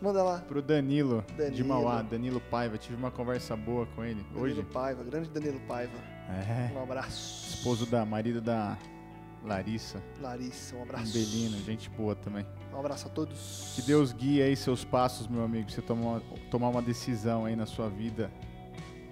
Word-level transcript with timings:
Manda 0.00 0.22
lá. 0.22 0.38
Pro 0.40 0.60
Danilo, 0.60 1.24
de 1.28 1.34
Danilo. 1.36 1.68
Mauá, 1.68 2.02
Danilo 2.02 2.40
Paiva. 2.40 2.76
Tive 2.76 2.96
uma 2.96 3.10
conversa 3.10 3.56
boa 3.56 3.86
com 3.94 4.04
ele 4.04 4.22
Danilo 4.22 4.40
hoje. 4.42 4.62
Paiva, 4.64 5.02
grande 5.02 5.28
Danilo 5.30 5.60
Paiva. 5.60 5.96
É. 6.28 6.70
Um 6.74 6.82
abraço. 6.82 7.56
Esposo 7.56 7.86
da 7.86 8.04
marido 8.04 8.40
da 8.40 8.76
Larissa. 9.44 10.02
Larissa, 10.20 10.76
um 10.76 10.80
Um 10.80 10.82
abraço. 10.82 11.12
Belina, 11.12 11.56
gente 11.58 11.88
boa 11.90 12.14
também. 12.14 12.44
Um 12.74 12.78
abraço 12.78 13.06
a 13.06 13.10
todos. 13.10 13.72
Que 13.74 13.82
Deus 13.82 14.12
guie 14.12 14.42
aí 14.42 14.56
seus 14.56 14.84
passos, 14.84 15.26
meu 15.28 15.42
amigo. 15.44 15.70
Você 15.70 15.80
tomar, 15.80 16.20
tomar 16.50 16.68
uma 16.68 16.82
decisão 16.82 17.44
aí 17.44 17.56
na 17.56 17.64
sua 17.64 17.88
vida 17.88 18.30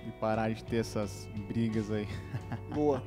e 0.07 0.11
parar 0.13 0.51
de 0.53 0.63
ter 0.65 0.77
essas 0.77 1.29
brigas 1.49 1.91
aí. 1.91 2.07
Boa. 2.75 3.03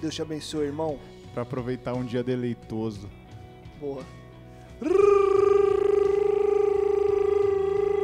Deus 0.00 0.14
te 0.14 0.22
abençoe, 0.22 0.66
irmão. 0.66 0.98
Pra 1.36 1.42
aproveitar 1.42 1.92
um 1.92 2.02
dia 2.02 2.24
deleitoso. 2.24 3.10
Boa. 3.78 4.02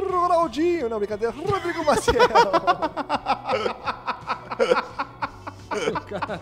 Ronaldinho, 0.07 0.87
não, 0.87 0.99
brincadeira. 0.99 1.33
Rodrigo 1.35 1.83
Maciel. 1.83 2.21
O 5.73 6.01
cara, 6.05 6.41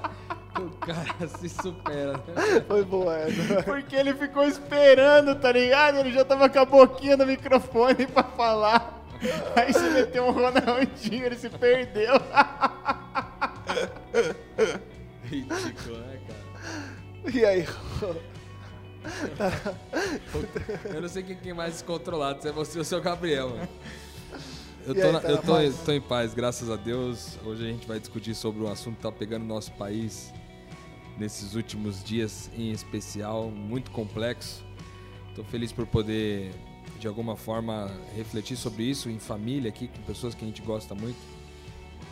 o 0.59 0.69
cara 0.85 1.27
se 1.39 1.47
supera, 1.47 2.11
né? 2.17 2.65
Foi 2.67 2.83
boa 2.83 3.17
essa. 3.17 3.63
Porque 3.63 3.95
ele 3.95 4.13
ficou 4.13 4.43
esperando, 4.43 5.33
tá 5.35 5.53
ligado? 5.53 5.99
Ele 5.99 6.11
já 6.11 6.25
tava 6.25 6.49
com 6.49 6.59
a 6.59 6.65
boquinha 6.65 7.15
no 7.15 7.25
microfone 7.25 8.05
pra 8.07 8.23
falar. 8.23 9.01
Aí 9.55 9.71
você 9.71 9.89
meteu 9.91 10.25
um 10.25 10.31
Ronaldinho, 10.31 11.25
ele 11.25 11.37
se 11.37 11.49
perdeu. 11.49 12.15
Ridículo, 15.23 15.97
né, 15.99 16.19
cara? 16.19 16.20
E 17.33 17.45
aí? 17.45 17.65
Eu 20.93 21.01
não 21.01 21.09
sei 21.09 21.23
quem 21.23 21.51
é 21.51 21.53
mais 21.53 21.73
descontrolado, 21.73 22.41
se 22.41 22.47
é 22.47 22.51
você 22.51 22.77
ou 22.77 22.83
se 22.83 22.93
é 22.93 22.97
o 22.97 23.01
Gabriel, 23.01 23.49
mano. 23.49 23.67
Eu, 24.85 24.95
tô, 24.95 25.01
aí, 25.01 25.11
na- 25.11 25.19
tá 25.19 25.29
eu 25.29 25.37
tô, 25.37 25.83
tô 25.85 25.91
em 25.91 26.01
paz, 26.01 26.33
graças 26.33 26.69
a 26.69 26.75
Deus. 26.75 27.37
Hoje 27.45 27.63
a 27.63 27.67
gente 27.71 27.87
vai 27.87 27.99
discutir 27.99 28.33
sobre 28.33 28.63
um 28.63 28.67
assunto 28.71 28.95
que 28.97 29.01
tá 29.03 29.11
pegando 29.11 29.45
nosso 29.45 29.71
país 29.73 30.33
nesses 31.17 31.53
últimos 31.55 32.03
dias, 32.03 32.49
em 32.57 32.71
especial, 32.71 33.49
muito 33.51 33.91
complexo. 33.91 34.63
Tô 35.35 35.43
feliz 35.43 35.71
por 35.71 35.85
poder, 35.85 36.51
de 36.99 37.07
alguma 37.07 37.35
forma, 37.35 37.91
refletir 38.15 38.57
sobre 38.57 38.83
isso 38.83 39.09
em 39.09 39.19
família 39.19 39.69
aqui, 39.69 39.87
com 39.87 40.01
pessoas 40.01 40.33
que 40.33 40.43
a 40.43 40.47
gente 40.47 40.61
gosta 40.63 40.95
muito. 40.95 41.19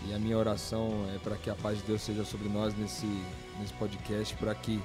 E 0.07 0.13
a 0.13 0.19
minha 0.19 0.37
oração 0.37 1.05
é 1.13 1.17
para 1.17 1.35
que 1.37 1.49
a 1.49 1.55
paz 1.55 1.79
de 1.79 1.83
Deus 1.85 2.01
seja 2.01 2.23
sobre 2.23 2.47
nós 2.49 2.73
nesse, 2.77 3.05
nesse 3.59 3.73
podcast, 3.73 4.33
para 4.35 4.53
que, 4.55 4.79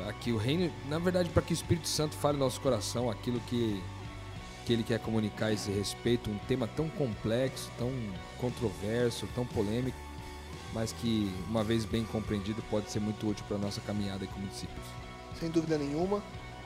para 0.00 0.12
que 0.14 0.32
o 0.32 0.38
reino, 0.38 0.72
na 0.88 0.98
verdade, 0.98 1.28
para 1.28 1.42
que 1.42 1.52
o 1.52 1.54
Espírito 1.54 1.86
Santo 1.86 2.16
fale 2.16 2.38
no 2.38 2.44
nosso 2.44 2.60
coração 2.60 3.10
aquilo 3.10 3.38
que, 3.40 3.82
que 4.64 4.72
ele 4.72 4.82
quer 4.82 4.98
comunicar 4.98 5.46
a 5.46 5.52
esse 5.52 5.70
respeito, 5.70 6.30
um 6.30 6.38
tema 6.48 6.66
tão 6.66 6.88
complexo, 6.88 7.70
tão 7.76 7.92
controverso, 8.38 9.28
tão 9.34 9.44
polêmico, 9.44 9.98
mas 10.72 10.92
que, 10.92 11.30
uma 11.48 11.62
vez 11.62 11.84
bem 11.84 12.04
compreendido, 12.04 12.62
pode 12.70 12.90
ser 12.90 13.00
muito 13.00 13.28
útil 13.28 13.44
para 13.46 13.56
a 13.56 13.60
nossa 13.60 13.80
caminhada 13.82 14.26
como 14.26 14.46
discípulos. 14.46 14.86
Sem 15.38 15.50
dúvida 15.50 15.76
nenhuma. 15.76 16.22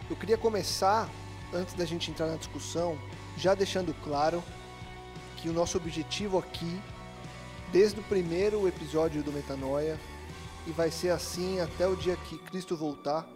Eu 0.08 0.14
queria 0.14 0.38
começar, 0.38 1.08
antes 1.52 1.74
da 1.74 1.84
gente 1.84 2.10
entrar 2.10 2.26
na 2.26 2.36
discussão, 2.36 2.96
já 3.36 3.54
deixando 3.54 3.92
claro 4.04 4.44
que 5.38 5.48
o 5.48 5.52
nosso 5.52 5.76
objetivo 5.76 6.38
aqui, 6.38 6.80
desde 7.72 7.98
o 7.98 8.02
primeiro 8.04 8.68
episódio 8.68 9.24
do 9.24 9.32
Metanoia, 9.32 9.98
e 10.66 10.72
vai 10.72 10.90
ser 10.90 11.10
assim 11.10 11.60
até 11.60 11.86
o 11.86 11.96
dia 11.96 12.16
que 12.16 12.38
Cristo 12.38 12.76
voltar, 12.76 13.28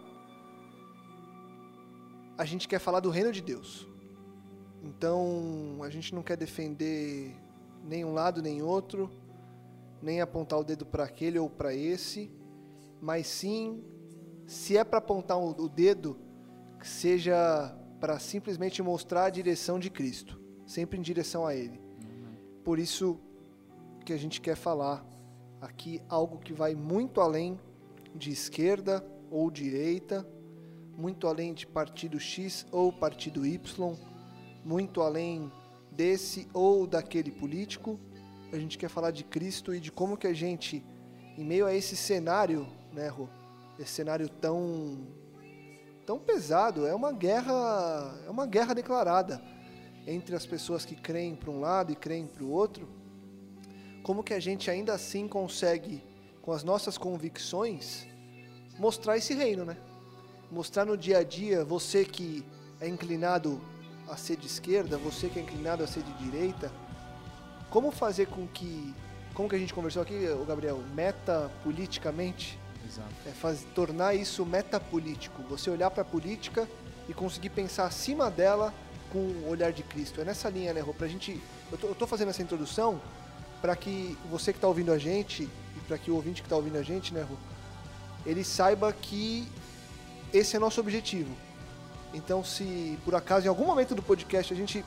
a 2.37 2.45
gente 2.45 2.67
quer 2.67 2.79
falar 2.79 2.99
do 2.99 3.09
reino 3.09 3.31
de 3.31 3.41
Deus. 3.41 3.87
Então, 4.81 5.79
a 5.83 5.89
gente 5.89 6.15
não 6.15 6.23
quer 6.23 6.37
defender 6.37 7.35
nem 7.83 8.05
um 8.05 8.13
lado 8.13 8.41
nem 8.41 8.61
outro, 8.61 9.11
nem 10.01 10.21
apontar 10.21 10.59
o 10.59 10.63
dedo 10.63 10.85
para 10.85 11.03
aquele 11.03 11.37
ou 11.37 11.49
para 11.49 11.73
esse, 11.73 12.31
mas 13.01 13.27
sim 13.27 13.83
se 14.47 14.77
é 14.77 14.83
para 14.83 14.97
apontar 14.97 15.37
o 15.37 15.69
dedo, 15.69 16.17
que 16.79 16.87
seja 16.87 17.75
para 17.99 18.17
simplesmente 18.17 18.81
mostrar 18.81 19.25
a 19.25 19.29
direção 19.29 19.77
de 19.77 19.89
Cristo, 19.89 20.41
sempre 20.65 20.97
em 20.97 21.01
direção 21.01 21.45
a 21.45 21.53
Ele. 21.53 21.79
Por 22.63 22.79
isso 22.79 23.19
que 24.05 24.13
a 24.13 24.17
gente 24.17 24.41
quer 24.41 24.55
falar 24.55 25.05
aqui 25.61 26.01
algo 26.09 26.39
que 26.39 26.53
vai 26.53 26.75
muito 26.75 27.21
além 27.21 27.59
de 28.15 28.31
esquerda 28.31 29.05
ou 29.29 29.49
direita, 29.51 30.27
muito 30.97 31.27
além 31.27 31.53
de 31.53 31.65
partido 31.65 32.19
X 32.19 32.65
ou 32.71 32.91
partido 32.91 33.45
Y, 33.45 33.95
muito 34.63 35.01
além 35.01 35.51
desse 35.91 36.47
ou 36.53 36.85
daquele 36.85 37.31
político. 37.31 37.99
A 38.51 38.57
gente 38.57 38.77
quer 38.77 38.89
falar 38.89 39.11
de 39.11 39.23
Cristo 39.23 39.73
e 39.73 39.79
de 39.79 39.91
como 39.91 40.17
que 40.17 40.27
a 40.27 40.33
gente, 40.33 40.83
em 41.37 41.45
meio 41.45 41.65
a 41.65 41.73
esse 41.73 41.95
cenário, 41.95 42.67
né, 42.91 43.07
Rô? 43.07 43.27
esse 43.77 43.93
cenário 43.93 44.27
tão 44.27 45.07
tão 46.05 46.19
pesado, 46.19 46.87
é 46.87 46.93
uma 46.93 47.11
guerra, 47.11 48.19
é 48.25 48.29
uma 48.31 48.47
guerra 48.47 48.73
declarada 48.73 49.39
entre 50.07 50.35
as 50.35 50.43
pessoas 50.43 50.83
que 50.83 50.95
creem 50.95 51.35
para 51.35 51.51
um 51.51 51.59
lado 51.59 51.91
e 51.91 51.95
creem 51.95 52.25
para 52.25 52.43
o 52.43 52.49
outro. 52.49 52.89
Como 54.03 54.23
que 54.23 54.33
a 54.33 54.39
gente 54.39 54.69
ainda 54.69 54.93
assim 54.93 55.27
consegue 55.27 56.03
com 56.41 56.51
as 56.51 56.63
nossas 56.63 56.97
convicções 56.97 58.07
mostrar 58.77 59.17
esse 59.17 59.33
reino, 59.33 59.65
né? 59.65 59.77
Mostrar 60.51 60.85
no 60.85 60.97
dia 60.97 61.19
a 61.19 61.23
dia 61.23 61.63
você 61.63 62.05
que 62.05 62.43
é 62.79 62.87
inclinado 62.87 63.61
a 64.07 64.17
ser 64.17 64.37
de 64.37 64.47
esquerda, 64.47 64.97
você 64.97 65.29
que 65.29 65.37
é 65.37 65.41
inclinado 65.41 65.83
a 65.83 65.87
ser 65.87 66.01
de 66.01 66.13
direita, 66.13 66.71
como 67.69 67.91
fazer 67.91 68.25
com 68.27 68.47
que, 68.47 68.93
como 69.33 69.47
que 69.47 69.55
a 69.55 69.59
gente 69.59 69.73
conversou 69.73 70.01
aqui, 70.01 70.27
o 70.29 70.45
Gabriel, 70.45 70.79
meta 70.95 71.51
politicamente, 71.63 72.57
Exato. 72.83 73.09
é 73.27 73.31
faz, 73.31 73.65
tornar 73.75 74.15
isso 74.15 74.45
metapolítico. 74.45 75.43
Você 75.43 75.69
olhar 75.69 75.91
para 75.91 76.01
a 76.01 76.05
política 76.05 76.67
e 77.07 77.13
conseguir 77.13 77.51
pensar 77.51 77.85
acima 77.85 78.31
dela 78.31 78.73
com 79.11 79.19
o 79.19 79.49
olhar 79.49 79.71
de 79.71 79.83
Cristo. 79.83 80.21
É 80.21 80.23
nessa 80.23 80.49
linha, 80.49 80.73
né, 80.73 80.81
Rô? 80.81 80.93
Pra 80.93 81.07
gente. 81.07 81.39
Eu 81.71 81.77
tô, 81.77 81.87
eu 81.87 81.95
tô 81.95 82.07
fazendo 82.07 82.29
essa 82.29 82.41
introdução 82.41 82.99
para 83.61 83.75
que 83.75 84.17
você 84.29 84.51
que 84.51 84.57
está 84.57 84.67
ouvindo 84.67 84.91
a 84.91 84.97
gente 84.97 85.43
e 85.43 85.79
para 85.87 85.97
que 85.97 86.09
o 86.09 86.15
ouvinte 86.15 86.41
que 86.41 86.45
está 86.45 86.55
ouvindo 86.55 86.77
a 86.77 86.83
gente, 86.83 87.13
né, 87.13 87.21
Rô, 87.21 87.35
ele 88.25 88.43
saiba 88.43 88.91
que 88.93 89.47
esse 90.33 90.55
é 90.55 90.59
nosso 90.59 90.79
objetivo. 90.79 91.35
Então, 92.13 92.43
se 92.43 92.97
por 93.05 93.15
acaso 93.15 93.45
em 93.45 93.49
algum 93.49 93.65
momento 93.65 93.93
do 93.93 94.01
podcast 94.01 94.53
a 94.53 94.55
gente 94.55 94.83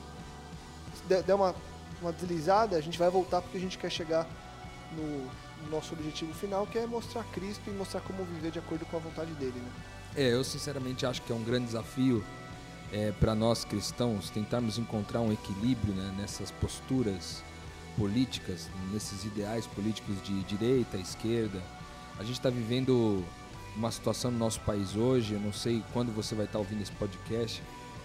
der 1.07 1.33
uma, 1.33 1.55
uma 2.01 2.11
deslizada, 2.11 2.75
a 2.77 2.81
gente 2.81 2.97
vai 2.97 3.09
voltar 3.09 3.41
porque 3.41 3.57
a 3.57 3.61
gente 3.61 3.77
quer 3.77 3.89
chegar 3.89 4.27
no, 4.91 5.25
no 5.63 5.71
nosso 5.71 5.93
objetivo 5.93 6.33
final, 6.33 6.67
que 6.67 6.77
é 6.77 6.85
mostrar 6.85 7.23
Cristo 7.25 7.61
e 7.67 7.71
mostrar 7.71 8.01
como 8.01 8.23
viver 8.23 8.51
de 8.51 8.59
acordo 8.59 8.85
com 8.85 8.97
a 8.97 8.99
vontade 8.99 9.33
dele. 9.33 9.55
Né? 9.55 9.71
É, 10.15 10.33
eu 10.33 10.43
sinceramente 10.43 11.05
acho 11.05 11.21
que 11.21 11.31
é 11.31 11.35
um 11.35 11.43
grande 11.43 11.67
desafio 11.67 12.23
é, 12.91 13.11
para 13.11 13.33
nós 13.33 13.65
cristãos 13.65 14.29
tentarmos 14.29 14.77
encontrar 14.77 15.21
um 15.21 15.31
equilíbrio 15.31 15.93
né, 15.93 16.13
nessas 16.17 16.51
posturas 16.51 17.43
políticas, 17.97 18.69
nesses 18.91 19.25
ideais 19.25 19.67
políticos 19.67 20.21
de 20.23 20.43
direita, 20.43 20.97
esquerda. 20.97 21.61
A 22.19 22.23
gente 22.23 22.35
está 22.35 22.49
vivendo 22.49 23.23
uma 23.75 23.91
situação 23.91 24.31
no 24.31 24.37
nosso 24.37 24.59
país 24.61 24.95
hoje, 24.95 25.33
eu 25.33 25.39
não 25.39 25.51
sei 25.51 25.83
quando 25.93 26.13
você 26.13 26.35
vai 26.35 26.45
estar 26.45 26.53
tá 26.53 26.59
ouvindo 26.59 26.81
esse 26.81 26.91
podcast, 26.93 27.61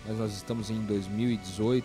mas 0.06 0.18
nós 0.18 0.32
estamos 0.32 0.70
em 0.70 0.80
2018, 0.82 1.84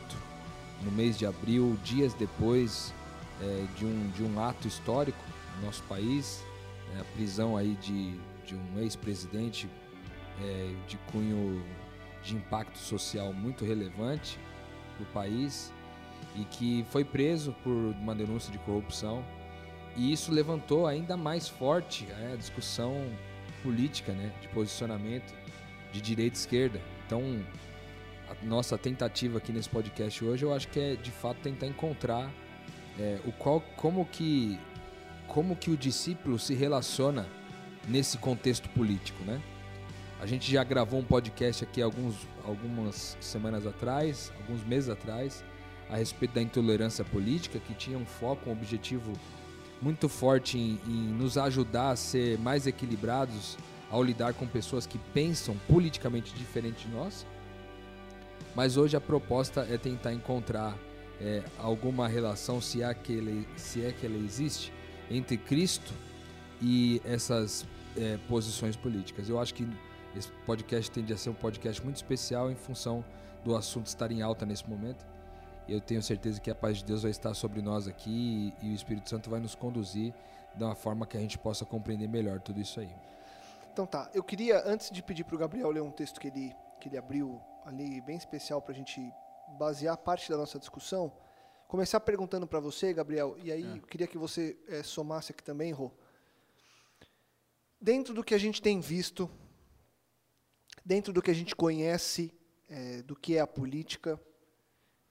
no 0.84 0.92
mês 0.92 1.18
de 1.18 1.26
abril, 1.26 1.78
dias 1.84 2.14
depois 2.14 2.94
é, 3.42 3.66
de, 3.78 3.86
um, 3.86 4.10
de 4.12 4.24
um 4.24 4.40
ato 4.44 4.68
histórico 4.68 5.24
no 5.58 5.66
nosso 5.66 5.84
país, 5.84 6.44
é, 6.96 7.02
a 7.02 7.04
prisão 7.16 7.58
aí 7.58 7.78
de, 7.82 8.18
de 8.46 8.56
um 8.56 8.80
ex-presidente 8.80 9.70
é, 10.42 10.74
de 10.88 10.98
cunho 11.12 11.64
de 12.24 12.36
impacto 12.36 12.78
social 12.78 13.34
muito 13.34 13.66
relevante 13.66 14.40
para 14.96 15.04
o 15.04 15.06
país 15.08 15.74
e 16.36 16.46
que 16.46 16.86
foi 16.90 17.04
preso 17.04 17.54
por 17.64 17.72
uma 17.72 18.16
denúncia 18.16 18.52
de 18.52 18.58
corrupção. 18.60 19.24
E 19.96 20.12
isso 20.12 20.32
levantou 20.32 20.88
ainda 20.88 21.16
mais 21.16 21.48
forte 21.48 22.08
é, 22.10 22.34
a 22.34 22.36
discussão 22.36 23.06
política, 23.62 24.12
né, 24.12 24.32
de 24.42 24.48
posicionamento 24.50 25.34
de 25.92 26.02
direita 26.02 26.36
e 26.36 26.40
esquerda. 26.40 26.82
Então, 27.06 27.22
a 28.28 28.46
nossa 28.46 28.78
tentativa 28.78 29.38
aqui 29.38 29.52
nesse 29.52 29.70
podcast 29.70 30.26
hoje, 30.26 30.44
eu 30.44 30.54
acho 30.54 30.68
que 30.68 30.80
é 30.80 30.96
de 30.96 31.12
fato 31.12 31.38
tentar 31.42 31.68
encontrar 31.68 32.32
é, 33.00 33.20
o 33.26 33.32
qual, 33.32 33.62
como 33.76 34.06
que 34.06 34.60
como 35.28 35.56
que 35.56 35.72
o 35.72 35.78
discípulo 35.78 36.38
se 36.38 36.54
relaciona 36.54 37.26
nesse 37.88 38.18
contexto 38.18 38.70
político, 38.70 39.24
né? 39.24 39.42
A 40.20 40.26
gente 40.26 40.52
já 40.52 40.64
gravou 40.64 41.00
um 41.00 41.04
podcast 41.04 41.64
aqui 41.64 41.82
alguns, 41.82 42.16
algumas 42.46 43.18
semanas 43.20 43.66
atrás, 43.66 44.32
alguns 44.42 44.64
meses 44.64 44.90
atrás, 44.90 45.44
a 45.90 45.98
respeito 45.98 46.34
da 46.34 46.42
intolerância 46.42 47.04
política, 47.04 47.60
que 47.60 47.74
tinha 47.74 47.98
um 47.98 48.06
foco, 48.06 48.50
um 48.50 48.54
objetivo 48.54 49.14
muito 49.82 50.08
forte 50.08 50.58
em, 50.58 50.80
em 50.88 51.14
nos 51.14 51.38
ajudar 51.38 51.92
a 51.92 51.96
ser 51.96 52.40
mais 52.40 52.66
equilibrados 52.66 53.58
ao 53.92 54.02
lidar 54.02 54.34
com 54.34 54.48
pessoas 54.48 54.88
que 54.88 54.98
pensam 55.14 55.56
politicamente 55.68 56.34
diferente 56.34 56.88
de 56.88 56.94
nós. 56.94 57.26
Mas 58.56 58.78
hoje 58.78 58.96
a 58.96 59.02
proposta 59.02 59.68
é 59.70 59.78
tentar 59.78 60.14
encontrar 60.14 60.78
é, 61.20 61.44
alguma 61.58 62.08
relação, 62.08 62.60
se 62.60 62.82
é, 62.82 62.94
que 62.94 63.14
ele, 63.14 63.48
se 63.56 63.86
é 63.86 63.92
que 63.92 64.06
ela 64.06 64.18
existe, 64.18 64.72
entre 65.12 65.38
Cristo 65.38 65.94
e 66.62 67.02
essas 67.06 67.66
é, 67.98 68.18
posições 68.28 68.76
políticas. 68.76 69.30
Eu 69.30 69.40
acho 69.40 69.54
que 69.54 69.68
esse 70.16 70.30
podcast 70.46 70.90
tende 70.92 71.14
a 71.14 71.18
ser 71.18 71.30
um 71.30 71.36
podcast 71.36 71.84
muito 71.84 71.98
especial 71.98 72.52
em 72.52 72.56
função 72.56 73.04
do 73.44 73.56
assunto 73.56 73.88
estar 73.88 74.12
em 74.12 74.22
alta 74.22 74.46
nesse 74.46 74.68
momento. 74.68 75.06
Eu 75.68 75.80
tenho 75.80 76.04
certeza 76.04 76.42
que 76.42 76.52
a 76.52 76.56
paz 76.56 76.78
de 76.78 76.86
Deus 76.86 77.04
vai 77.04 77.12
estar 77.12 77.34
sobre 77.34 77.62
nós 77.62 77.88
aqui 77.88 78.54
e, 78.62 78.68
e 78.68 78.72
o 78.72 78.76
Espírito 78.76 79.10
Santo 79.10 79.30
vai 79.30 79.40
nos 79.40 79.56
conduzir 79.56 80.14
de 80.56 80.64
uma 80.64 80.76
forma 80.76 81.08
que 81.08 81.18
a 81.18 81.20
gente 81.20 81.38
possa 81.38 81.66
compreender 81.66 82.08
melhor 82.08 82.42
tudo 82.42 82.60
isso 82.60 82.80
aí. 82.80 82.94
Então 83.72 83.88
tá, 83.88 84.10
eu 84.14 84.24
queria, 84.24 84.62
antes 84.68 84.92
de 84.92 85.02
pedir 85.02 85.24
para 85.24 85.36
o 85.36 85.40
Gabriel 85.40 85.72
ler 85.72 85.82
um 85.82 85.92
texto 85.92 86.20
que 86.20 86.28
ele, 86.28 86.54
que 86.80 86.90
ele 86.90 86.98
abriu 86.98 87.42
ali, 87.66 88.02
bem 88.02 88.18
especial 88.18 88.62
para 88.62 88.74
a 88.74 88.76
gente 88.76 89.02
basear 89.58 89.98
parte 89.98 90.30
da 90.30 90.38
nossa 90.38 90.60
discussão, 90.60 91.12
começar 91.68 92.00
perguntando 92.02 92.46
para 92.46 92.60
você, 92.60 92.94
Gabriel, 92.94 93.36
e 93.42 93.52
aí 93.52 93.64
é. 93.64 93.78
eu 93.78 93.82
queria 93.82 94.06
que 94.06 94.18
você 94.18 94.58
é, 94.68 94.84
somasse 94.84 95.32
aqui 95.32 95.42
também, 95.42 95.72
Rô. 95.72 95.92
Dentro 97.80 98.14
do 98.14 98.24
que 98.24 98.36
a 98.36 98.38
gente 98.38 98.62
tem 98.62 98.80
visto, 98.80 99.30
dentro 100.86 101.12
do 101.12 101.22
que 101.22 101.32
a 101.32 101.36
gente 101.36 101.56
conhece 101.56 102.34
é, 102.70 103.02
do 103.02 103.16
que 103.16 103.38
é 103.38 103.40
a 103.40 103.48
política, 103.48 104.20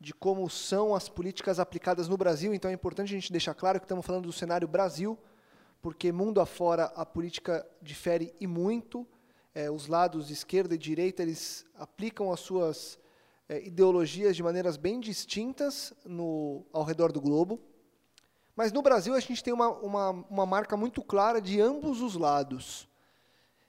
de 0.02 0.12
como 0.12 0.50
são 0.50 0.96
as 0.96 1.08
políticas 1.08 1.60
aplicadas 1.60 2.08
no 2.08 2.16
Brasil. 2.16 2.52
Então 2.52 2.69
é 2.69 2.75
importante 2.75 3.14
a 3.14 3.16
gente 3.16 3.31
deixar 3.31 3.54
claro 3.54 3.78
que 3.78 3.84
estamos 3.84 4.04
falando 4.04 4.26
do 4.26 4.32
cenário 4.32 4.66
Brasil, 4.66 5.16
porque 5.81 6.10
mundo 6.10 6.40
afora 6.40 6.87
a 6.96 7.06
política 7.06 7.64
difere 7.81 8.34
e 8.40 8.46
muito. 8.49 9.06
É, 9.54 9.70
os 9.70 9.87
lados 9.87 10.28
esquerda 10.28 10.75
e 10.75 10.78
direita 10.78 11.22
eles 11.22 11.64
aplicam 11.78 12.32
as 12.32 12.40
suas 12.40 12.99
é, 13.49 13.64
ideologias 13.64 14.34
de 14.34 14.43
maneiras 14.43 14.76
bem 14.76 14.99
distintas 14.99 15.93
no, 16.04 16.66
ao 16.72 16.82
redor 16.82 17.12
do 17.12 17.20
globo. 17.20 17.60
Mas 18.56 18.72
no 18.72 18.82
Brasil 18.82 19.14
a 19.14 19.20
gente 19.20 19.43
tem 19.43 19.54
uma, 19.54 19.69
uma, 19.69 20.10
uma 20.28 20.46
marca 20.46 20.76
muito 20.76 21.00
clara 21.00 21.40
de 21.40 21.60
ambos 21.60 22.00
os 22.00 22.16
lados. 22.16 22.88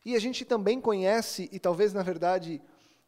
E 0.03 0.15
a 0.15 0.19
gente 0.19 0.43
também 0.43 0.81
conhece, 0.81 1.47
e 1.51 1.59
talvez, 1.59 1.93
na 1.93 2.01
verdade, 2.01 2.59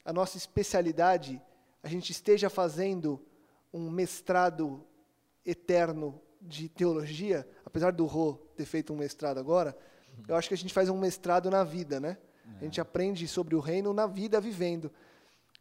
a 0.05 0.13
nossa 0.13 0.37
especialidade, 0.37 1.41
a 1.85 1.87
gente 1.87 2.11
esteja 2.11 2.49
fazendo 2.49 3.23
um 3.71 3.91
mestrado 3.91 4.83
eterno 5.45 6.19
de 6.41 6.67
teologia, 6.67 7.47
apesar 7.63 7.91
do 7.91 8.07
Rô 8.07 8.39
ter 8.55 8.65
feito 8.65 8.91
um 8.91 8.95
mestrado 8.97 9.37
agora, 9.37 9.77
eu 10.27 10.35
acho 10.35 10.47
que 10.47 10.55
a 10.55 10.57
gente 10.57 10.73
faz 10.73 10.89
um 10.89 10.97
mestrado 10.97 11.47
na 11.47 11.63
vida, 11.63 11.99
né? 11.99 12.17
A 12.59 12.63
gente 12.63 12.81
aprende 12.81 13.27
sobre 13.27 13.53
o 13.55 13.59
reino 13.59 13.93
na 13.93 14.07
vida, 14.07 14.41
vivendo. 14.41 14.91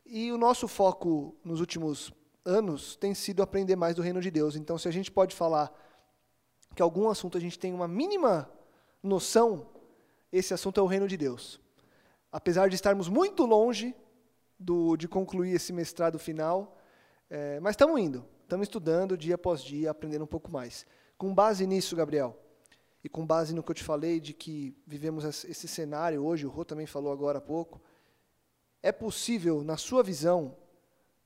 E 0.07 0.33
o 0.33 0.39
nosso 0.39 0.67
foco 0.67 1.37
nos 1.45 1.61
últimos 1.61 2.11
anos 2.43 2.97
tem 2.97 3.13
sido 3.13 3.43
aprender 3.43 3.77
mais 3.77 3.95
do 3.95 4.01
reino 4.01 4.23
de 4.23 4.31
Deus. 4.31 4.57
Então, 4.57 4.79
se 4.79 4.89
a 4.89 4.91
gente 4.91 5.11
pode 5.11 5.37
falar 5.37 5.71
que 6.75 6.81
algum 6.81 7.11
assunto 7.11 7.37
a 7.37 7.41
gente 7.41 7.59
tem 7.59 7.75
uma 7.75 7.87
mínima 7.87 8.51
noção, 9.03 9.67
esse 10.33 10.55
assunto 10.55 10.81
é 10.81 10.83
o 10.83 10.87
reino 10.87 11.07
de 11.07 11.19
Deus. 11.19 11.61
Apesar 12.33 12.71
de 12.71 12.77
estarmos 12.77 13.11
muito 13.11 13.45
longe 13.45 13.95
do, 14.59 14.97
de 14.97 15.09
concluir 15.09 15.55
esse 15.55 15.73
mestrado 15.73 16.19
final, 16.19 16.79
é, 17.29 17.59
mas 17.61 17.73
estamos 17.73 18.01
indo, 18.01 18.25
estamos 18.43 18.67
estudando 18.67 19.17
dia 19.17 19.35
após 19.35 19.63
dia, 19.63 19.91
aprendendo 19.91 20.25
um 20.25 20.29
pouco 20.29 20.51
mais. 20.51 20.87
Com 21.17 21.35
base 21.35 21.67
nisso, 21.67 21.97
Gabriel, 21.97 22.39
e 23.03 23.09
com 23.09 23.27
base 23.27 23.55
no 23.55 23.63
que 23.63 23.71
eu 23.71 23.75
te 23.75 23.85
falei 23.85 24.21
de 24.21 24.33
que 24.33 24.77
vivemos 24.87 25.25
esse 25.45 25.69
cenário 25.69 26.25
hoje, 26.25 26.47
o 26.47 26.51
Rô 26.51 26.65
também 26.65 26.87
falou 26.87 27.13
agora 27.13 27.39
há 27.39 27.41
pouco, 27.41 27.81
é 28.83 28.93
possível, 28.93 29.63
na 29.63 29.77
sua 29.77 30.03
visão, 30.03 30.57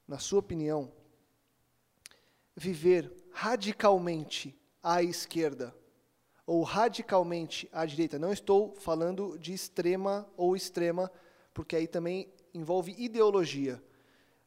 na 0.06 0.18
sua 0.18 0.38
opinião, 0.38 0.92
viver 2.56 3.12
radicalmente 3.32 4.58
à 4.82 5.02
esquerda 5.02 5.74
ou 6.46 6.62
radicalmente 6.62 7.68
à 7.72 7.84
direita. 7.84 8.18
Não 8.18 8.32
estou 8.32 8.74
falando 8.76 9.38
de 9.38 9.52
extrema 9.52 10.26
ou 10.36 10.56
extrema, 10.56 11.12
porque 11.52 11.76
aí 11.76 11.86
também 11.86 12.32
envolve 12.58 12.94
ideologia. 12.98 13.82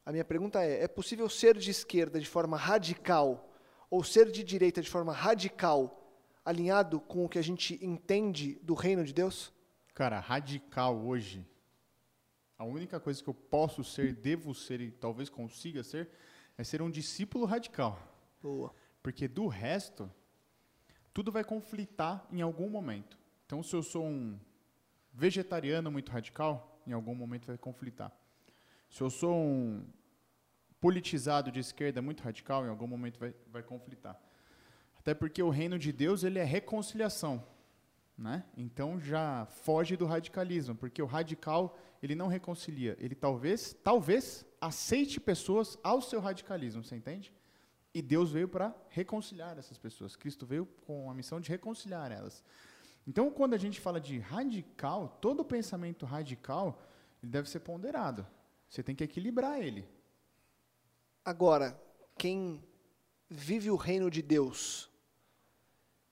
A 0.04 0.12
minha 0.12 0.24
pergunta 0.24 0.62
é: 0.62 0.84
é 0.84 0.88
possível 0.88 1.28
ser 1.28 1.56
de 1.56 1.70
esquerda 1.70 2.20
de 2.20 2.28
forma 2.28 2.56
radical 2.56 3.50
ou 3.90 4.02
ser 4.02 4.30
de 4.30 4.42
direita 4.42 4.80
de 4.80 4.88
forma 4.88 5.12
radical, 5.12 6.18
alinhado 6.44 7.00
com 7.00 7.24
o 7.24 7.28
que 7.28 7.38
a 7.38 7.42
gente 7.42 7.78
entende 7.84 8.54
do 8.62 8.74
reino 8.74 9.04
de 9.04 9.12
Deus? 9.12 9.52
Cara, 9.94 10.18
radical 10.18 10.96
hoje, 10.96 11.46
a 12.56 12.64
única 12.64 12.98
coisa 12.98 13.22
que 13.22 13.28
eu 13.28 13.34
posso 13.34 13.84
ser, 13.84 14.14
devo 14.14 14.54
ser 14.54 14.80
e 14.80 14.90
talvez 14.90 15.28
consiga 15.28 15.82
ser, 15.82 16.08
é 16.56 16.64
ser 16.64 16.80
um 16.80 16.90
discípulo 16.90 17.44
radical. 17.44 17.98
Boa. 18.40 18.74
Porque 19.02 19.28
do 19.28 19.46
resto, 19.46 20.10
tudo 21.12 21.30
vai 21.30 21.44
conflitar 21.44 22.26
em 22.30 22.40
algum 22.40 22.70
momento. 22.70 23.18
Então, 23.44 23.62
se 23.62 23.74
eu 23.74 23.82
sou 23.82 24.06
um 24.06 24.38
vegetariano 25.12 25.90
muito 25.90 26.10
radical, 26.10 26.71
em 26.86 26.92
algum 26.92 27.14
momento 27.14 27.46
vai 27.46 27.58
conflitar. 27.58 28.12
Se 28.88 29.00
eu 29.02 29.10
sou 29.10 29.34
um 29.34 29.84
politizado 30.80 31.50
de 31.50 31.60
esquerda 31.60 32.02
muito 32.02 32.22
radical, 32.22 32.64
em 32.64 32.68
algum 32.68 32.86
momento 32.86 33.18
vai, 33.18 33.34
vai 33.50 33.62
conflitar. 33.62 34.20
Até 34.98 35.14
porque 35.14 35.42
o 35.42 35.50
reino 35.50 35.78
de 35.78 35.92
Deus 35.92 36.24
ele 36.24 36.38
é 36.38 36.44
reconciliação, 36.44 37.44
né? 38.16 38.44
Então 38.56 39.00
já 39.00 39.46
foge 39.46 39.96
do 39.96 40.06
radicalismo, 40.06 40.74
porque 40.74 41.02
o 41.02 41.06
radical 41.06 41.76
ele 42.02 42.14
não 42.14 42.26
reconcilia, 42.26 42.96
ele 42.98 43.14
talvez, 43.14 43.74
talvez 43.82 44.44
aceite 44.60 45.20
pessoas 45.20 45.78
ao 45.82 46.00
seu 46.00 46.20
radicalismo, 46.20 46.82
você 46.84 46.96
entende? 46.96 47.32
E 47.94 48.00
Deus 48.00 48.32
veio 48.32 48.48
para 48.48 48.74
reconciliar 48.88 49.58
essas 49.58 49.78
pessoas. 49.78 50.16
Cristo 50.16 50.46
veio 50.46 50.66
com 50.86 51.10
a 51.10 51.14
missão 51.14 51.40
de 51.40 51.50
reconciliar 51.50 52.10
elas. 52.10 52.42
Então, 53.06 53.30
quando 53.30 53.54
a 53.54 53.58
gente 53.58 53.80
fala 53.80 54.00
de 54.00 54.18
radical, 54.18 55.18
todo 55.20 55.44
pensamento 55.44 56.06
radical 56.06 56.80
ele 57.22 57.32
deve 57.32 57.48
ser 57.48 57.60
ponderado. 57.60 58.26
Você 58.68 58.82
tem 58.82 58.94
que 58.94 59.04
equilibrar 59.04 59.60
ele. 59.60 59.88
Agora, 61.24 61.80
quem 62.16 62.62
vive 63.28 63.70
o 63.70 63.76
reino 63.76 64.10
de 64.10 64.22
Deus, 64.22 64.90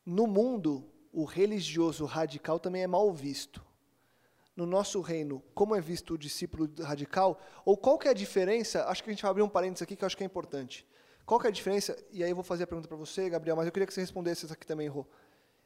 no 0.04 0.26
mundo, 0.26 0.88
o 1.12 1.25
religioso 1.25 2.04
radical 2.04 2.59
também 2.59 2.82
é 2.82 2.87
mal 2.87 3.12
visto. 3.12 3.64
No 4.56 4.66
nosso 4.66 5.00
reino, 5.00 5.42
como 5.54 5.75
é 5.75 5.80
visto 5.80 6.14
o 6.14 6.18
discípulo 6.18 6.68
radical? 6.80 7.40
Ou 7.64 7.76
qual 7.76 7.99
que 7.99 8.09
é 8.09 8.11
a 8.11 8.14
diferença? 8.14 8.85
Acho 8.87 9.02
que 9.02 9.11
a 9.11 9.12
gente 9.12 9.23
vai 9.23 9.30
abrir 9.30 9.42
um 9.42 9.49
parênteses 9.49 9.82
aqui 9.82 9.97
que 9.97 10.04
eu 10.04 10.06
acho 10.06 10.16
que 10.16 10.23
é 10.23 10.26
importante. 10.26 10.87
Qual 11.25 11.40
que 11.40 11.47
é 11.47 11.50
a 11.50 11.52
diferença? 11.52 11.97
E 12.11 12.23
aí 12.23 12.30
eu 12.30 12.35
vou 12.35 12.44
fazer 12.44 12.64
a 12.64 12.66
pergunta 12.66 12.88
para 12.88 12.97
você, 12.97 13.30
Gabriel, 13.30 13.56
mas 13.56 13.66
eu 13.66 13.73
queria 13.73 13.87
que 13.87 13.94
você 13.94 14.00
respondesse 14.00 14.44
isso 14.44 14.52
aqui 14.52 14.66
também, 14.66 14.88
Rô. 14.88 15.06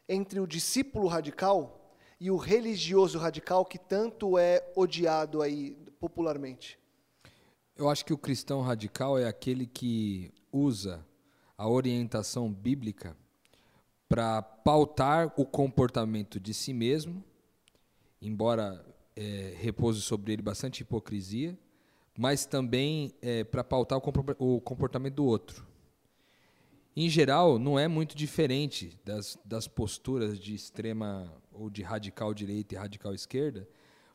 Entre 0.09 0.39
o 0.41 0.47
discípulo 0.47 1.09
radical 1.09 1.97
e 2.21 2.31
o 2.31 2.37
religioso 2.37 3.19
radical 3.19 3.65
que 3.65 3.79
tanto 3.79 4.39
é 4.39 4.63
odiado 4.77 5.43
aí 5.43 5.77
popularmente. 5.99 6.79
Eu 7.77 7.89
acho 7.89 8.05
que 8.05 8.13
o 8.13 8.19
cristão 8.19 8.61
radical 8.61 9.19
é 9.19 9.27
aquele 9.27 9.67
que 9.67 10.33
usa 10.53 11.05
a 11.57 11.69
orientação 11.69 12.53
bíblica 12.53 13.17
para 14.09 14.43
pautar 14.43 15.33
o 15.37 15.45
comportamento 15.45 16.39
de 16.39 16.55
si 16.55 16.73
mesmo, 16.73 17.25
embora 18.21 18.85
é, 19.17 19.55
repouse 19.59 20.01
sobre 20.03 20.33
ele 20.33 20.43
bastante 20.43 20.83
hipocrisia, 20.83 21.59
mas 22.17 22.47
também 22.47 23.13
é, 23.21 23.43
para 23.43 23.65
pautar 23.65 23.99
o 23.99 24.61
comportamento 24.61 25.15
do 25.15 25.25
outro. 25.25 25.67
Em 26.97 27.09
geral, 27.09 27.59
não 27.59 27.77
é 27.77 27.89
muito 27.89 28.17
diferente 28.17 28.97
das, 29.05 29.37
das 29.45 29.67
posturas 29.67 30.39
de 30.39 30.55
extrema 30.55 31.33
ou 31.53 31.69
de 31.69 31.83
radical 31.83 32.33
direita 32.33 32.75
e 32.75 32.79
radical 32.79 33.13
esquerda, 33.13 33.69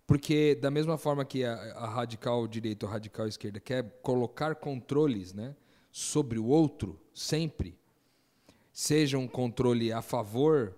porque 0.08 0.56
da 0.56 0.72
mesma 0.72 0.98
forma 0.98 1.26
que 1.26 1.44
a, 1.44 1.54
a 1.76 1.90
radical 1.90 2.48
direita 2.48 2.86
ou 2.86 2.92
radical 2.92 3.28
esquerda 3.28 3.60
quer 3.60 4.00
colocar 4.02 4.56
controles 4.56 5.34
né, 5.34 5.56
sobre 5.92 6.40
o 6.40 6.46
outro 6.46 6.98
sempre, 7.14 7.78
seja 8.72 9.18
um 9.18 9.28
controle 9.28 9.92
a 9.92 10.02
favor 10.02 10.74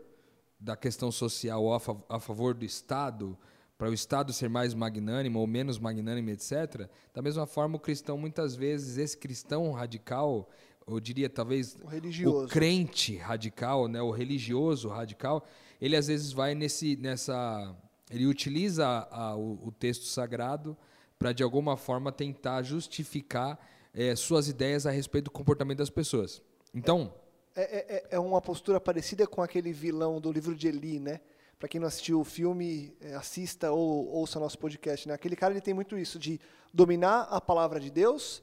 da 0.60 0.76
questão 0.76 1.12
social 1.12 1.64
ou 1.64 1.74
a, 1.74 1.82
a 2.10 2.20
favor 2.20 2.56
do 2.56 2.66
Estado, 2.66 3.38
para 3.78 3.90
o 3.90 3.94
Estado 3.94 4.32
ser 4.32 4.48
mais 4.48 4.76
magnânimo 4.76 5.40
ou 5.40 5.48
menos 5.48 5.80
magnânimo, 5.80 6.30
etc. 6.30 6.88
Da 7.14 7.22
mesma 7.22 7.48
forma, 7.48 7.78
o 7.78 7.80
cristão, 7.80 8.16
muitas 8.16 8.56
vezes, 8.56 8.98
esse 8.98 9.18
cristão 9.18 9.72
radical, 9.72 10.48
eu 10.88 11.00
diria 11.00 11.30
talvez 11.30 11.78
o, 12.26 12.44
o 12.44 12.48
crente 12.48 13.18
radical, 13.18 13.88
né, 13.88 14.02
o 14.02 14.12
religioso 14.12 14.90
radical, 14.90 15.46
ele 15.80 15.96
às 15.96 16.08
vezes 16.08 16.32
vai 16.32 16.54
nesse, 16.54 16.96
nessa. 16.98 17.76
Ele 18.10 18.26
utiliza 18.26 18.86
a, 18.88 19.36
o, 19.36 19.68
o, 19.68 19.72
texto 19.72 20.06
sagrado 20.06 20.78
para, 21.18 21.32
de 21.32 21.44
alguma 21.44 21.78
forma, 21.78 22.12
tentar 22.12 22.62
justificar 22.62 23.58
é, 23.94 24.16
suas 24.16 24.48
ideias 24.48 24.86
a 24.86 24.92
respeito 24.92 25.26
do 25.26 25.32
comportamento 25.32 25.80
das 25.80 25.90
pessoas. 25.90 26.42
Então. 26.74 27.14
É, 27.56 27.62
é, 27.62 27.96
é, 27.96 28.08
é 28.12 28.20
uma 28.20 28.42
postura 28.42 28.80
parecida 28.80 29.28
com 29.28 29.42
aquele 29.42 29.74
vilão 29.74 30.22
do 30.22 30.32
livro 30.32 30.56
de 30.56 30.68
Eli, 30.68 31.00
né? 31.00 31.20
Para 31.60 31.68
quem 31.68 31.82
não 31.82 31.88
assistiu 31.88 32.20
o 32.20 32.24
filme, 32.24 32.96
é, 33.02 33.14
assista 33.14 33.72
ou 33.72 34.08
ouça 34.08 34.40
nosso 34.40 34.58
podcast. 34.58 35.08
Né? 35.08 35.14
Aquele 35.14 35.36
cara 35.36 35.54
ele 35.54 35.62
tem 35.62 35.74
muito 35.74 35.98
isso, 35.98 36.18
de 36.18 36.40
dominar 36.74 37.24
a 37.24 37.42
palavra 37.42 37.80
de 37.80 37.92
Deus 37.92 38.42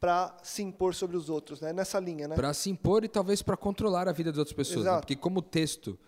para 0.00 0.34
se 0.42 0.62
impor 0.62 0.94
sobre 0.94 1.16
os 1.16 1.28
outros, 1.28 1.60
né? 1.60 1.72
nessa 1.74 2.00
linha. 2.00 2.26
Né? 2.26 2.34
Para 2.34 2.54
se 2.54 2.70
impor 2.70 3.04
e 3.04 3.08
talvez 3.08 3.42
para 3.42 3.56
controlar 3.56 4.08
a 4.08 4.12
vida 4.12 4.32
das 4.32 4.38
outras 4.38 4.56
pessoas. 4.56 4.86
Né? 4.86 4.98
Porque 4.98 5.14
como 5.14 5.40
o 5.40 5.42
texto 5.42 5.98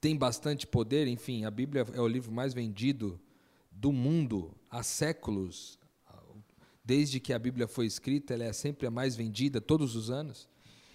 tem 0.00 0.16
bastante 0.16 0.66
poder, 0.66 1.06
enfim, 1.06 1.44
a 1.44 1.50
Bíblia 1.50 1.86
é 1.92 2.00
o 2.00 2.08
livro 2.08 2.32
mais 2.32 2.54
vendido 2.54 3.20
do 3.70 3.92
mundo 3.92 4.54
há 4.70 4.82
séculos. 4.82 5.78
Desde 6.82 7.20
que 7.20 7.32
a 7.32 7.38
Bíblia 7.38 7.66
foi 7.66 7.86
escrita, 7.86 8.34
ela 8.34 8.44
é 8.44 8.52
sempre 8.52 8.86
a 8.86 8.90
mais 8.90 9.14
vendida 9.14 9.60
todos 9.60 9.94
os 9.94 10.10
anos. 10.10 10.48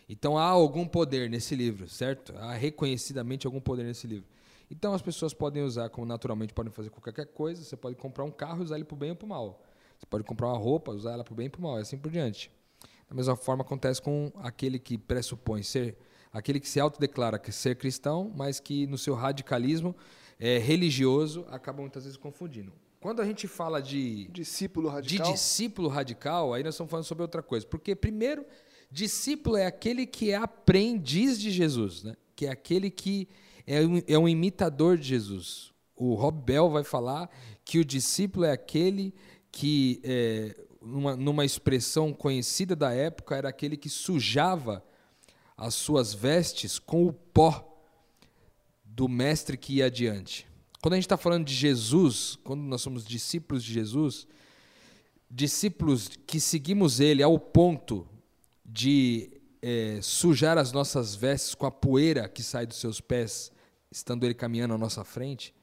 Então 0.07 0.37
há 0.37 0.45
algum 0.45 0.87
poder 0.87 1.29
nesse 1.29 1.55
livro, 1.55 1.87
certo? 1.87 2.35
Há 2.37 2.53
reconhecidamente 2.53 3.45
algum 3.45 3.59
poder 3.59 3.83
nesse 3.83 4.07
livro. 4.07 4.27
Então 4.71 4.93
as 4.93 5.01
pessoas 5.01 5.33
podem 5.33 5.63
usar, 5.63 5.89
como 5.89 6.05
naturalmente 6.05 6.53
podem 6.53 6.71
fazer 6.71 6.89
qualquer 6.89 7.27
coisa. 7.27 7.63
Você 7.63 7.75
pode 7.75 7.95
comprar 7.95 8.23
um 8.23 8.31
carro 8.31 8.61
e 8.61 8.65
usar 8.65 8.75
ele 8.75 8.85
para 8.85 8.95
o 8.95 8.97
bem 8.97 9.11
ou 9.11 9.15
para 9.15 9.25
o 9.25 9.29
mal. 9.29 9.63
Você 9.99 10.05
pode 10.05 10.23
comprar 10.23 10.47
uma 10.47 10.57
roupa, 10.57 10.91
usar 10.91 11.11
ela 11.11 11.23
para 11.25 11.33
o 11.33 11.35
bem 11.35 11.47
e 11.47 11.49
para 11.49 11.59
o 11.59 11.61
mal, 11.61 11.77
e 11.77 11.81
assim 11.81 11.97
por 11.97 12.09
diante. 12.09 12.49
Da 13.09 13.13
mesma 13.13 13.35
forma 13.35 13.63
acontece 13.63 14.01
com 14.01 14.31
aquele 14.37 14.79
que 14.79 14.97
pressupõe 14.97 15.61
ser, 15.61 15.97
aquele 16.31 16.59
que 16.59 16.69
se 16.69 16.79
autodeclara 16.79 17.41
ser 17.51 17.75
cristão, 17.75 18.31
mas 18.33 18.59
que 18.61 18.87
no 18.87 18.97
seu 18.97 19.13
radicalismo 19.13 19.93
é, 20.39 20.57
religioso 20.57 21.45
acaba 21.49 21.81
muitas 21.81 22.05
vezes 22.05 22.17
confundindo. 22.17 22.71
Quando 23.01 23.21
a 23.21 23.25
gente 23.25 23.47
fala 23.47 23.81
de 23.81 24.27
discípulo 24.27 24.87
radical, 24.89 25.25
de 25.25 25.33
discípulo 25.33 25.89
radical, 25.89 26.53
aí 26.53 26.63
nós 26.63 26.75
estamos 26.75 26.91
falando 26.91 27.05
sobre 27.05 27.23
outra 27.23 27.41
coisa. 27.43 27.65
Porque 27.65 27.95
primeiro, 27.95 28.45
discípulo 28.89 29.57
é 29.57 29.65
aquele 29.65 30.05
que 30.05 30.31
é 30.31 30.35
aprendiz 30.35 31.39
de 31.39 31.51
Jesus, 31.51 32.03
né? 32.03 32.15
Que 32.35 32.45
é 32.45 32.49
aquele 32.49 32.89
que 32.89 33.27
é 33.65 33.81
um, 33.81 34.01
é 34.07 34.17
um 34.17 34.27
imitador 34.27 34.97
de 34.97 35.07
Jesus. 35.07 35.71
O 35.95 36.13
Rob 36.15 36.41
Bell 36.41 36.69
vai 36.69 36.83
falar 36.83 37.29
que 37.63 37.79
o 37.79 37.85
discípulo 37.85 38.45
é 38.45 38.51
aquele 38.51 39.13
que, 39.51 39.99
é, 40.03 40.55
numa, 40.81 41.15
numa 41.15 41.45
expressão 41.45 42.13
conhecida 42.13 42.75
da 42.75 42.93
época, 42.93 43.35
era 43.35 43.49
aquele 43.49 43.77
que 43.77 43.89
sujava 43.89 44.83
as 45.57 45.73
suas 45.73 46.13
vestes 46.13 46.79
com 46.79 47.05
o 47.05 47.13
pó 47.13 47.65
do 48.83 49.07
mestre 49.07 49.57
que 49.57 49.75
ia 49.75 49.85
adiante. 49.85 50.47
Quando 50.81 50.93
a 50.93 50.97
gente 50.97 51.05
está 51.05 51.17
falando 51.17 51.45
de 51.45 51.53
Jesus, 51.53 52.37
quando 52.43 52.61
nós 52.61 52.81
somos 52.81 53.03
discípulos 53.03 53.63
de 53.63 53.73
Jesus, 53.73 54.27
discípulos 55.29 56.09
que 56.25 56.39
seguimos 56.39 56.99
Ele 56.99 57.21
ao 57.21 57.37
ponto 57.37 58.07
de 58.65 59.41
é, 59.61 59.99
sujar 60.01 60.57
as 60.57 60.71
nossas 60.71 61.15
vestes 61.15 61.53
com 61.53 61.65
a 61.65 61.71
poeira 61.71 62.29
que 62.29 62.41
sai 62.41 62.65
dos 62.65 62.77
seus 62.77 63.01
pés 63.01 63.51
estando 63.91 64.23
ele 64.23 64.33
caminhando 64.33 64.73
à 64.73 64.77
nossa 64.77 65.03
frente, 65.03 65.53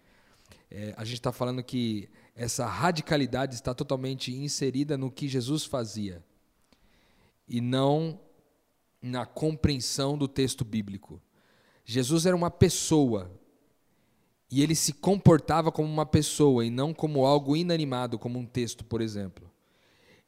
é, 0.70 0.92
a 0.96 1.04
gente 1.04 1.14
está 1.18 1.30
falando 1.30 1.62
que 1.62 2.08
essa 2.36 2.66
radicalidade 2.66 3.54
está 3.54 3.74
totalmente 3.74 4.30
inserida 4.30 4.98
no 4.98 5.10
que 5.10 5.26
Jesus 5.26 5.64
fazia 5.64 6.22
e 7.48 7.62
não 7.62 8.20
na 9.00 9.24
compreensão 9.24 10.18
do 10.18 10.28
texto 10.28 10.62
bíblico. 10.62 11.20
Jesus 11.82 12.26
era 12.26 12.36
uma 12.36 12.50
pessoa 12.50 13.30
e 14.50 14.62
ele 14.62 14.74
se 14.74 14.92
comportava 14.92 15.72
como 15.72 15.88
uma 15.88 16.04
pessoa 16.04 16.64
e 16.64 16.70
não 16.70 16.92
como 16.92 17.24
algo 17.24 17.56
inanimado, 17.56 18.18
como 18.18 18.38
um 18.38 18.44
texto, 18.44 18.84
por 18.84 19.00
exemplo. 19.00 19.50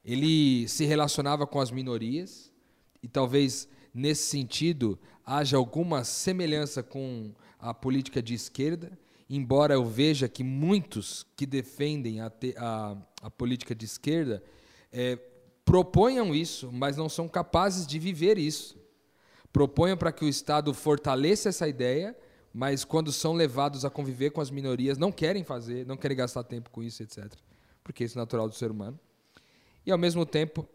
Ele 0.03 0.67
se 0.67 0.87
relacionava 0.87 1.47
com 1.47 1.61
as 1.61 1.71
minorias 1.71 2.51
e 3.03 3.09
talvez 3.09 3.69
nesse 3.93 4.25
sentido 4.31 4.99
haja 5.27 5.59
alguma 5.59 6.05
semelhança 6.05 6.83
com 6.83 7.35
a 7.59 7.75
política 7.75 8.23
de 8.23 8.33
esquerda, 8.33 8.99
embora 9.29 9.75
eu 9.75 9.85
veja 9.85 10.29
que 10.29 10.43
muitos 10.43 11.27
que 11.37 11.47
defendem 11.47 12.21
a, 12.21 12.33
a, 12.57 12.97
a 13.23 13.31
política 13.31 13.75
de 13.75 13.85
esquerda 13.85 14.43
é, 14.93 15.19
proponham 15.65 16.35
isso, 16.35 16.73
mas 16.73 16.97
não 16.97 17.09
são 17.09 17.29
capazes 17.29 17.87
de 17.87 17.99
viver 17.99 18.39
isso. 18.39 18.79
Proponham 19.53 19.97
para 19.97 20.13
que 20.13 20.25
o 20.25 20.29
Estado 20.29 20.73
fortaleça 20.73 21.51
essa 21.51 21.69
ideia, 21.69 22.17
mas 22.53 22.85
quando 22.85 23.13
são 23.13 23.35
levados 23.35 23.85
a 23.85 23.91
conviver 23.91 24.31
com 24.31 24.41
as 24.41 24.51
minorias, 24.51 24.97
não 24.97 25.13
querem 25.13 25.45
fazer, 25.45 25.87
não 25.87 25.97
querem 25.97 26.17
gastar 26.17 26.43
tempo 26.45 26.71
com 26.71 26.83
isso, 26.83 27.03
etc. 27.03 27.33
Porque 27.85 28.05
isso 28.05 28.19
é 28.19 28.21
natural 28.21 28.49
do 28.49 28.55
ser 28.55 28.71
humano. 28.71 28.99
E, 29.85 29.93
ao 29.93 29.99
mesmo 29.99 30.25
tempo, 30.25 30.67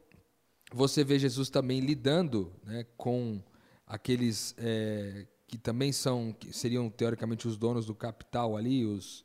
você 0.72 1.04
vê 1.04 1.18
Jesus 1.18 1.50
também 1.50 1.80
lidando 1.80 2.52
né, 2.64 2.86
com 2.98 3.42
aqueles 3.86 4.56
é, 4.58 5.28
que 5.48 5.58
também 5.58 5.92
são, 5.92 6.34
que 6.38 6.52
seriam 6.52 6.90
teoricamente 6.90 7.48
os 7.48 7.58
donos 7.58 7.86
do 7.86 7.94
capital 7.94 8.58
ali, 8.58 8.86
os, 8.86 9.24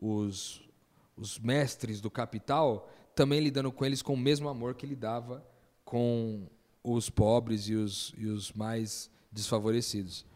os, 0.00 0.62
os 1.16 1.38
mestres 1.38 2.00
do 2.00 2.10
capital, 2.10 2.90
também 3.14 3.40
lidando 3.40 3.70
com 3.70 3.84
eles 3.84 4.02
com 4.02 4.14
o 4.14 4.18
mesmo 4.18 4.48
amor 4.48 4.74
que 4.74 4.84
ele 4.84 4.96
dava 4.96 5.46
com 5.84 6.48
os 6.82 7.08
pobres 7.08 7.68
e 7.68 7.74
os, 7.74 8.12
e 8.18 8.26
os 8.26 8.52
mais 8.52 9.10
desfavorecidos. 9.30 10.26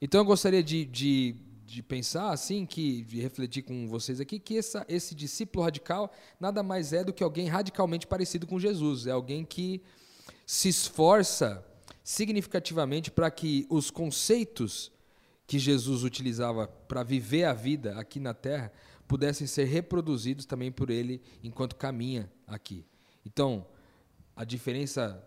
Então 0.00 0.20
eu 0.20 0.24
gostaria 0.24 0.62
de, 0.62 0.84
de, 0.84 1.34
de 1.64 1.82
pensar 1.82 2.30
assim, 2.30 2.66
que, 2.66 3.02
de 3.02 3.20
refletir 3.20 3.62
com 3.62 3.88
vocês 3.88 4.20
aqui, 4.20 4.38
que 4.38 4.58
essa, 4.58 4.84
esse 4.88 5.14
discípulo 5.14 5.64
radical 5.64 6.12
nada 6.38 6.62
mais 6.62 6.92
é 6.92 7.02
do 7.02 7.12
que 7.12 7.24
alguém 7.24 7.48
radicalmente 7.48 8.06
parecido 8.06 8.46
com 8.46 8.58
Jesus. 8.58 9.06
É 9.06 9.10
alguém 9.10 9.44
que 9.44 9.82
se 10.46 10.68
esforça 10.68 11.64
significativamente 12.06 13.10
para 13.10 13.28
que 13.32 13.66
os 13.68 13.90
conceitos 13.90 14.92
que 15.44 15.58
Jesus 15.58 16.04
utilizava 16.04 16.68
para 16.68 17.02
viver 17.02 17.42
a 17.42 17.52
vida 17.52 17.98
aqui 17.98 18.20
na 18.20 18.32
terra 18.32 18.70
pudessem 19.08 19.44
ser 19.44 19.64
reproduzidos 19.64 20.46
também 20.46 20.70
por 20.70 20.88
ele 20.88 21.20
enquanto 21.42 21.74
caminha 21.74 22.30
aqui. 22.46 22.86
Então, 23.24 23.66
a 24.36 24.44
diferença 24.44 25.20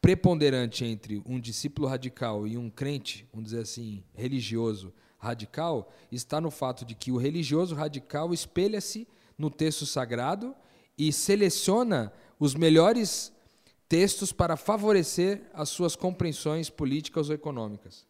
preponderante 0.00 0.86
entre 0.86 1.22
um 1.26 1.38
discípulo 1.38 1.86
radical 1.86 2.46
e 2.46 2.56
um 2.56 2.70
crente, 2.70 3.28
vamos 3.30 3.50
dizer 3.50 3.60
assim, 3.60 4.02
religioso 4.14 4.90
radical, 5.18 5.92
está 6.10 6.40
no 6.40 6.50
fato 6.50 6.82
de 6.82 6.94
que 6.94 7.12
o 7.12 7.18
religioso 7.18 7.74
radical 7.74 8.32
espelha-se 8.32 9.06
no 9.36 9.50
texto 9.50 9.84
sagrado 9.84 10.56
e 10.96 11.12
seleciona 11.12 12.10
os 12.40 12.54
melhores 12.54 13.34
textos 13.92 14.32
para 14.32 14.56
favorecer 14.56 15.42
as 15.52 15.68
suas 15.68 15.94
compreensões 15.94 16.70
políticas 16.70 17.28
ou 17.28 17.34
econômicas. 17.34 18.06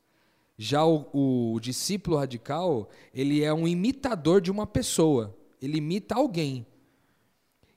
Já 0.57 0.87
o, 0.87 1.09
o 1.13 1.59
discípulo 1.59 2.19
radical, 2.19 2.89
ele 3.13 3.43
é 3.43 3.53
um 3.53 3.67
imitador 3.67 4.41
de 4.41 4.49
uma 4.49 4.65
pessoa, 4.65 5.37
ele 5.61 5.79
imita 5.79 6.15
alguém. 6.15 6.65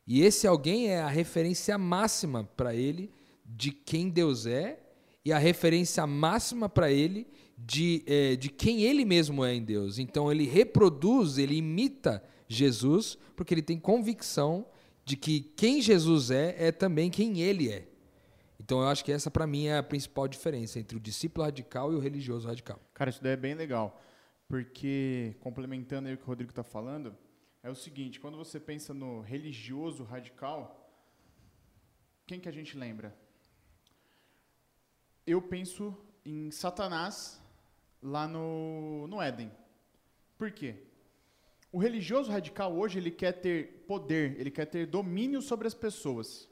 E 0.06 0.22
esse 0.22 0.46
alguém 0.46 0.90
é 0.90 1.02
a 1.02 1.08
referência 1.08 1.80
máxima 1.80 2.48
para 2.56 2.76
ele 2.76 3.10
de 3.44 3.72
quem 3.72 4.08
Deus 4.08 4.46
é 4.46 4.80
e 5.26 5.34
a 5.34 5.40
referência 5.40 6.06
máxima 6.06 6.70
para 6.70 6.92
ele 6.92 7.26
de, 7.58 8.04
é, 8.06 8.36
de 8.36 8.50
quem 8.50 8.84
ele 8.84 9.04
mesmo 9.04 9.44
é 9.44 9.56
em 9.56 9.64
Deus. 9.64 9.98
Então 9.98 10.32
ele 10.32 10.46
reproduz, 10.46 11.40
ele 11.40 11.56
imita 11.56 12.24
Jesus, 12.48 13.18
porque 13.36 13.52
ele 13.52 13.64
tem 13.64 13.80
convicção 13.80 14.64
de 15.04 15.18
que 15.18 15.40
quem 15.56 15.82
Jesus 15.82 16.30
é 16.30 16.56
é 16.60 16.72
também 16.72 17.10
quem 17.10 17.42
ele 17.42 17.72
é. 17.72 17.95
Então 18.66 18.82
eu 18.82 18.88
acho 18.88 19.06
que 19.06 19.12
essa 19.12 19.30
para 19.30 19.46
mim 19.46 19.68
é 19.68 19.78
a 19.78 19.84
principal 19.84 20.28
diferença 20.28 20.80
entre 20.80 20.98
o 20.98 21.00
discípulo 21.00 21.46
radical 21.46 21.94
e 21.94 21.96
o 21.96 22.00
religioso 22.00 22.48
radical. 22.48 22.80
Cara, 22.96 23.12
isso 23.12 23.22
daí 23.22 23.34
é 23.34 23.38
bem 23.38 23.54
legal, 23.54 24.02
porque 24.48 25.36
complementando 25.40 26.08
aí 26.08 26.16
o 26.16 26.18
que 26.18 26.24
o 26.24 26.26
Rodrigo 26.26 26.50
está 26.50 26.64
falando, 26.64 27.16
é 27.62 27.70
o 27.70 27.76
seguinte, 27.76 28.20
quando 28.20 28.36
você 28.38 28.60
pensa 28.60 28.92
no 28.92 29.22
religioso 29.22 30.04
radical, 30.04 30.92
quem 32.26 32.40
que 32.40 32.50
a 32.50 32.52
gente 32.52 32.76
lembra? 32.76 33.16
Eu 35.28 35.40
penso 35.44 35.96
em 36.26 36.50
Satanás 36.50 37.40
lá 38.02 38.28
no, 38.28 39.06
no 39.08 39.22
Éden. 39.22 39.52
Por 40.40 40.50
quê? 40.52 40.88
O 41.72 41.78
religioso 41.78 42.32
radical 42.32 42.76
hoje 42.76 42.98
ele 42.98 43.12
quer 43.12 43.34
ter 43.34 43.86
poder, 43.88 44.40
ele 44.40 44.50
quer 44.50 44.66
ter 44.66 44.88
domínio 44.88 45.40
sobre 45.40 45.68
as 45.68 45.76
pessoas. 45.76 46.50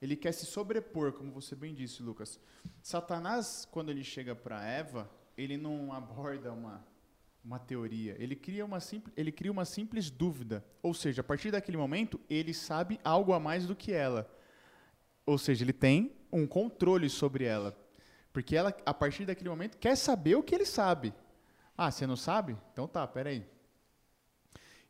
Ele 0.00 0.16
quer 0.16 0.32
se 0.32 0.46
sobrepor, 0.46 1.12
como 1.12 1.32
você 1.32 1.54
bem 1.54 1.74
disse, 1.74 2.02
Lucas. 2.02 2.38
Satanás, 2.82 3.66
quando 3.70 3.90
ele 3.90 4.04
chega 4.04 4.34
para 4.34 4.64
Eva, 4.64 5.10
ele 5.36 5.56
não 5.56 5.92
aborda 5.92 6.52
uma, 6.52 6.84
uma 7.44 7.58
teoria. 7.58 8.16
Ele 8.18 8.36
cria 8.36 8.64
uma, 8.64 8.80
simples, 8.80 9.14
ele 9.16 9.32
cria 9.32 9.50
uma 9.50 9.64
simples 9.64 10.10
dúvida. 10.10 10.64
Ou 10.82 10.92
seja, 10.92 11.20
a 11.20 11.24
partir 11.24 11.50
daquele 11.50 11.76
momento, 11.76 12.20
ele 12.28 12.52
sabe 12.52 13.00
algo 13.02 13.32
a 13.32 13.40
mais 13.40 13.66
do 13.66 13.74
que 13.74 13.92
ela. 13.92 14.30
Ou 15.24 15.38
seja, 15.38 15.64
ele 15.64 15.72
tem 15.72 16.12
um 16.32 16.46
controle 16.46 17.08
sobre 17.08 17.44
ela. 17.44 17.76
Porque 18.32 18.54
ela, 18.54 18.76
a 18.84 18.92
partir 18.92 19.24
daquele 19.24 19.48
momento, 19.48 19.78
quer 19.78 19.96
saber 19.96 20.34
o 20.36 20.42
que 20.42 20.54
ele 20.54 20.66
sabe. 20.66 21.14
Ah, 21.76 21.90
você 21.90 22.06
não 22.06 22.16
sabe? 22.16 22.56
Então 22.72 22.86
tá, 22.86 23.06
peraí. 23.06 23.46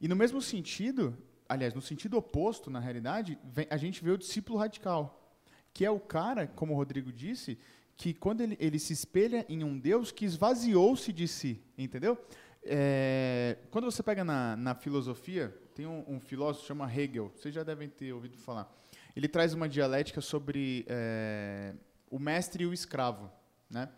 E 0.01 0.09
no 0.09 0.17
mesmo 0.17 0.43
sentido, 0.43 1.17
aliás, 1.49 1.75
no 1.75 1.81
sentido 1.81 2.17
oposto, 2.17 2.71
na 2.71 2.79
realidade, 2.79 3.39
vem, 3.45 3.67
a 3.71 3.77
gente 3.77 4.03
vê 4.03 4.11
o 4.11 4.19
discípulo 4.19 4.59
radical, 4.59 5.35
que 5.73 5.85
é 5.85 5.91
o 5.91 6.01
cara, 6.01 6.47
como 6.47 6.73
o 6.73 6.77
Rodrigo 6.77 7.13
disse, 7.13 7.59
que 7.97 8.13
quando 8.13 8.43
ele, 8.43 8.57
ele 8.61 8.79
se 8.79 8.93
espelha 8.93 9.47
em 9.49 9.65
um 9.65 9.79
Deus 9.79 10.13
que 10.13 10.25
esvaziou-se 10.25 11.13
de 11.13 11.27
si, 11.27 11.61
entendeu? 11.79 12.19
É, 12.63 13.59
quando 13.71 13.85
você 13.85 14.03
pega 14.03 14.25
na, 14.25 14.57
na 14.57 14.75
filosofia, 14.75 15.57
tem 15.75 15.87
um, 15.87 16.05
um, 16.09 16.21
filósofo 16.21 16.67
chama 16.67 16.93
Hegel, 16.93 17.33
vocês 17.35 17.55
já 17.55 17.63
devem 17.63 17.89
ter 17.89 18.13
ouvido 18.13 18.37
falar. 18.39 18.71
Ele 19.15 19.29
traz 19.29 19.55
uma 19.55 19.69
dialética 19.69 20.21
sobre 20.21 20.85
é, 20.89 21.75
o 22.11 22.19
mestre 22.19 22.65
e 22.65 22.67
o 22.67 22.75
escravo. 22.75 23.31
Né? 23.71 23.89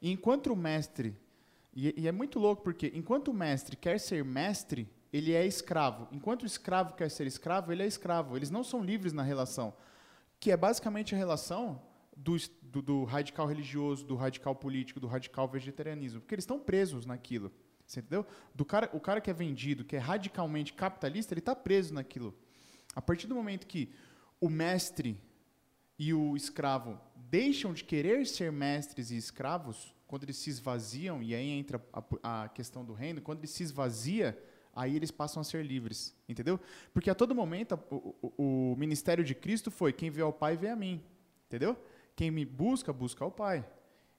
E 0.00 0.10
enquanto 0.10 0.52
o 0.52 0.56
mestre, 0.56 1.16
e, 1.74 2.02
e 2.02 2.06
é 2.06 2.12
muito 2.12 2.38
louco 2.38 2.62
porque 2.62 2.92
enquanto 2.94 3.28
o 3.28 3.34
mestre 3.34 3.76
quer 3.76 3.98
ser 3.98 4.24
mestre, 4.24 4.88
ele 5.12 5.32
é 5.32 5.46
escravo. 5.46 6.08
Enquanto 6.12 6.42
o 6.42 6.46
escravo 6.46 6.94
quer 6.94 7.10
ser 7.10 7.26
escravo, 7.26 7.72
ele 7.72 7.82
é 7.82 7.86
escravo. 7.86 8.36
Eles 8.36 8.50
não 8.50 8.62
são 8.62 8.82
livres 8.82 9.12
na 9.12 9.22
relação, 9.22 9.74
que 10.38 10.50
é 10.50 10.56
basicamente 10.56 11.14
a 11.14 11.18
relação 11.18 11.80
do, 12.16 12.36
do, 12.62 12.82
do 12.82 13.04
radical 13.04 13.46
religioso, 13.46 14.04
do 14.04 14.16
radical 14.16 14.54
político, 14.54 15.00
do 15.00 15.06
radical 15.06 15.48
vegetarianismo, 15.48 16.20
porque 16.20 16.34
eles 16.34 16.42
estão 16.42 16.58
presos 16.58 17.06
naquilo. 17.06 17.52
Você 17.86 18.00
entendeu? 18.00 18.26
Do 18.54 18.64
cara, 18.64 18.90
o 18.92 19.00
cara 19.00 19.20
que 19.20 19.30
é 19.30 19.32
vendido, 19.32 19.84
que 19.84 19.96
é 19.96 19.98
radicalmente 19.98 20.74
capitalista, 20.74 21.32
ele 21.32 21.40
está 21.40 21.56
preso 21.56 21.94
naquilo. 21.94 22.34
A 22.94 23.00
partir 23.00 23.26
do 23.26 23.34
momento 23.34 23.66
que 23.66 23.90
o 24.40 24.50
mestre 24.50 25.18
e 25.98 26.12
o 26.12 26.36
escravo 26.36 27.00
deixam 27.16 27.72
de 27.72 27.82
querer 27.82 28.26
ser 28.26 28.52
mestres 28.52 29.10
e 29.10 29.16
escravos, 29.16 29.94
quando 30.06 30.22
eles 30.22 30.36
se 30.36 30.48
esvaziam, 30.48 31.22
e 31.22 31.34
aí 31.34 31.50
entra 31.50 31.82
a, 32.22 32.44
a, 32.44 32.48
questão 32.48 32.84
do 32.84 32.92
reino, 32.92 33.20
quando 33.20 33.38
ele 33.38 33.46
se 33.46 33.62
esvazia, 33.62 34.38
aí 34.78 34.94
eles 34.94 35.10
passam 35.10 35.40
a 35.40 35.44
ser 35.44 35.64
livres, 35.66 36.14
entendeu? 36.28 36.58
Porque 36.94 37.10
a 37.10 37.14
todo 37.14 37.34
momento 37.34 37.78
o, 37.90 38.14
o, 38.22 38.72
o 38.72 38.76
ministério 38.76 39.24
de 39.24 39.34
Cristo 39.34 39.70
foi: 39.70 39.92
quem 39.92 40.08
vê 40.08 40.22
ao 40.22 40.32
Pai 40.32 40.56
vê 40.56 40.68
a 40.68 40.76
mim, 40.76 41.02
entendeu? 41.46 41.76
Quem 42.14 42.30
me 42.30 42.44
busca, 42.44 42.92
busca 42.92 43.24
ao 43.24 43.30
Pai. 43.30 43.66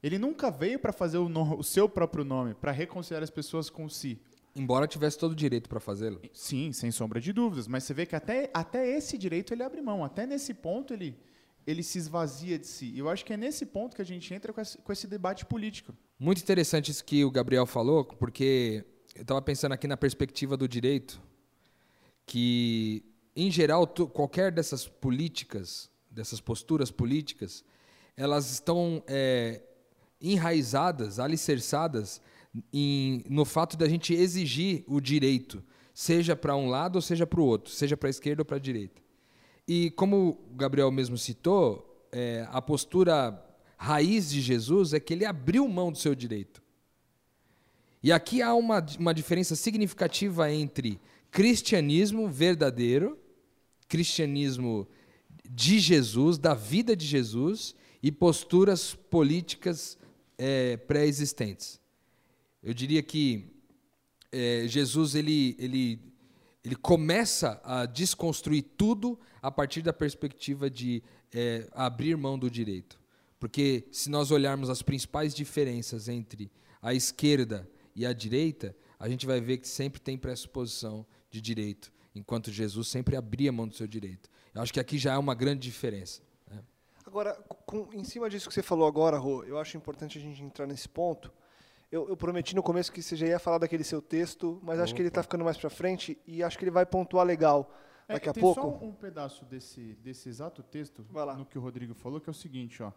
Ele 0.03 0.17
nunca 0.17 0.51
veio 0.51 0.77
para 0.79 0.93
fazer 0.93 1.17
o, 1.17 1.27
no, 1.27 1.59
o, 1.59 1.63
seu 1.63 1.87
próprio 1.89 2.23
nome, 2.23 2.53
para 2.53 2.71
reconciliar 2.71 3.23
as 3.23 3.29
pessoas 3.29 3.69
com 3.69 3.89
si. 3.89 4.21
Embora 4.55 4.87
tivesse 4.87 5.17
todo 5.17 5.31
o 5.31 5.35
direito 5.35 5.69
para 5.69 5.79
fazê-lo. 5.79 6.21
Sim, 6.33 6.71
sem 6.73 6.91
sombra 6.91 7.19
de 7.19 7.31
dúvidas. 7.31 7.67
Mas 7.67 7.83
você 7.83 7.93
vê 7.93 8.05
que 8.05 8.15
até, 8.15 8.49
até 8.53 8.89
esse 8.97 9.17
direito 9.17 9.53
ele 9.53 9.63
abre 9.63 9.81
mão. 9.81 10.03
Até 10.03 10.25
nesse 10.25 10.53
ponto 10.53 10.93
ele, 10.93 11.17
ele 11.67 11.83
se 11.83 11.97
esvazia 11.97 12.57
de 12.57 12.67
si. 12.67 12.97
Eu 12.97 13.09
acho 13.09 13.25
que 13.25 13.33
é 13.33 13.37
nesse 13.37 13.65
ponto 13.65 13.95
que 13.95 14.01
a 14.01 14.05
gente 14.05 14.33
entra 14.33 14.51
com 14.51 14.61
esse, 14.61 14.77
com 14.77 14.91
esse 14.91 15.07
debate 15.07 15.45
político. 15.45 15.93
Muito 16.17 16.41
interessante 16.41 16.91
isso 16.91 17.03
que 17.03 17.23
o 17.23 17.31
Gabriel 17.31 17.65
falou, 17.65 18.03
porque 18.03 18.85
eu 19.15 19.21
estava 19.21 19.41
pensando 19.41 19.73
aqui 19.73 19.87
na 19.87 19.97
perspectiva 19.97 20.55
do 20.55 20.67
direito, 20.67 21.21
que, 22.25 23.03
em 23.35 23.49
geral, 23.49 23.87
tu, 23.87 24.07
qualquer 24.07 24.51
dessas 24.51 24.87
políticas, 24.87 25.89
dessas 26.09 26.39
posturas 26.39 26.91
políticas, 26.91 27.63
elas 28.15 28.51
estão 28.51 29.03
é, 29.07 29.61
enraizadas, 30.21 31.19
alicerçadas 31.19 32.21
em, 32.73 33.23
no 33.29 33.45
fato 33.45 33.77
da 33.77 33.87
gente 33.87 34.13
exigir 34.13 34.83
o 34.87 34.99
direito, 34.99 35.63
seja 35.93 36.35
para 36.35 36.55
um 36.55 36.69
lado 36.69 36.97
ou 36.97 37.01
seja 37.01 37.25
para 37.25 37.39
o 37.39 37.45
outro, 37.45 37.71
seja 37.71 37.97
para 37.97 38.09
a 38.09 38.11
esquerda 38.11 38.41
ou 38.41 38.45
para 38.45 38.57
a 38.57 38.59
direita. 38.59 39.01
E 39.67 39.91
como 39.91 40.39
o 40.51 40.55
Gabriel 40.55 40.91
mesmo 40.91 41.17
citou, 41.17 42.07
é, 42.11 42.47
a 42.49 42.61
postura 42.61 43.45
raiz 43.77 44.29
de 44.29 44.41
Jesus 44.41 44.93
é 44.93 44.99
que 44.99 45.13
ele 45.13 45.25
abriu 45.25 45.67
mão 45.67 45.91
do 45.91 45.97
seu 45.97 46.13
direito. 46.13 46.61
E 48.01 48.11
aqui 48.11 48.41
há 48.41 48.53
uma, 48.53 48.85
uma 48.97 49.13
diferença 49.13 49.55
significativa 49.55 50.51
entre 50.51 50.99
cristianismo 51.31 52.29
verdadeiro, 52.29 53.19
cristianismo 53.87 54.87
de 55.49 55.79
Jesus, 55.79 56.37
da 56.37 56.53
vida 56.53 56.95
de 56.95 57.05
Jesus, 57.05 57.75
e 58.01 58.11
posturas 58.11 58.95
políticas 58.95 59.97
é, 60.37 60.77
pré-existentes. 60.77 61.79
Eu 62.63 62.73
diria 62.73 63.03
que 63.03 63.47
é, 64.31 64.65
Jesus 64.67 65.15
ele, 65.15 65.55
ele 65.59 65.99
ele 66.63 66.75
começa 66.75 67.59
a 67.63 67.85
desconstruir 67.85 68.63
tudo 68.77 69.17
a 69.41 69.49
partir 69.49 69.81
da 69.81 69.93
perspectiva 69.93 70.69
de 70.69 71.01
é, 71.33 71.67
abrir 71.71 72.17
mão 72.17 72.37
do 72.37 72.49
direito. 72.49 72.99
Porque 73.39 73.87
se 73.91 74.09
nós 74.09 74.29
olharmos 74.31 74.69
as 74.69 74.81
principais 74.81 75.33
diferenças 75.33 76.09
entre 76.09 76.51
a 76.81 76.93
esquerda 76.93 77.67
e 77.99 78.05
a 78.05 78.13
direita, 78.13 78.75
a 78.99 79.07
gente 79.07 79.25
vai 79.25 79.39
ver 79.39 79.57
que 79.57 79.67
sempre 79.67 79.99
tem 79.99 80.17
pressuposição 80.17 81.05
de 81.29 81.41
direito, 81.41 81.91
enquanto 82.15 82.51
Jesus 82.51 82.87
sempre 82.87 83.15
abria 83.15 83.51
mão 83.51 83.67
do 83.67 83.75
seu 83.75 83.87
direito. 83.87 84.29
Eu 84.53 84.61
acho 84.61 84.73
que 84.73 84.79
aqui 84.79 84.97
já 84.97 85.13
é 85.13 85.17
uma 85.17 85.35
grande 85.35 85.61
diferença. 85.61 86.21
Né? 86.49 86.63
Agora, 87.05 87.33
com, 87.65 87.93
em 87.93 88.03
cima 88.03 88.29
disso 88.29 88.47
que 88.47 88.53
você 88.53 88.63
falou 88.63 88.87
agora, 88.87 89.17
Rô, 89.17 89.43
eu 89.43 89.57
acho 89.59 89.77
importante 89.77 90.17
a 90.17 90.21
gente 90.21 90.41
entrar 90.43 90.65
nesse 90.65 90.87
ponto 90.87 91.31
eu, 91.91 92.07
eu, 92.07 92.15
prometi 92.15 92.55
no 92.55 92.61
começo 92.61 92.91
que 92.91 93.01
você 93.01 93.15
já 93.15 93.25
ia 93.25 93.39
falar 93.39 93.57
daquele 93.57 93.83
seu 93.83 93.99
texto, 93.99 94.59
mas 94.61 94.75
Opa. 94.75 94.83
acho 94.83 94.95
que 94.95 95.01
ele 95.01 95.07
está 95.07 95.23
ficando 95.23 95.43
mais 95.43 95.57
para 95.57 95.71
frente 95.71 96.17
e 96.27 96.43
acho 96.43 96.57
que 96.57 96.63
ele 96.63 96.71
vai 96.71 96.85
pontuar 96.85 97.25
legal 97.25 97.73
é, 98.07 98.13
daqui 98.13 98.29
a 98.29 98.33
tem 98.33 98.41
pouco. 98.41 98.61
Só 98.61 98.85
um 98.85 98.93
pedaço 98.93 99.43
desse, 99.45 99.95
desse 99.95 100.29
exato 100.29 100.61
texto 100.61 101.03
no 101.35 101.45
que 101.45 101.57
o 101.57 101.61
Rodrigo 101.61 101.95
falou, 101.95 102.21
que 102.21 102.29
é 102.29 102.31
o 102.31 102.33
seguinte, 102.33 102.83
ó. 102.83 102.91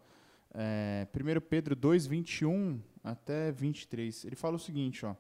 É, 0.55 1.07
1 1.15 1.41
Pedro 1.41 1.75
2, 1.75 2.07
21 2.07 2.79
até 3.03 3.51
23. 3.51 4.25
Ele 4.25 4.37
fala 4.37 4.57
o 4.57 4.61
seguinte, 4.61 5.05
ó. 5.05 5.15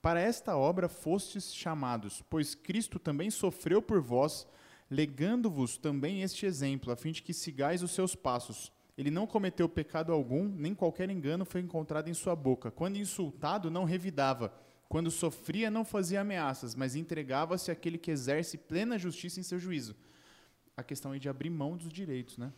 Para 0.00 0.20
esta 0.20 0.56
obra 0.56 0.88
fostes 0.88 1.54
chamados, 1.54 2.22
pois 2.28 2.54
Cristo 2.54 2.98
também 2.98 3.30
sofreu 3.30 3.80
por 3.80 4.00
vós, 4.00 4.46
legando-vos 4.90 5.78
também 5.78 6.22
este 6.22 6.44
exemplo, 6.44 6.92
a 6.92 6.96
fim 6.96 7.10
de 7.10 7.22
que 7.22 7.32
sigais 7.32 7.82
os 7.82 7.90
seus 7.90 8.14
passos 8.14 8.70
ele 8.96 9.10
não 9.10 9.26
cometeu 9.26 9.68
pecado 9.68 10.12
algum, 10.12 10.48
nem 10.48 10.74
qualquer 10.74 11.10
engano 11.10 11.44
foi 11.44 11.60
encontrado 11.60 12.08
em 12.08 12.14
sua 12.14 12.36
boca. 12.36 12.70
Quando 12.70 12.96
insultado, 12.96 13.70
não 13.70 13.84
revidava. 13.84 14.54
Quando 14.88 15.10
sofria, 15.10 15.70
não 15.70 15.84
fazia 15.84 16.20
ameaças, 16.20 16.74
mas 16.74 16.94
entregava-se 16.94 17.70
àquele 17.70 17.98
que 17.98 18.10
exerce 18.10 18.56
plena 18.56 18.98
justiça 18.98 19.40
em 19.40 19.42
seu 19.42 19.58
juízo. 19.58 19.96
A 20.76 20.82
questão 20.82 21.12
é 21.12 21.18
de 21.18 21.28
abrir 21.28 21.50
mão 21.50 21.76
dos 21.76 21.92
direitos, 21.92 22.38
né? 22.38 22.52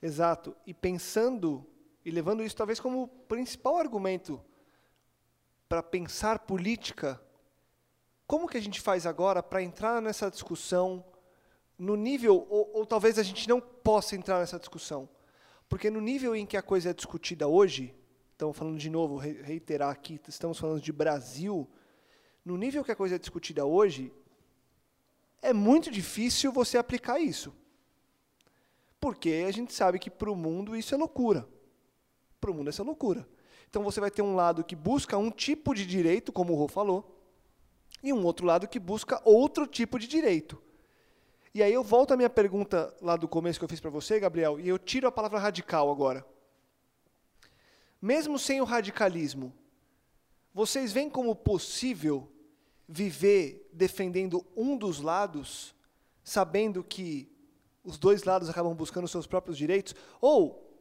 Exato. 0.00 0.54
E 0.66 0.72
pensando 0.72 1.66
e 2.04 2.10
levando 2.10 2.42
isso 2.42 2.56
talvez 2.56 2.80
como 2.80 3.08
principal 3.28 3.76
argumento 3.76 4.42
para 5.68 5.82
pensar 5.82 6.40
política, 6.40 7.20
como 8.26 8.48
que 8.48 8.56
a 8.56 8.60
gente 8.60 8.80
faz 8.80 9.06
agora 9.06 9.42
para 9.42 9.62
entrar 9.62 10.02
nessa 10.02 10.30
discussão 10.30 11.04
no 11.78 11.96
nível, 11.96 12.46
ou, 12.48 12.70
ou 12.74 12.86
talvez 12.86 13.18
a 13.18 13.22
gente 13.22 13.48
não 13.48 13.60
possa 13.60 14.14
entrar 14.14 14.38
nessa 14.40 14.58
discussão, 14.58 15.08
porque 15.68 15.90
no 15.90 16.00
nível 16.00 16.36
em 16.36 16.44
que 16.44 16.56
a 16.56 16.62
coisa 16.62 16.90
é 16.90 16.94
discutida 16.94 17.48
hoje, 17.48 17.94
estamos 18.32 18.56
falando 18.56 18.78
de 18.78 18.90
novo, 18.90 19.16
reiterar 19.16 19.90
aqui, 19.90 20.20
estamos 20.28 20.58
falando 20.58 20.80
de 20.80 20.92
Brasil, 20.92 21.68
no 22.44 22.56
nível 22.56 22.84
que 22.84 22.92
a 22.92 22.96
coisa 22.96 23.14
é 23.14 23.18
discutida 23.18 23.64
hoje, 23.64 24.12
é 25.40 25.52
muito 25.52 25.90
difícil 25.90 26.52
você 26.52 26.76
aplicar 26.76 27.18
isso. 27.18 27.54
Porque 29.00 29.44
a 29.46 29.50
gente 29.50 29.72
sabe 29.72 29.98
que 29.98 30.10
para 30.10 30.30
o 30.30 30.36
mundo 30.36 30.76
isso 30.76 30.94
é 30.94 30.98
loucura. 30.98 31.48
Para 32.42 32.50
o 32.50 32.54
mundo 32.54 32.70
isso 32.70 32.82
é 32.82 32.84
loucura. 32.84 33.24
Então 33.70 33.84
você 33.84 34.00
vai 34.00 34.10
ter 34.10 34.20
um 34.20 34.34
lado 34.34 34.64
que 34.64 34.74
busca 34.74 35.16
um 35.16 35.30
tipo 35.30 35.72
de 35.72 35.86
direito, 35.86 36.32
como 36.32 36.52
o 36.52 36.56
Rô 36.56 36.66
falou, 36.66 37.16
e 38.02 38.12
um 38.12 38.24
outro 38.24 38.44
lado 38.44 38.66
que 38.66 38.80
busca 38.80 39.22
outro 39.24 39.64
tipo 39.64 39.96
de 39.96 40.08
direito. 40.08 40.60
E 41.54 41.62
aí 41.62 41.72
eu 41.72 41.84
volto 41.84 42.12
à 42.12 42.16
minha 42.16 42.28
pergunta 42.28 42.92
lá 43.00 43.14
do 43.14 43.28
começo 43.28 43.60
que 43.60 43.64
eu 43.64 43.68
fiz 43.68 43.78
para 43.78 43.90
você, 43.90 44.18
Gabriel, 44.18 44.58
e 44.58 44.68
eu 44.68 44.76
tiro 44.76 45.06
a 45.06 45.12
palavra 45.12 45.38
radical 45.38 45.88
agora. 45.88 46.26
Mesmo 48.00 48.40
sem 48.40 48.60
o 48.60 48.64
radicalismo, 48.64 49.54
vocês 50.52 50.92
veem 50.92 51.08
como 51.08 51.36
possível 51.36 52.28
viver 52.88 53.70
defendendo 53.72 54.44
um 54.56 54.76
dos 54.76 55.00
lados, 55.00 55.76
sabendo 56.24 56.82
que 56.82 57.30
os 57.84 57.98
dois 57.98 58.24
lados 58.24 58.50
acabam 58.50 58.74
buscando 58.74 59.06
seus 59.06 59.28
próprios 59.28 59.56
direitos? 59.56 59.94
Ou, 60.20 60.71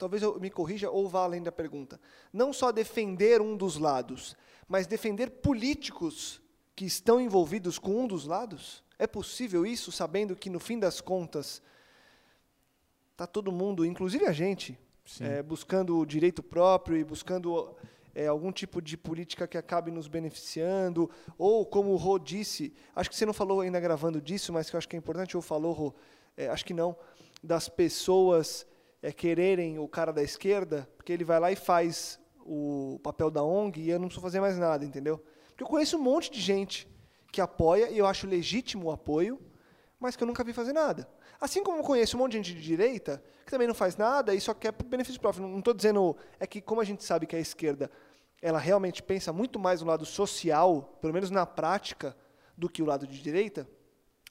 talvez 0.00 0.22
eu 0.22 0.40
me 0.40 0.50
corrija 0.50 0.90
ou 0.90 1.06
vá 1.06 1.24
além 1.24 1.42
da 1.42 1.52
pergunta, 1.52 2.00
não 2.32 2.54
só 2.54 2.72
defender 2.72 3.40
um 3.42 3.54
dos 3.54 3.76
lados, 3.76 4.34
mas 4.66 4.86
defender 4.86 5.30
políticos 5.30 6.40
que 6.74 6.86
estão 6.86 7.20
envolvidos 7.20 7.78
com 7.78 8.02
um 8.02 8.06
dos 8.06 8.24
lados? 8.24 8.82
É 8.98 9.06
possível 9.06 9.66
isso, 9.66 9.92
sabendo 9.92 10.34
que 10.34 10.48
no 10.48 10.58
fim 10.58 10.78
das 10.78 11.02
contas 11.02 11.62
está 13.12 13.26
todo 13.26 13.52
mundo, 13.52 13.84
inclusive 13.84 14.24
a 14.26 14.32
gente, 14.32 14.78
é, 15.20 15.42
buscando 15.42 15.98
o 15.98 16.06
direito 16.06 16.42
próprio 16.42 16.96
e 16.96 17.04
buscando 17.04 17.76
é, 18.14 18.26
algum 18.26 18.50
tipo 18.50 18.80
de 18.80 18.96
política 18.96 19.46
que 19.46 19.58
acabe 19.58 19.90
nos 19.90 20.08
beneficiando, 20.08 21.10
ou 21.36 21.66
como 21.66 21.90
o 21.90 21.96
Rô 21.96 22.18
disse, 22.18 22.72
acho 22.96 23.10
que 23.10 23.16
você 23.16 23.26
não 23.26 23.34
falou 23.34 23.60
ainda 23.60 23.78
gravando 23.78 24.18
disso, 24.18 24.50
mas 24.50 24.70
que 24.70 24.76
eu 24.76 24.78
acho 24.78 24.88
que 24.88 24.96
é 24.96 24.98
importante, 24.98 25.36
ou 25.36 25.42
falou, 25.42 25.72
Rô, 25.72 25.94
é, 26.38 26.48
acho 26.48 26.64
que 26.64 26.72
não, 26.72 26.96
das 27.42 27.68
pessoas 27.68 28.66
é, 29.02 29.12
quererem 29.12 29.78
o 29.78 29.88
cara 29.88 30.12
da 30.12 30.22
esquerda, 30.22 30.88
porque 30.96 31.12
ele 31.12 31.24
vai 31.24 31.40
lá 31.40 31.50
e 31.50 31.56
faz 31.56 32.18
o 32.38 32.98
papel 33.02 33.30
da 33.30 33.42
ONG 33.42 33.80
e 33.80 33.90
eu 33.90 33.98
não 33.98 34.08
preciso 34.08 34.22
fazer 34.22 34.40
mais 34.40 34.58
nada, 34.58 34.84
entendeu? 34.84 35.22
Porque 35.48 35.62
eu 35.62 35.68
conheço 35.68 35.96
um 35.96 36.02
monte 36.02 36.30
de 36.30 36.40
gente 36.40 36.88
que 37.32 37.40
apoia, 37.40 37.90
e 37.90 37.98
eu 37.98 38.06
acho 38.06 38.26
legítimo 38.26 38.88
o 38.88 38.90
apoio, 38.90 39.40
mas 39.98 40.16
que 40.16 40.22
eu 40.22 40.26
nunca 40.26 40.42
vi 40.42 40.52
fazer 40.52 40.72
nada. 40.72 41.08
Assim 41.40 41.62
como 41.62 41.78
eu 41.78 41.82
conheço 41.82 42.16
um 42.16 42.20
monte 42.20 42.32
de 42.32 42.38
gente 42.38 42.54
de 42.54 42.62
direita, 42.62 43.22
que 43.44 43.50
também 43.50 43.68
não 43.68 43.74
faz 43.74 43.96
nada 43.96 44.34
e 44.34 44.40
só 44.40 44.52
quer 44.52 44.72
benefício 44.72 45.20
próprio. 45.20 45.46
Não 45.46 45.58
estou 45.58 45.72
dizendo. 45.72 46.16
É 46.38 46.46
que, 46.46 46.60
como 46.60 46.80
a 46.80 46.84
gente 46.84 47.04
sabe 47.04 47.26
que 47.26 47.36
a 47.36 47.40
esquerda 47.40 47.90
ela 48.42 48.58
realmente 48.58 49.02
pensa 49.02 49.32
muito 49.32 49.58
mais 49.58 49.82
no 49.82 49.88
lado 49.88 50.04
social, 50.06 50.98
pelo 51.00 51.12
menos 51.12 51.30
na 51.30 51.44
prática, 51.44 52.16
do 52.56 52.68
que 52.68 52.82
o 52.82 52.86
lado 52.86 53.06
de 53.06 53.22
direita, 53.22 53.68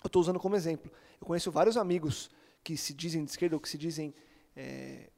eu 0.04 0.08
estou 0.08 0.22
usando 0.22 0.40
como 0.40 0.56
exemplo. 0.56 0.92
Eu 1.20 1.28
conheço 1.28 1.52
vários 1.52 1.78
amigos 1.78 2.30
que 2.64 2.78
se 2.78 2.94
dizem 2.94 3.24
de 3.24 3.32
esquerda 3.32 3.56
ou 3.56 3.60
que 3.60 3.70
se 3.70 3.78
dizem 3.78 4.14
é, 4.60 5.10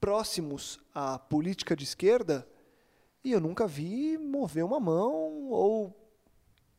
próximos 0.00 0.80
à 0.94 1.18
política 1.18 1.76
de 1.76 1.84
esquerda 1.84 2.48
e 3.22 3.32
eu 3.32 3.40
nunca 3.40 3.66
vi 3.66 4.16
mover 4.16 4.64
uma 4.64 4.80
mão 4.80 5.50
ou 5.50 5.94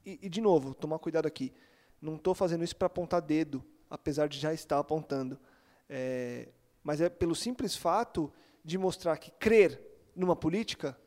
e, 0.04 0.18
e 0.24 0.30
de 0.30 0.42
novo, 0.42 0.74
tomar 0.74 0.98
cuidado 0.98 1.28
aqui. 1.28 1.54
Não 2.02 2.16
estou 2.16 2.34
fazendo 2.34 2.64
isso 2.64 2.76
para 2.76 2.88
apontar 2.88 3.22
dedo, 3.22 3.64
apesar 3.88 4.28
de 4.28 4.40
já 4.40 4.54
estar 4.54 4.80
apontando. 4.80 5.40
É, 5.88 6.50
mas 6.84 7.00
é 7.00 7.10
pelo 7.10 7.36
simples 7.36 7.76
fato 7.76 8.34
de 8.66 8.78
mostrar 8.80 9.16
que 9.18 9.30
crer 9.32 9.80
numa 10.16 10.36
política 10.36 10.98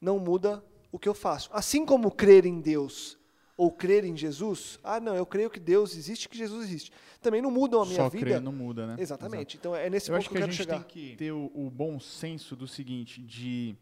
não 0.00 0.18
muda 0.18 0.64
o 0.90 0.98
que 0.98 1.08
eu 1.08 1.14
faço. 1.14 1.50
Assim 1.52 1.84
como 1.84 2.10
crer 2.10 2.46
em 2.46 2.62
Deus 2.62 3.18
ou 3.56 3.70
crer 3.70 4.04
em 4.04 4.16
Jesus, 4.16 4.80
ah, 4.82 4.98
não, 4.98 5.14
eu 5.14 5.24
creio 5.24 5.48
que 5.48 5.60
Deus 5.60 5.96
existe, 5.96 6.28
que 6.28 6.36
Jesus 6.36 6.64
existe. 6.64 6.92
Também 7.20 7.40
não 7.40 7.50
mudam 7.50 7.82
a 7.82 7.86
minha 7.86 7.96
Só 7.96 8.08
vida. 8.08 8.24
Crer 8.24 8.40
não 8.40 8.52
muda, 8.52 8.86
né? 8.86 8.96
Exatamente. 8.98 9.56
Exato. 9.56 9.68
Então 9.68 9.76
é 9.76 9.88
nesse 9.88 10.10
eu 10.10 10.14
ponto 10.14 10.20
acho 10.20 10.28
que 10.28 10.36
eu 10.36 10.40
quero 10.40 10.50
a 10.50 10.52
gente 10.52 10.62
chegar. 10.62 10.84
tem 10.84 10.88
que 10.88 11.16
ter 11.16 11.32
o, 11.32 11.50
o 11.54 11.70
bom 11.70 12.00
senso 12.00 12.56
do 12.56 12.66
seguinte, 12.66 13.22
de 13.22 13.76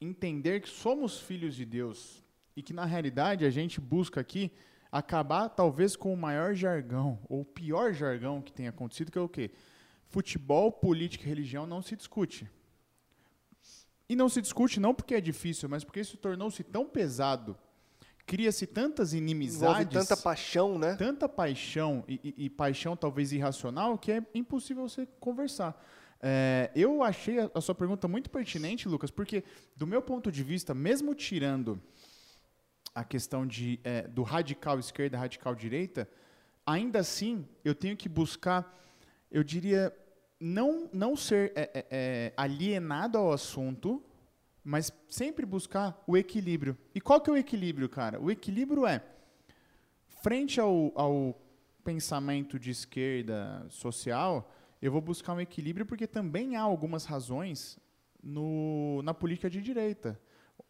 entender 0.00 0.60
que 0.60 0.68
somos 0.68 1.20
filhos 1.20 1.54
de 1.54 1.64
Deus 1.64 2.22
e 2.56 2.62
que 2.62 2.72
na 2.72 2.84
realidade 2.84 3.44
a 3.44 3.50
gente 3.50 3.80
busca 3.80 4.20
aqui 4.20 4.50
acabar 4.90 5.48
talvez 5.48 5.96
com 5.96 6.12
o 6.12 6.16
maior 6.16 6.54
jargão 6.54 7.18
ou 7.28 7.40
o 7.40 7.44
pior 7.44 7.94
jargão 7.94 8.42
que 8.42 8.52
tem 8.52 8.68
acontecido, 8.68 9.10
que 9.10 9.18
é 9.18 9.20
o 9.20 9.28
quê? 9.28 9.52
Futebol, 10.08 10.70
política 10.70 11.24
e 11.24 11.28
religião 11.28 11.66
não 11.66 11.80
se 11.80 11.96
discute. 11.96 12.50
E 14.08 14.14
não 14.14 14.28
se 14.28 14.42
discute 14.42 14.78
não 14.78 14.92
porque 14.92 15.14
é 15.14 15.20
difícil, 15.20 15.68
mas 15.68 15.84
porque 15.84 16.00
isso 16.00 16.18
tornou-se 16.18 16.62
tão 16.62 16.86
pesado. 16.86 17.56
Cria-se 18.26 18.66
tantas 18.66 19.12
inimizades. 19.12 19.82
Envolve 19.82 19.86
tanta 19.86 20.16
paixão, 20.16 20.78
né? 20.78 20.94
Tanta 20.96 21.28
paixão 21.28 22.04
e, 22.06 22.20
e, 22.22 22.44
e, 22.46 22.50
paixão 22.50 22.96
talvez 22.96 23.32
irracional 23.32 23.98
que 23.98 24.12
é 24.12 24.22
impossível 24.34 24.88
você 24.88 25.06
conversar. 25.18 25.80
É, 26.20 26.70
eu 26.74 27.02
achei 27.02 27.40
a, 27.40 27.50
a 27.52 27.60
sua 27.60 27.74
pergunta 27.74 28.06
muito 28.06 28.30
pertinente, 28.30 28.88
Lucas, 28.88 29.10
porque 29.10 29.42
do 29.76 29.86
meu 29.86 30.00
ponto 30.00 30.30
de 30.30 30.42
vista, 30.44 30.72
mesmo 30.72 31.14
tirando 31.14 31.80
a 32.94 33.02
questão 33.02 33.46
de, 33.46 33.80
é, 33.82 34.06
do 34.06 34.22
radical 34.22 34.78
esquerda, 34.78 35.18
radical 35.18 35.54
direita, 35.54 36.08
ainda 36.64 37.00
assim 37.00 37.46
eu 37.64 37.74
tenho 37.74 37.96
que 37.96 38.08
buscar, 38.08 38.78
eu 39.30 39.42
diria, 39.42 39.92
não, 40.38 40.88
não 40.92 41.16
ser 41.16 41.52
é, 41.56 41.70
é, 41.74 41.86
é, 41.90 42.32
alienado 42.36 43.18
ao 43.18 43.32
assunto, 43.32 44.02
mas 44.64 44.92
sempre 45.08 45.44
buscar 45.44 46.02
o 46.06 46.16
equilíbrio. 46.16 46.76
E 46.94 47.00
qual 47.00 47.20
que 47.20 47.30
é 47.30 47.32
o 47.32 47.36
equilíbrio, 47.36 47.88
cara? 47.88 48.20
O 48.20 48.30
equilíbrio 48.30 48.86
é, 48.86 49.02
frente 50.22 50.60
ao, 50.60 50.92
ao 50.94 51.40
pensamento 51.84 52.58
de 52.58 52.70
esquerda 52.70 53.66
social, 53.68 54.50
eu 54.80 54.92
vou 54.92 55.00
buscar 55.00 55.34
um 55.34 55.40
equilíbrio 55.40 55.86
porque 55.86 56.06
também 56.06 56.56
há 56.56 56.62
algumas 56.62 57.04
razões 57.04 57.78
no, 58.22 59.02
na 59.02 59.12
política 59.12 59.50
de 59.50 59.60
direita 59.60 60.20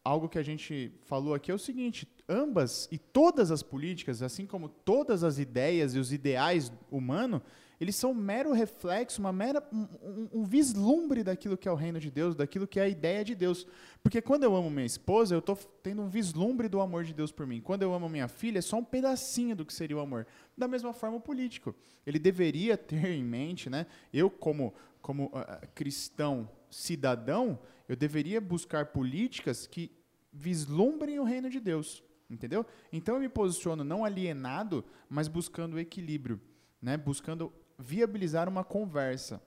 algo 0.05 0.29
que 0.29 0.39
a 0.39 0.43
gente 0.43 0.93
falou 1.03 1.35
aqui 1.35 1.51
é 1.51 1.55
o 1.55 1.59
seguinte: 1.59 2.07
ambas 2.29 2.89
e 2.91 2.99
todas 2.99 3.51
as 3.51 3.63
políticas, 3.63 4.23
assim 4.23 4.47
como 4.47 4.69
todas 4.69 5.25
as 5.25 5.39
ideias 5.39 5.95
e 5.95 5.99
os 5.99 6.13
ideais 6.13 6.73
humanos, 6.91 7.43
eles 7.83 7.97
são 7.97 8.13
um 8.13 8.15
mero 8.15 8.53
reflexo, 8.53 9.21
uma 9.21 9.33
mera, 9.33 9.61
um, 9.73 9.89
um, 10.03 10.29
um, 10.35 10.45
vislumbre 10.45 11.25
daquilo 11.25 11.59
que 11.59 11.67
é 11.67 11.73
o 11.73 11.75
reino 11.75 11.99
de 11.99 12.13
Deus, 12.13 12.37
daquilo 12.37 12.65
que 12.65 12.79
é 12.79 12.85
a 12.85 12.89
ideia 12.89 13.25
de 13.25 13.35
Deus. 13.35 13.67
Porque 14.05 14.23
quando 14.23 14.45
eu 14.45 14.55
amo 14.55 14.71
minha 14.71 14.87
esposa, 14.87 15.35
eu 15.35 15.41
estou 15.41 15.57
tendo 15.83 16.01
um 16.01 16.09
vislumbre 16.09 16.69
do 16.69 16.81
amor 16.81 17.03
de 17.03 17.13
Deus 17.13 17.33
por 17.33 17.45
mim. 17.45 17.61
Quando 17.61 17.83
eu 17.83 17.93
amo 17.93 18.09
minha 18.09 18.29
filha, 18.29 18.61
é 18.61 18.63
só 18.63 18.77
um 18.77 18.85
pedacinho 18.85 19.57
do 19.57 19.67
que 19.67 19.75
seria 19.75 19.97
o 19.97 20.01
amor. 20.01 20.29
Da 20.57 20.69
mesma 20.69 20.93
forma, 20.93 21.17
o 21.17 21.21
político. 21.21 21.75
Ele 22.07 22.21
deveria 22.21 22.77
ter 22.79 23.05
em 23.05 23.25
mente, 23.25 23.69
né? 23.69 23.87
Eu, 24.13 24.31
como, 24.31 24.73
como 25.01 25.25
uh, 25.25 25.67
cristão 25.75 26.49
cidadão, 26.71 27.59
eu 27.89 27.97
deveria 27.97 28.41
buscar 28.41 28.87
políticas 28.87 29.67
que 29.67 29.91
vislumbrem 30.33 31.19
o 31.19 31.25
reino 31.25 31.51
de 31.51 31.59
Deus, 31.59 32.03
entendeu? 32.33 32.65
Então 32.93 33.17
eu 33.17 33.21
me 33.21 33.29
posiciono 33.29 33.85
não 33.85 34.05
alienado, 34.05 34.85
mas 35.09 35.29
buscando 35.29 35.79
equilíbrio, 35.79 36.41
né? 36.81 36.97
Buscando 36.97 37.53
viabilizar 37.79 38.49
uma 38.49 38.65
conversa. 38.65 39.43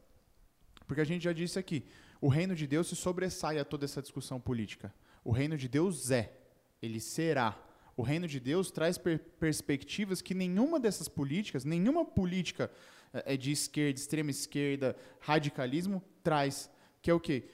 Porque 0.87 1.01
a 1.01 1.05
gente 1.05 1.23
já 1.23 1.33
disse 1.33 1.57
aqui, 1.57 1.85
o 2.21 2.27
reino 2.27 2.55
de 2.55 2.67
Deus 2.67 2.87
se 2.87 2.95
sobressai 2.95 3.59
a 3.59 3.65
toda 3.65 3.85
essa 3.85 4.01
discussão 4.01 4.39
política. 4.39 4.93
O 5.23 5.31
reino 5.31 5.57
de 5.57 5.67
Deus 5.67 6.11
é, 6.11 6.37
ele 6.81 6.99
será. 6.99 7.57
O 7.97 8.01
reino 8.01 8.27
de 8.27 8.39
Deus 8.39 8.71
traz 8.71 8.97
per 8.97 9.19
perspectivas 9.39 10.21
que 10.21 10.33
nenhuma 10.33 10.79
dessas 10.79 11.07
políticas, 11.07 11.65
nenhuma 11.65 12.05
política 12.05 12.69
é 13.11 13.37
de 13.37 13.51
esquerda, 13.51 13.99
extrema 13.99 14.29
esquerda, 14.29 14.95
radicalismo 15.19 16.03
traz, 16.21 16.69
que 17.01 17.09
é 17.09 17.13
o 17.13 17.19
quê? 17.19 17.45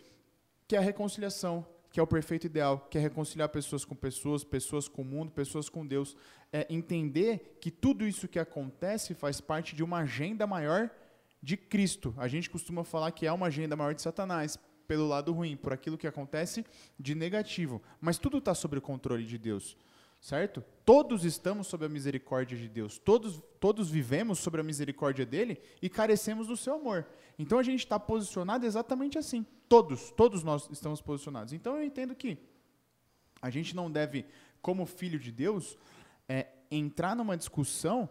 que 0.71 0.75
é 0.77 0.79
a 0.79 0.81
reconciliação, 0.81 1.67
que 1.91 1.99
é 1.99 2.04
o 2.04 2.08
perfeito 2.08 2.45
ideal, 2.45 2.88
que 2.89 2.97
é 2.97 3.01
reconciliar 3.01 3.49
pessoas 3.49 3.84
com 3.84 3.93
pessoas, 3.93 4.43
pessoas 4.43 4.88
com 4.88 5.01
o 5.01 5.06
mundo, 5.06 5.32
pessoas 5.32 5.67
com 5.67 5.86
Deus. 5.86 6.15
É 6.51 6.65
entender 6.69 7.58
que 7.60 7.69
tudo 7.69 8.08
isso 8.08 8.27
que 8.27 8.39
acontece 8.39 9.13
faz 9.13 9.41
parte 9.41 9.75
de 9.75 9.84
uma 9.84 9.99
agenda 9.99 10.47
maior 10.47 10.89
de 11.43 11.58
Cristo. 11.58 12.13
A 12.17 12.27
gente 12.27 12.49
costuma 12.49 12.84
falar 12.84 13.12
que 13.12 13.25
é 13.25 13.32
uma 13.32 13.47
agenda 13.47 13.75
maior 13.75 13.93
de 13.93 14.01
Satanás, 14.01 14.58
pelo 14.88 15.08
lado 15.08 15.34
ruim, 15.34 15.58
por 15.58 15.73
aquilo 15.73 15.97
que 15.97 16.08
acontece 16.08 16.65
de 16.99 17.13
negativo. 17.13 17.82
Mas 17.99 18.17
tudo 18.17 18.38
está 18.38 18.54
sob 18.54 18.77
o 18.77 18.82
controle 18.82 19.25
de 19.25 19.38
Deus 19.38 19.77
certo? 20.21 20.63
Todos 20.86 21.25
estamos 21.25 21.67
sob 21.67 21.84
a 21.84 21.89
misericórdia 21.89 22.55
de 22.55 22.69
Deus, 22.69 22.99
todos, 22.99 23.41
todos 23.60 23.89
vivemos 23.89 24.38
sobre 24.39 24.62
a 24.62 24.63
misericórdia 24.63 25.25
dele 25.25 25.60
e 25.81 25.89
carecemos 25.89 26.47
do 26.47 26.55
seu 26.55 26.75
amor. 26.75 27.07
Então 27.39 27.57
a 27.57 27.63
gente 27.63 27.79
está 27.79 27.99
posicionado 27.99 28.65
exatamente 28.65 29.17
assim. 29.17 29.45
Todos, 29.67 30.12
todos 30.12 30.43
nós 30.43 30.69
estamos 30.71 31.01
posicionados. 31.01 31.53
Então 31.53 31.75
eu 31.75 31.84
entendo 31.84 32.15
que 32.15 32.38
a 33.41 33.49
gente 33.49 33.75
não 33.75 33.89
deve, 33.89 34.25
como 34.62 34.86
filho 34.86 35.19
de 35.19 35.31
Deus, 35.31 35.77
é, 36.29 36.47
entrar 36.69 37.15
numa 37.15 37.36
discussão 37.36 38.07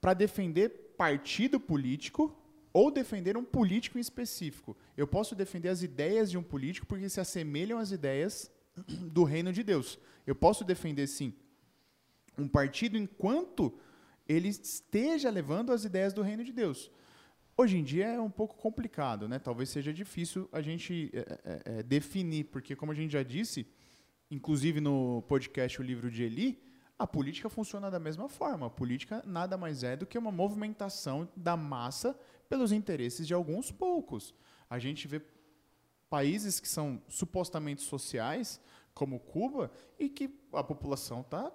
para 0.00 0.14
defender 0.14 0.94
partido 0.98 1.60
político 1.60 2.36
ou 2.72 2.90
defender 2.90 3.36
um 3.36 3.44
político 3.44 3.96
em 3.96 4.00
específico. 4.00 4.76
Eu 4.96 5.06
posso 5.06 5.36
defender 5.36 5.68
as 5.68 5.82
ideias 5.82 6.30
de 6.30 6.36
um 6.36 6.42
político 6.42 6.86
porque 6.86 7.08
se 7.08 7.20
assemelham 7.20 7.78
às 7.78 7.92
ideias 7.92 8.50
do 8.76 9.24
reino 9.24 9.52
de 9.52 9.62
Deus. 9.62 9.98
Eu 10.26 10.34
posso 10.34 10.64
defender, 10.64 11.06
sim, 11.06 11.34
um 12.38 12.48
partido 12.48 12.96
enquanto 12.96 13.72
ele 14.28 14.48
esteja 14.48 15.30
levando 15.30 15.72
as 15.72 15.84
ideias 15.84 16.12
do 16.12 16.22
reino 16.22 16.44
de 16.44 16.52
Deus. 16.52 16.90
Hoje 17.56 17.76
em 17.76 17.84
dia 17.84 18.06
é 18.06 18.20
um 18.20 18.30
pouco 18.30 18.56
complicado, 18.56 19.28
né? 19.28 19.38
Talvez 19.38 19.68
seja 19.68 19.92
difícil 19.92 20.48
a 20.50 20.62
gente 20.62 21.10
é, 21.12 21.18
é, 21.18 21.62
é, 21.64 21.82
definir, 21.82 22.44
porque 22.44 22.74
como 22.74 22.92
a 22.92 22.94
gente 22.94 23.12
já 23.12 23.22
disse, 23.22 23.66
inclusive 24.30 24.80
no 24.80 25.22
podcast 25.28 25.80
O 25.80 25.84
Livro 25.84 26.10
de 26.10 26.22
Eli, 26.22 26.62
a 26.98 27.06
política 27.06 27.50
funciona 27.50 27.90
da 27.90 27.98
mesma 27.98 28.28
forma. 28.28 28.66
A 28.66 28.70
política 28.70 29.22
nada 29.26 29.58
mais 29.58 29.84
é 29.84 29.96
do 29.96 30.06
que 30.06 30.16
uma 30.16 30.32
movimentação 30.32 31.28
da 31.36 31.56
massa 31.56 32.18
pelos 32.48 32.72
interesses 32.72 33.26
de 33.26 33.34
alguns 33.34 33.70
poucos. 33.70 34.34
A 34.70 34.78
gente 34.78 35.06
vê 35.06 35.20
países 36.12 36.60
que 36.60 36.68
são 36.68 37.00
supostamente 37.08 37.80
sociais, 37.80 38.60
como 38.92 39.18
Cuba, 39.18 39.70
e 39.98 40.10
que 40.10 40.28
a 40.52 40.62
população 40.62 41.22
tá 41.22 41.50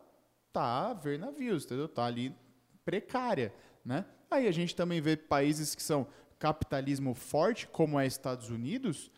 tá 0.52 0.89
a 0.89 0.93
ver 0.96 1.20
navios, 1.20 1.63
entendeu? 1.63 1.88
Tá 1.88 2.06
ali 2.06 2.36
precária, 2.84 3.54
né? 3.86 4.04
Aí 4.32 4.48
a 4.48 4.52
gente 4.52 4.76
também 4.76 5.00
vê 5.00 5.15
países 5.15 5.76
que 5.76 5.84
são 5.84 6.08
capitalismo 6.39 7.13
forte, 7.13 7.67
como 7.67 8.00
é 8.00 8.08
Estados 8.08 8.50
Unidos, 8.50 9.12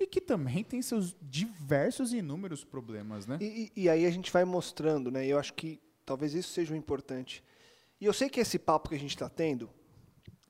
e 0.00 0.06
que 0.06 0.18
também 0.18 0.64
tem 0.64 0.80
seus 0.80 1.14
diversos 1.20 2.14
e 2.14 2.16
inúmeros 2.16 2.64
problemas, 2.64 3.26
né? 3.26 3.36
E, 3.38 3.70
e, 3.76 3.90
aí 3.90 4.06
a 4.06 4.10
gente 4.10 4.32
vai 4.32 4.46
mostrando, 4.46 5.10
né? 5.10 5.26
Eu 5.26 5.38
acho 5.38 5.52
que 5.52 5.78
talvez 6.06 6.32
isso 6.32 6.54
seja 6.54 6.72
o 6.72 6.76
importante. 6.76 7.44
E 8.00 8.06
eu 8.06 8.14
sei 8.14 8.30
que 8.30 8.40
esse 8.40 8.58
papo 8.58 8.88
que 8.88 8.94
a 8.94 8.98
gente 8.98 9.14
está 9.14 9.28
tendo, 9.28 9.68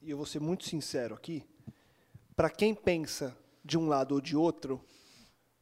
e 0.00 0.08
eu 0.08 0.16
vou 0.16 0.26
ser 0.26 0.40
muito 0.40 0.64
sincero 0.64 1.16
aqui, 1.16 1.42
para 2.36 2.48
quem 2.48 2.76
pensa 2.76 3.36
de 3.66 3.76
um 3.76 3.88
lado 3.88 4.14
ou 4.14 4.20
de 4.20 4.36
outro, 4.36 4.80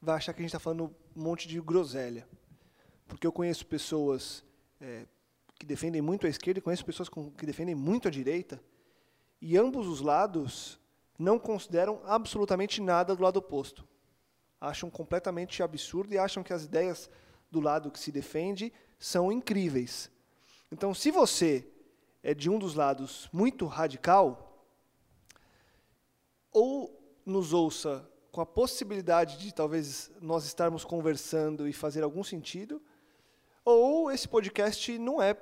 vai 0.00 0.16
achar 0.16 0.34
que 0.34 0.40
a 0.40 0.42
gente 0.42 0.50
está 0.50 0.58
falando 0.58 0.94
um 1.16 1.22
monte 1.22 1.48
de 1.48 1.58
groselha. 1.60 2.28
Porque 3.08 3.26
eu 3.26 3.32
conheço 3.32 3.66
pessoas 3.66 4.44
é, 4.78 5.06
que 5.58 5.64
defendem 5.64 6.02
muito 6.02 6.26
a 6.26 6.30
esquerda 6.30 6.58
e 6.58 6.62
conheço 6.62 6.84
pessoas 6.84 7.08
com, 7.08 7.30
que 7.30 7.46
defendem 7.46 7.74
muito 7.74 8.06
a 8.06 8.10
direita, 8.10 8.62
e 9.40 9.56
ambos 9.56 9.86
os 9.86 10.02
lados 10.02 10.78
não 11.18 11.38
consideram 11.38 12.00
absolutamente 12.04 12.82
nada 12.82 13.16
do 13.16 13.22
lado 13.22 13.38
oposto. 13.38 13.86
Acham 14.60 14.90
completamente 14.90 15.62
absurdo 15.62 16.12
e 16.12 16.18
acham 16.18 16.42
que 16.42 16.52
as 16.52 16.64
ideias 16.64 17.08
do 17.50 17.60
lado 17.60 17.90
que 17.90 17.98
se 17.98 18.12
defende 18.12 18.72
são 18.98 19.32
incríveis. 19.32 20.10
Então, 20.70 20.92
se 20.92 21.10
você 21.10 21.66
é 22.22 22.34
de 22.34 22.50
um 22.50 22.58
dos 22.58 22.74
lados 22.74 23.28
muito 23.32 23.66
radical, 23.66 24.66
ou 26.50 27.03
nos 27.24 27.52
ouça 27.52 28.08
com 28.30 28.40
a 28.40 28.46
possibilidade 28.46 29.38
de 29.38 29.54
talvez 29.54 30.10
nós 30.20 30.44
estarmos 30.44 30.84
conversando 30.84 31.68
e 31.68 31.72
fazer 31.72 32.02
algum 32.02 32.24
sentido, 32.24 32.82
ou 33.64 34.10
esse 34.10 34.28
podcast 34.28 34.98
não 34.98 35.22
é 35.22 35.37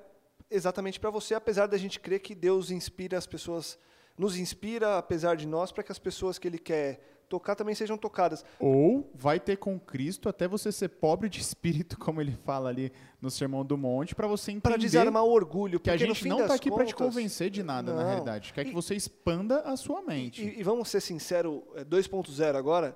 exatamente 0.50 1.00
para 1.00 1.10
você, 1.10 1.34
apesar 1.34 1.66
da 1.66 1.78
gente 1.78 1.98
crer 1.98 2.20
que 2.20 2.34
Deus 2.34 2.70
inspira 2.70 3.16
as 3.16 3.26
pessoas, 3.26 3.78
nos 4.16 4.36
inspira 4.36 4.98
apesar 4.98 5.36
de 5.36 5.46
nós, 5.46 5.72
para 5.72 5.82
que 5.82 5.90
as 5.90 5.98
pessoas 5.98 6.38
que 6.38 6.46
Ele 6.46 6.58
quer 6.58 7.21
tocar 7.32 7.54
também 7.56 7.74
sejam 7.74 7.96
tocadas. 7.96 8.44
Ou 8.60 9.10
vai 9.14 9.40
ter 9.40 9.56
com 9.56 9.80
Cristo 9.80 10.28
até 10.28 10.46
você 10.46 10.70
ser 10.70 10.90
pobre 10.90 11.30
de 11.30 11.40
espírito, 11.40 11.98
como 11.98 12.20
ele 12.20 12.36
fala 12.44 12.68
ali 12.68 12.92
no 13.22 13.30
Sermão 13.30 13.64
do 13.64 13.78
Monte, 13.78 14.14
para 14.14 14.26
você 14.26 14.50
entender. 14.50 14.62
Para 14.62 14.76
desarmar 14.76 15.24
o 15.24 15.30
orgulho. 15.30 15.80
Que 15.80 15.88
a 15.88 15.96
gente 15.96 16.28
não 16.28 16.42
está 16.42 16.54
aqui 16.54 16.70
para 16.70 16.84
te 16.84 16.94
convencer 16.94 17.48
de 17.48 17.62
nada, 17.62 17.92
não. 17.92 18.02
na 18.02 18.06
realidade. 18.06 18.52
Quer 18.52 18.66
e, 18.66 18.68
que 18.68 18.74
você 18.74 18.94
expanda 18.94 19.60
a 19.60 19.78
sua 19.78 20.02
mente. 20.02 20.42
E, 20.42 20.60
e 20.60 20.62
vamos 20.62 20.88
ser 20.88 21.00
sinceros, 21.00 21.62
2.0 21.88 22.42
é, 22.42 22.58
agora. 22.58 22.94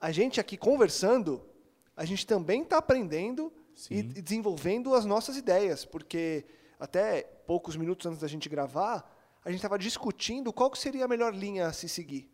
A 0.00 0.10
gente 0.10 0.40
aqui 0.40 0.56
conversando, 0.56 1.40
a 1.96 2.04
gente 2.04 2.26
também 2.26 2.62
está 2.62 2.78
aprendendo 2.78 3.52
Sim. 3.72 3.94
e 3.94 4.02
desenvolvendo 4.02 4.94
as 4.94 5.04
nossas 5.04 5.36
ideias, 5.36 5.84
porque 5.84 6.44
até 6.80 7.22
poucos 7.46 7.76
minutos 7.76 8.04
antes 8.04 8.20
da 8.20 8.26
gente 8.26 8.48
gravar, 8.48 9.08
a 9.44 9.50
gente 9.50 9.58
estava 9.58 9.78
discutindo 9.78 10.52
qual 10.52 10.70
que 10.70 10.78
seria 10.78 11.04
a 11.04 11.08
melhor 11.08 11.32
linha 11.32 11.68
a 11.68 11.72
se 11.72 11.88
seguir. 11.88 12.33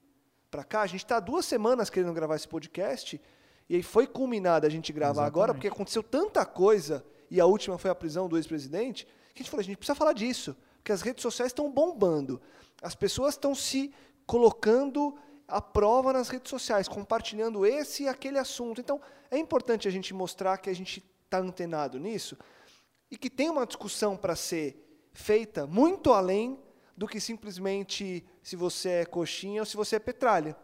Para 0.50 0.64
cá, 0.64 0.82
a 0.82 0.86
gente 0.86 1.04
está 1.04 1.20
duas 1.20 1.44
semanas 1.44 1.88
querendo 1.88 2.12
gravar 2.12 2.36
esse 2.36 2.48
podcast, 2.48 3.20
e 3.68 3.76
aí 3.76 3.82
foi 3.82 4.06
culminada 4.06 4.66
a 4.66 4.70
gente 4.70 4.92
gravar 4.92 5.12
Exatamente. 5.12 5.32
agora, 5.32 5.54
porque 5.54 5.68
aconteceu 5.68 6.02
tanta 6.02 6.44
coisa, 6.44 7.04
e 7.30 7.40
a 7.40 7.46
última 7.46 7.78
foi 7.78 7.90
a 7.90 7.94
prisão 7.94 8.28
do 8.28 8.36
ex-presidente, 8.36 9.06
que 9.32 9.40
a 9.40 9.42
gente 9.42 9.50
falou, 9.50 9.60
a 9.60 9.64
gente 9.64 9.76
precisa 9.76 9.94
falar 9.94 10.12
disso, 10.12 10.56
porque 10.78 10.90
as 10.90 11.02
redes 11.02 11.22
sociais 11.22 11.50
estão 11.50 11.70
bombando. 11.70 12.40
As 12.82 12.94
pessoas 12.94 13.34
estão 13.34 13.54
se 13.54 13.94
colocando 14.26 15.16
à 15.46 15.60
prova 15.60 16.12
nas 16.12 16.28
redes 16.28 16.50
sociais, 16.50 16.88
compartilhando 16.88 17.64
esse 17.64 18.04
e 18.04 18.08
aquele 18.08 18.38
assunto. 18.38 18.80
Então, 18.80 19.00
é 19.30 19.38
importante 19.38 19.86
a 19.86 19.90
gente 19.90 20.12
mostrar 20.12 20.58
que 20.58 20.70
a 20.70 20.74
gente 20.74 21.04
está 21.24 21.38
antenado 21.38 21.98
nisso 21.98 22.36
e 23.10 23.16
que 23.16 23.30
tem 23.30 23.48
uma 23.50 23.66
discussão 23.66 24.16
para 24.16 24.34
ser 24.34 25.08
feita 25.12 25.66
muito 25.66 26.12
além 26.12 26.58
do 27.00 27.08
que 27.08 27.18
simplesmente 27.18 28.22
se 28.42 28.56
você 28.56 28.90
é 28.90 29.04
coxinha 29.06 29.62
ou 29.62 29.64
se 29.64 29.74
você 29.74 29.96
é 29.96 29.98
petralha. 29.98 30.54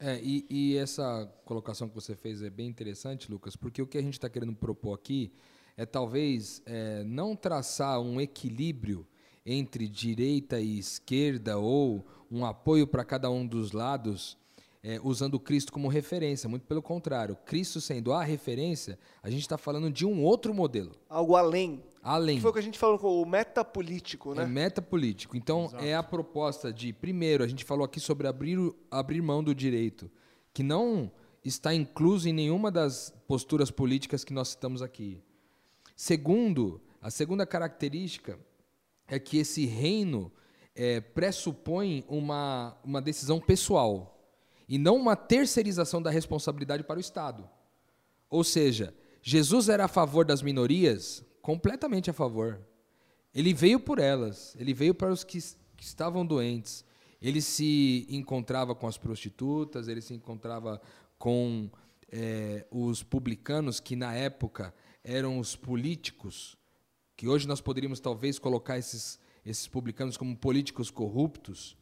É, 0.00 0.20
e, 0.20 0.44
e 0.50 0.76
essa 0.76 1.32
colocação 1.44 1.88
que 1.88 1.94
você 1.94 2.16
fez 2.16 2.42
é 2.42 2.50
bem 2.50 2.66
interessante, 2.66 3.30
Lucas, 3.30 3.54
porque 3.54 3.80
o 3.80 3.86
que 3.86 3.96
a 3.96 4.02
gente 4.02 4.14
está 4.14 4.28
querendo 4.28 4.52
propor 4.52 4.94
aqui 4.94 5.32
é 5.76 5.86
talvez 5.86 6.60
é, 6.66 7.04
não 7.04 7.36
traçar 7.36 8.00
um 8.00 8.20
equilíbrio 8.20 9.06
entre 9.46 9.86
direita 9.86 10.58
e 10.58 10.76
esquerda 10.76 11.56
ou 11.56 12.04
um 12.28 12.44
apoio 12.44 12.84
para 12.88 13.04
cada 13.04 13.30
um 13.30 13.46
dos 13.46 13.70
lados 13.70 14.36
é, 14.82 15.00
usando 15.04 15.38
Cristo 15.38 15.72
como 15.72 15.86
referência. 15.86 16.48
Muito 16.48 16.66
pelo 16.66 16.82
contrário, 16.82 17.36
Cristo 17.46 17.80
sendo 17.80 18.12
a 18.12 18.24
referência, 18.24 18.98
a 19.22 19.30
gente 19.30 19.42
está 19.42 19.56
falando 19.56 19.88
de 19.88 20.04
um 20.04 20.24
outro 20.24 20.52
modelo. 20.52 20.96
Algo 21.08 21.36
além. 21.36 21.80
Além. 22.06 22.36
Que 22.36 22.42
foi 22.42 22.50
o 22.52 22.54
que 22.54 22.60
a 22.60 22.62
gente 22.62 22.78
falou 22.78 23.00
com 23.00 23.20
o 23.20 23.26
metapolítico, 23.26 24.32
né? 24.32 24.44
É 24.44 24.46
metapolítico. 24.46 25.36
Então, 25.36 25.64
Exato. 25.64 25.84
é 25.84 25.92
a 25.92 26.04
proposta 26.04 26.72
de, 26.72 26.92
primeiro, 26.92 27.42
a 27.42 27.48
gente 27.48 27.64
falou 27.64 27.84
aqui 27.84 27.98
sobre 27.98 28.28
abrir, 28.28 28.72
abrir 28.88 29.20
mão 29.20 29.42
do 29.42 29.52
direito, 29.52 30.08
que 30.54 30.62
não 30.62 31.10
está 31.44 31.74
incluso 31.74 32.28
em 32.28 32.32
nenhuma 32.32 32.70
das 32.70 33.12
posturas 33.26 33.72
políticas 33.72 34.22
que 34.22 34.32
nós 34.32 34.50
citamos 34.50 34.82
aqui. 34.82 35.20
Segundo, 35.96 36.80
a 37.02 37.10
segunda 37.10 37.44
característica 37.44 38.38
é 39.08 39.18
que 39.18 39.38
esse 39.38 39.66
reino 39.66 40.30
é, 40.76 41.00
pressupõe 41.00 42.04
uma, 42.06 42.76
uma 42.84 43.02
decisão 43.02 43.40
pessoal 43.40 44.16
e 44.68 44.78
não 44.78 44.94
uma 44.94 45.16
terceirização 45.16 46.00
da 46.00 46.10
responsabilidade 46.10 46.84
para 46.84 46.98
o 46.98 47.00
Estado. 47.00 47.50
Ou 48.30 48.44
seja, 48.44 48.94
Jesus 49.20 49.68
era 49.68 49.86
a 49.86 49.88
favor 49.88 50.24
das 50.24 50.40
minorias, 50.40 51.25
completamente 51.46 52.10
a 52.10 52.12
favor. 52.12 52.60
Ele 53.32 53.54
veio 53.54 53.78
por 53.78 54.00
elas, 54.00 54.56
ele 54.58 54.74
veio 54.74 54.92
para 54.92 55.12
os 55.12 55.22
que, 55.22 55.38
que 55.76 55.84
estavam 55.84 56.26
doentes. 56.26 56.84
Ele 57.22 57.40
se 57.40 58.04
encontrava 58.10 58.74
com 58.74 58.88
as 58.88 58.98
prostitutas, 58.98 59.86
ele 59.86 60.00
se 60.00 60.12
encontrava 60.12 60.82
com 61.16 61.70
é, 62.10 62.66
os 62.68 63.04
publicanos, 63.04 63.78
que 63.78 63.94
na 63.94 64.12
época 64.12 64.74
eram 65.04 65.38
os 65.38 65.54
políticos, 65.54 66.56
que 67.16 67.28
hoje 67.28 67.46
nós 67.46 67.60
poderíamos 67.60 68.00
talvez 68.00 68.40
colocar 68.40 68.76
esses, 68.76 69.16
esses 69.44 69.68
publicanos 69.68 70.16
como 70.16 70.36
políticos 70.36 70.90
corruptos. 70.90 71.76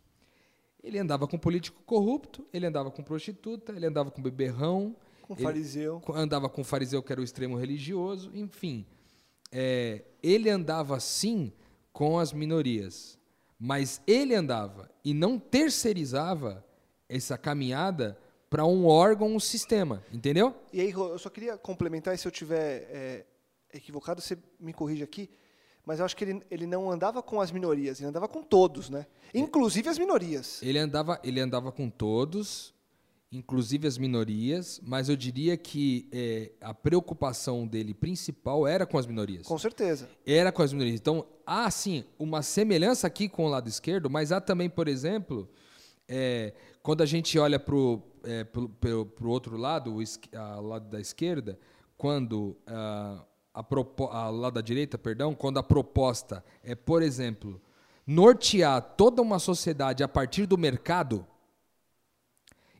Ele 0.82 0.98
andava 0.98 1.26
com 1.26 1.38
político 1.38 1.82
corrupto, 1.84 2.46
ele 2.52 2.66
andava 2.66 2.90
com 2.90 3.02
prostituta, 3.02 3.72
ele 3.72 3.86
andava 3.86 4.10
com 4.10 4.20
beberrão. 4.20 4.94
Com 5.22 5.34
fariseu. 5.34 6.02
Andava 6.10 6.50
com 6.50 6.62
fariseu, 6.62 7.02
que 7.02 7.10
era 7.10 7.22
o 7.22 7.24
extremo 7.24 7.56
religioso, 7.56 8.30
enfim. 8.34 8.84
É, 9.54 10.02
ele 10.22 10.50
andava 10.50 10.98
sim 10.98 11.52
com 11.92 12.18
as 12.18 12.32
minorias, 12.32 13.16
mas 13.58 14.02
ele 14.06 14.34
andava 14.34 14.90
e 15.04 15.14
não 15.14 15.38
terceirizava 15.38 16.64
essa 17.08 17.38
caminhada 17.38 18.18
para 18.50 18.66
um 18.66 18.84
órgão, 18.86 19.36
um 19.36 19.40
sistema, 19.40 20.02
entendeu? 20.12 20.54
E 20.72 20.80
aí, 20.80 20.90
eu 20.90 21.18
só 21.18 21.30
queria 21.30 21.56
complementar, 21.56 22.14
e 22.14 22.18
se 22.18 22.26
eu 22.26 22.32
tiver 22.32 22.88
é, 22.90 23.24
equivocado, 23.72 24.20
você 24.20 24.36
me 24.58 24.72
corrige 24.72 25.04
aqui 25.04 25.30
mas 25.86 25.98
eu 25.98 26.04
acho 26.04 26.16
que 26.16 26.24
ele, 26.24 26.42
ele 26.50 26.66
não 26.66 26.90
andava 26.90 27.22
com 27.22 27.40
as 27.40 27.50
minorias, 27.50 28.00
ele 28.00 28.08
andava 28.08 28.26
com 28.26 28.42
todos, 28.42 28.88
né? 28.88 29.06
Inclusive 29.34 29.88
as 29.88 29.98
minorias. 29.98 30.62
Ele 30.62 30.78
andava, 30.78 31.20
ele 31.22 31.40
andava 31.40 31.70
com 31.70 31.90
todos, 31.90 32.73
inclusive 33.36 33.86
as 33.86 33.98
minorias, 33.98 34.80
mas 34.84 35.08
eu 35.08 35.16
diria 35.16 35.56
que 35.56 36.08
é, 36.12 36.52
a 36.60 36.72
preocupação 36.72 37.66
dele 37.66 37.92
principal 37.92 38.66
era 38.66 38.86
com 38.86 38.96
as 38.96 39.06
minorias. 39.06 39.46
Com 39.46 39.58
certeza. 39.58 40.08
Era 40.26 40.52
com 40.52 40.62
as 40.62 40.72
minorias. 40.72 41.00
Então, 41.00 41.26
há 41.46 41.70
sim 41.70 42.04
uma 42.18 42.42
semelhança 42.42 43.06
aqui 43.06 43.28
com 43.28 43.46
o 43.46 43.48
lado 43.48 43.68
esquerdo, 43.68 44.08
mas 44.08 44.32
há 44.32 44.40
também, 44.40 44.68
por 44.68 44.88
exemplo, 44.88 45.48
é, 46.08 46.52
quando 46.82 47.02
a 47.02 47.06
gente 47.06 47.38
olha 47.38 47.58
para 47.58 47.74
o 47.74 48.02
é, 48.24 48.44
pro, 48.44 48.68
pro, 48.68 49.06
pro 49.06 49.30
outro 49.30 49.56
lado, 49.56 49.94
o 49.94 50.60
lado 50.62 50.88
da 50.88 51.00
esquerda, 51.00 51.58
quando. 51.96 52.56
Uh, 52.68 53.34
a, 53.54 53.64
a, 54.10 54.30
lá 54.30 54.50
da 54.50 54.60
direita, 54.60 54.98
perdão, 54.98 55.32
quando 55.32 55.58
a 55.58 55.62
proposta 55.62 56.44
é, 56.62 56.74
por 56.74 57.02
exemplo, 57.02 57.60
nortear 58.04 58.82
toda 58.96 59.22
uma 59.22 59.38
sociedade 59.38 60.02
a 60.02 60.08
partir 60.08 60.46
do 60.46 60.58
mercado, 60.58 61.24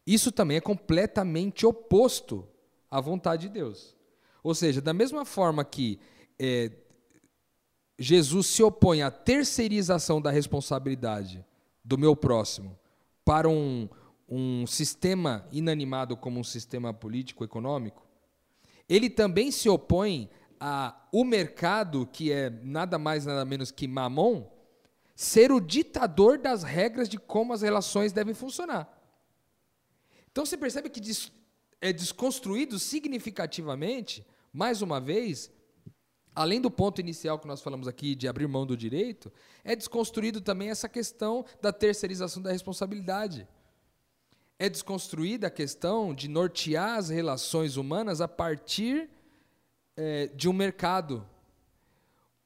isso 0.07 0.31
também 0.31 0.57
é 0.57 0.61
completamente 0.61 1.65
oposto 1.65 2.47
à 2.91 3.01
vontade 3.01 3.49
de 3.49 3.55
Deus. 3.55 3.97
Ou 4.43 4.55
seja, 4.55 4.81
da 4.81 4.93
mesma 4.93 5.25
forma 5.25 5.65
que 5.65 5.99
é, 6.39 6.71
Jesus 7.99 8.49
se 8.49 8.63
opõe 8.63 9.03
à 9.03 9.11
terceirização 9.11 10.21
da 10.21 10.31
responsabilidade 10.31 11.45
do 11.83 11.97
meu 11.97 12.15
próximo 12.15 12.79
para 13.25 13.49
um, 13.49 13.89
um 14.29 14.67
sistema 14.67 15.47
inanimado 15.51 16.17
como 16.17 16.39
um 16.39 16.45
sistema 16.45 16.93
político-econômico, 16.93 18.07
ele 18.89 19.09
também 19.09 19.51
se 19.51 19.69
opõe 19.69 20.29
ao 20.61 21.25
mercado, 21.25 22.07
que 22.07 22.33
é 22.33 22.51
nada 22.51 22.99
mais 22.99 23.27
nada 23.27 23.45
menos 23.45 23.71
que 23.71 23.87
mamon, 23.87 24.47
ser 25.15 25.53
o 25.53 25.61
ditador 25.61 26.39
das 26.39 26.63
regras 26.63 27.09
de 27.09 27.19
como 27.19 27.53
as 27.53 27.63
relações 27.63 28.13
devem 28.13 28.35
funcionar. 28.35 28.94
Então 30.35 30.45
você 30.45 30.57
percebe 30.57 30.91
que 30.91 31.01
é 31.81 31.93
desconstruído 31.93 32.77
significativamente, 32.77 34.27
mais 34.53 34.83
uma 34.83 35.01
vez, 35.01 35.49
além 36.35 36.61
do 36.61 36.69
ponto 36.69 37.01
inicial 37.01 37.39
que 37.39 37.47
nós 37.47 37.63
falamos 37.63 37.87
aqui 37.87 38.17
de 38.17 38.27
abrir 38.27 38.49
mão 38.49 38.67
do 38.67 38.77
direito, 38.77 39.33
é 39.63 39.77
desconstruído 39.77 40.41
também 40.41 40.71
essa 40.71 40.89
questão 40.89 41.47
da 41.63 41.73
terceirização 41.73 42.43
da 42.43 42.51
responsabilidade. 42.51 43.47
É 44.59 44.69
desconstruída 44.69 45.47
a 45.47 45.51
questão 45.51 46.13
de 46.13 46.27
nortear 46.27 46.99
as 46.99 47.11
relações 47.11 47.77
humanas 47.77 48.21
a 48.21 48.27
partir 48.27 49.09
é, 49.97 50.27
de 50.35 50.49
um 50.49 50.53
mercado, 50.53 51.25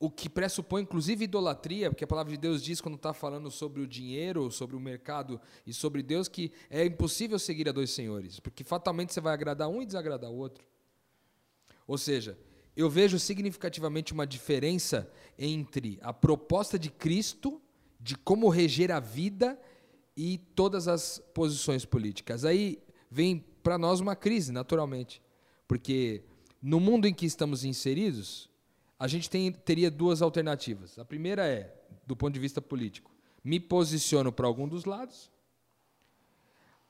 o 0.00 0.10
que 0.10 0.28
pressupõe 0.28 0.82
inclusive 0.82 1.24
idolatria, 1.24 1.90
porque 1.90 2.04
a 2.04 2.06
palavra 2.06 2.32
de 2.32 2.38
Deus 2.38 2.62
diz 2.62 2.80
quando 2.80 2.94
está 2.94 3.12
falando 3.12 3.50
sobre 3.50 3.80
o 3.80 3.86
dinheiro, 3.86 4.50
sobre 4.50 4.76
o 4.76 4.80
mercado 4.80 5.40
e 5.66 5.72
sobre 5.72 6.02
Deus 6.02 6.28
que 6.28 6.52
é 6.70 6.84
impossível 6.84 7.38
seguir 7.38 7.68
a 7.68 7.72
dois 7.72 7.90
senhores, 7.90 8.38
porque 8.38 8.62
fatalmente 8.62 9.12
você 9.12 9.20
vai 9.20 9.34
agradar 9.34 9.68
um 9.68 9.82
e 9.82 9.86
desagradar 9.86 10.30
o 10.30 10.36
outro. 10.36 10.64
Ou 11.86 11.98
seja, 11.98 12.38
eu 12.76 12.88
vejo 12.88 13.18
significativamente 13.18 14.12
uma 14.12 14.26
diferença 14.26 15.10
entre 15.36 15.98
a 16.00 16.12
proposta 16.12 16.78
de 16.78 16.90
Cristo 16.90 17.60
de 17.98 18.16
como 18.16 18.48
reger 18.48 18.92
a 18.92 19.00
vida 19.00 19.58
e 20.16 20.38
todas 20.38 20.86
as 20.86 21.20
posições 21.34 21.84
políticas. 21.84 22.44
Aí 22.44 22.78
vem 23.10 23.44
para 23.62 23.78
nós 23.78 23.98
uma 23.98 24.14
crise, 24.14 24.52
naturalmente, 24.52 25.20
porque 25.66 26.22
no 26.62 26.78
mundo 26.78 27.06
em 27.06 27.14
que 27.14 27.26
estamos 27.26 27.64
inseridos, 27.64 28.47
a 28.98 29.06
gente 29.06 29.30
tem, 29.30 29.52
teria 29.52 29.90
duas 29.90 30.20
alternativas. 30.20 30.98
A 30.98 31.04
primeira 31.04 31.46
é, 31.46 31.74
do 32.06 32.16
ponto 32.16 32.34
de 32.34 32.40
vista 32.40 32.60
político, 32.60 33.10
me 33.44 33.60
posiciono 33.60 34.32
para 34.32 34.46
algum 34.46 34.66
dos 34.66 34.84
lados. 34.84 35.30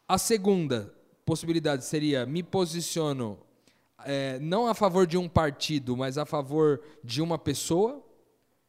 A 0.06 0.16
segunda 0.16 0.94
possibilidade 1.24 1.84
seria 1.84 2.24
me 2.24 2.42
posiciono 2.42 3.38
é, 4.04 4.38
não 4.38 4.66
a 4.66 4.74
favor 4.74 5.06
de 5.06 5.18
um 5.18 5.28
partido, 5.28 5.96
mas 5.96 6.16
a 6.16 6.24
favor 6.24 6.80
de 7.04 7.20
uma 7.20 7.38
pessoa. 7.38 8.04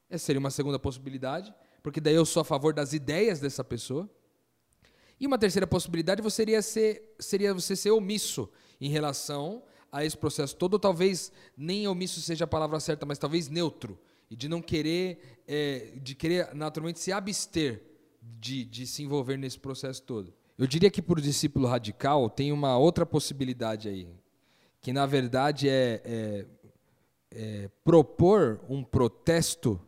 Essa 0.10 0.26
seria 0.26 0.40
uma 0.40 0.50
segunda 0.50 0.80
possibilidade, 0.80 1.54
porque 1.84 2.02
daí 2.02 2.16
eu 2.16 2.26
sou 2.26 2.42
a 2.42 2.44
favor 2.46 2.74
das 2.74 2.94
ideias 2.94 3.40
dessa 3.40 3.64
pessoa. 3.64 4.10
E 5.20 5.28
uma 5.28 5.38
terceira 5.38 5.68
possibilidade 5.68 6.28
seria, 6.32 6.62
ser, 6.62 7.16
seria 7.20 7.54
você 7.54 7.76
ser 7.76 7.92
omisso 7.92 8.50
em 8.82 8.90
relação 8.90 9.64
a 9.92 10.06
esse 10.06 10.18
processo 10.18 10.56
todo, 10.56 10.74
ou 10.74 10.80
talvez 10.80 11.32
nem 11.58 11.88
omisso 11.88 12.22
seja 12.22 12.46
a 12.46 12.48
palavra 12.48 12.80
certa, 12.80 13.06
mas 13.06 13.18
talvez 13.18 13.48
neutro, 13.50 13.98
e 14.30 14.36
de 14.36 14.48
não 14.48 14.62
querer, 14.62 15.40
é, 15.48 15.94
de 15.96 16.16
querer 16.16 16.54
naturalmente 16.54 17.00
se 17.00 17.12
abster 17.12 17.82
de, 18.22 18.66
de 18.66 18.86
se 18.86 19.04
envolver 19.04 19.38
nesse 19.38 19.58
processo 19.58 20.02
todo. 20.04 20.34
Eu 20.58 20.68
diria 20.68 20.92
que 20.92 21.02
para 21.02 21.20
o 21.20 21.22
discípulo 21.22 21.68
radical 21.68 22.30
tem 22.30 22.52
uma 22.52 22.78
outra 22.78 23.06
possibilidade 23.06 23.88
aí, 23.88 24.08
que 24.82 24.92
na 24.94 25.06
verdade 25.06 25.70
é, 25.70 26.02
é, 26.04 26.46
é 27.32 27.70
propor 27.84 28.60
um 28.70 28.84
protesto 28.84 29.80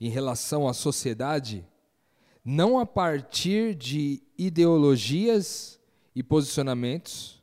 em 0.00 0.08
relação 0.08 0.66
à 0.68 0.72
sociedade, 0.72 1.64
não 2.44 2.78
a 2.78 2.86
partir 2.86 3.74
de 3.74 4.22
ideologias 4.38 5.78
e 6.14 6.22
posicionamentos, 6.22 7.37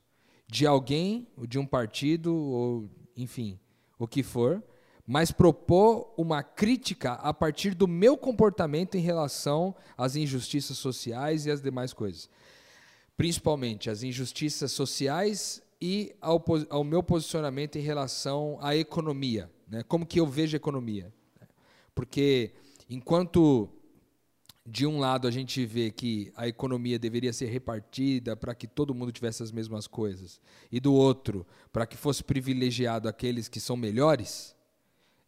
de 0.48 0.66
alguém, 0.66 1.28
ou 1.38 1.48
de 1.48 1.58
um 1.58 1.66
partido, 1.66 2.36
ou 2.36 2.90
enfim, 3.16 3.60
o 3.98 4.08
que 4.08 4.24
for, 4.24 4.64
mas 5.08 5.32
propor 5.32 6.14
uma 6.18 6.42
crítica 6.42 7.14
a 7.14 7.34
partir 7.34 7.76
do 7.76 7.88
meu 7.88 8.18
comportamento 8.18 8.96
em 8.96 9.02
relação 9.02 9.76
às 9.98 10.16
injustiças 10.16 10.78
sociais 10.78 11.46
e 11.46 11.52
às 11.52 11.62
demais 11.62 11.94
coisas. 11.94 12.30
Principalmente 13.16 13.90
as 13.90 14.04
injustiças 14.04 14.72
sociais 14.72 15.62
e 15.80 16.16
ao, 16.20 16.44
ao 16.70 16.84
meu 16.84 17.04
posicionamento 17.04 17.78
em 17.78 17.82
relação 17.82 18.58
à 18.62 18.76
economia. 18.76 19.50
Né? 19.68 19.84
Como 19.84 20.06
que 20.06 20.20
eu 20.20 20.26
vejo 20.26 20.56
a 20.56 20.58
economia. 20.58 21.14
Porque 21.94 22.54
enquanto 22.90 23.70
de 24.66 24.88
um 24.88 24.98
lado 24.98 25.28
a 25.28 25.32
gente 25.32 25.64
vê 25.66 25.92
que 25.92 26.32
a 26.36 26.48
economia 26.48 26.98
deveria 26.98 27.32
ser 27.32 27.46
repartida 27.46 28.36
para 28.36 28.56
que 28.56 28.68
todo 28.68 28.96
mundo 28.96 29.12
tivesse 29.12 29.44
as 29.44 29.52
mesmas 29.52 29.86
coisas, 29.86 30.42
e 30.72 30.80
do 30.80 30.94
outro, 30.94 31.46
para 31.72 31.86
que 31.86 31.96
fosse 31.96 32.24
privilegiado 32.24 33.08
aqueles 33.08 33.48
que 33.48 33.60
são 33.60 33.78
melhores, 33.78 34.56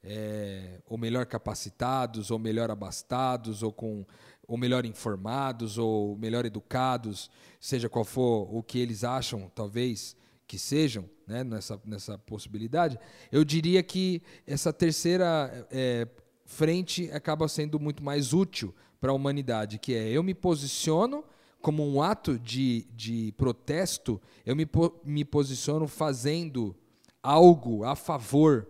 é, 0.04 0.82
ou 0.88 0.98
melhor 0.98 1.26
capacitados, 1.26 2.32
ou 2.32 2.40
melhor 2.40 2.72
abastados, 2.72 3.62
ou 3.62 3.72
com 3.72 4.06
ou 4.48 4.58
melhor 4.58 4.86
informados, 4.86 5.78
ou 5.78 6.18
melhor 6.18 6.46
educados, 6.46 7.30
seja 7.60 7.90
qual 7.90 8.06
for 8.06 8.48
o 8.50 8.64
que 8.64 8.80
eles 8.80 9.04
acham, 9.04 9.52
talvez 9.54 10.16
que 10.48 10.58
sejam, 10.58 11.04
né, 11.28 11.44
nessa, 11.44 11.80
nessa 11.84 12.18
possibilidade, 12.18 12.98
eu 13.30 13.44
diria 13.44 13.84
que 13.84 14.22
essa 14.48 14.72
terceira 14.72 15.68
é, 15.70 16.08
frente 16.46 17.12
acaba 17.12 17.50
sendo 17.50 17.78
muito 17.78 18.02
mais 18.02 18.32
útil 18.32 18.74
para 19.00 19.12
a 19.12 19.16
humanidade, 19.16 19.80
que 19.80 19.94
é 19.94 20.10
eu 20.10 20.24
me 20.24 20.34
posiciono 20.34 21.24
como 21.62 21.86
um 21.86 22.02
ato 22.02 22.38
de, 22.40 22.88
de 22.96 23.34
protesto, 23.34 24.22
eu 24.46 24.56
me, 24.56 24.68
me 25.04 25.26
posiciono 25.26 25.88
fazendo 25.88 26.76
algo 27.22 27.84
a 27.84 27.96
favor 27.96 28.68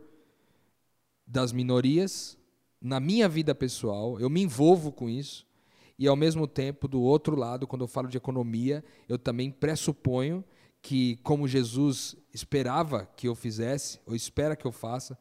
das 1.26 1.52
minorias 1.52 2.38
na 2.82 3.00
minha 3.00 3.28
vida 3.28 3.54
pessoal, 3.54 4.20
eu 4.20 4.30
me 4.30 4.42
envolvo 4.42 4.92
com 4.92 5.10
isso, 5.10 5.46
e 6.00 6.08
ao 6.08 6.16
mesmo 6.16 6.48
tempo, 6.48 6.88
do 6.88 7.02
outro 7.02 7.36
lado, 7.36 7.66
quando 7.66 7.82
eu 7.82 7.88
falo 7.88 8.08
de 8.08 8.18
economia, 8.18 8.84
eu 9.10 9.18
também 9.18 9.50
pressuponho 9.50 10.44
que, 10.80 11.18
como 11.18 11.48
Jesus 11.48 12.16
esperava 12.32 13.06
que 13.16 13.28
eu 13.28 13.34
fizesse, 13.34 14.00
ou 14.06 14.16
espera 14.16 14.56
que 14.56 14.66
eu 14.66 14.72
faça, 14.72 15.18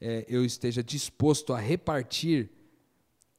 é, 0.00 0.24
eu 0.28 0.44
esteja 0.44 0.84
disposto 0.84 1.52
a 1.52 1.58
repartir 1.58 2.48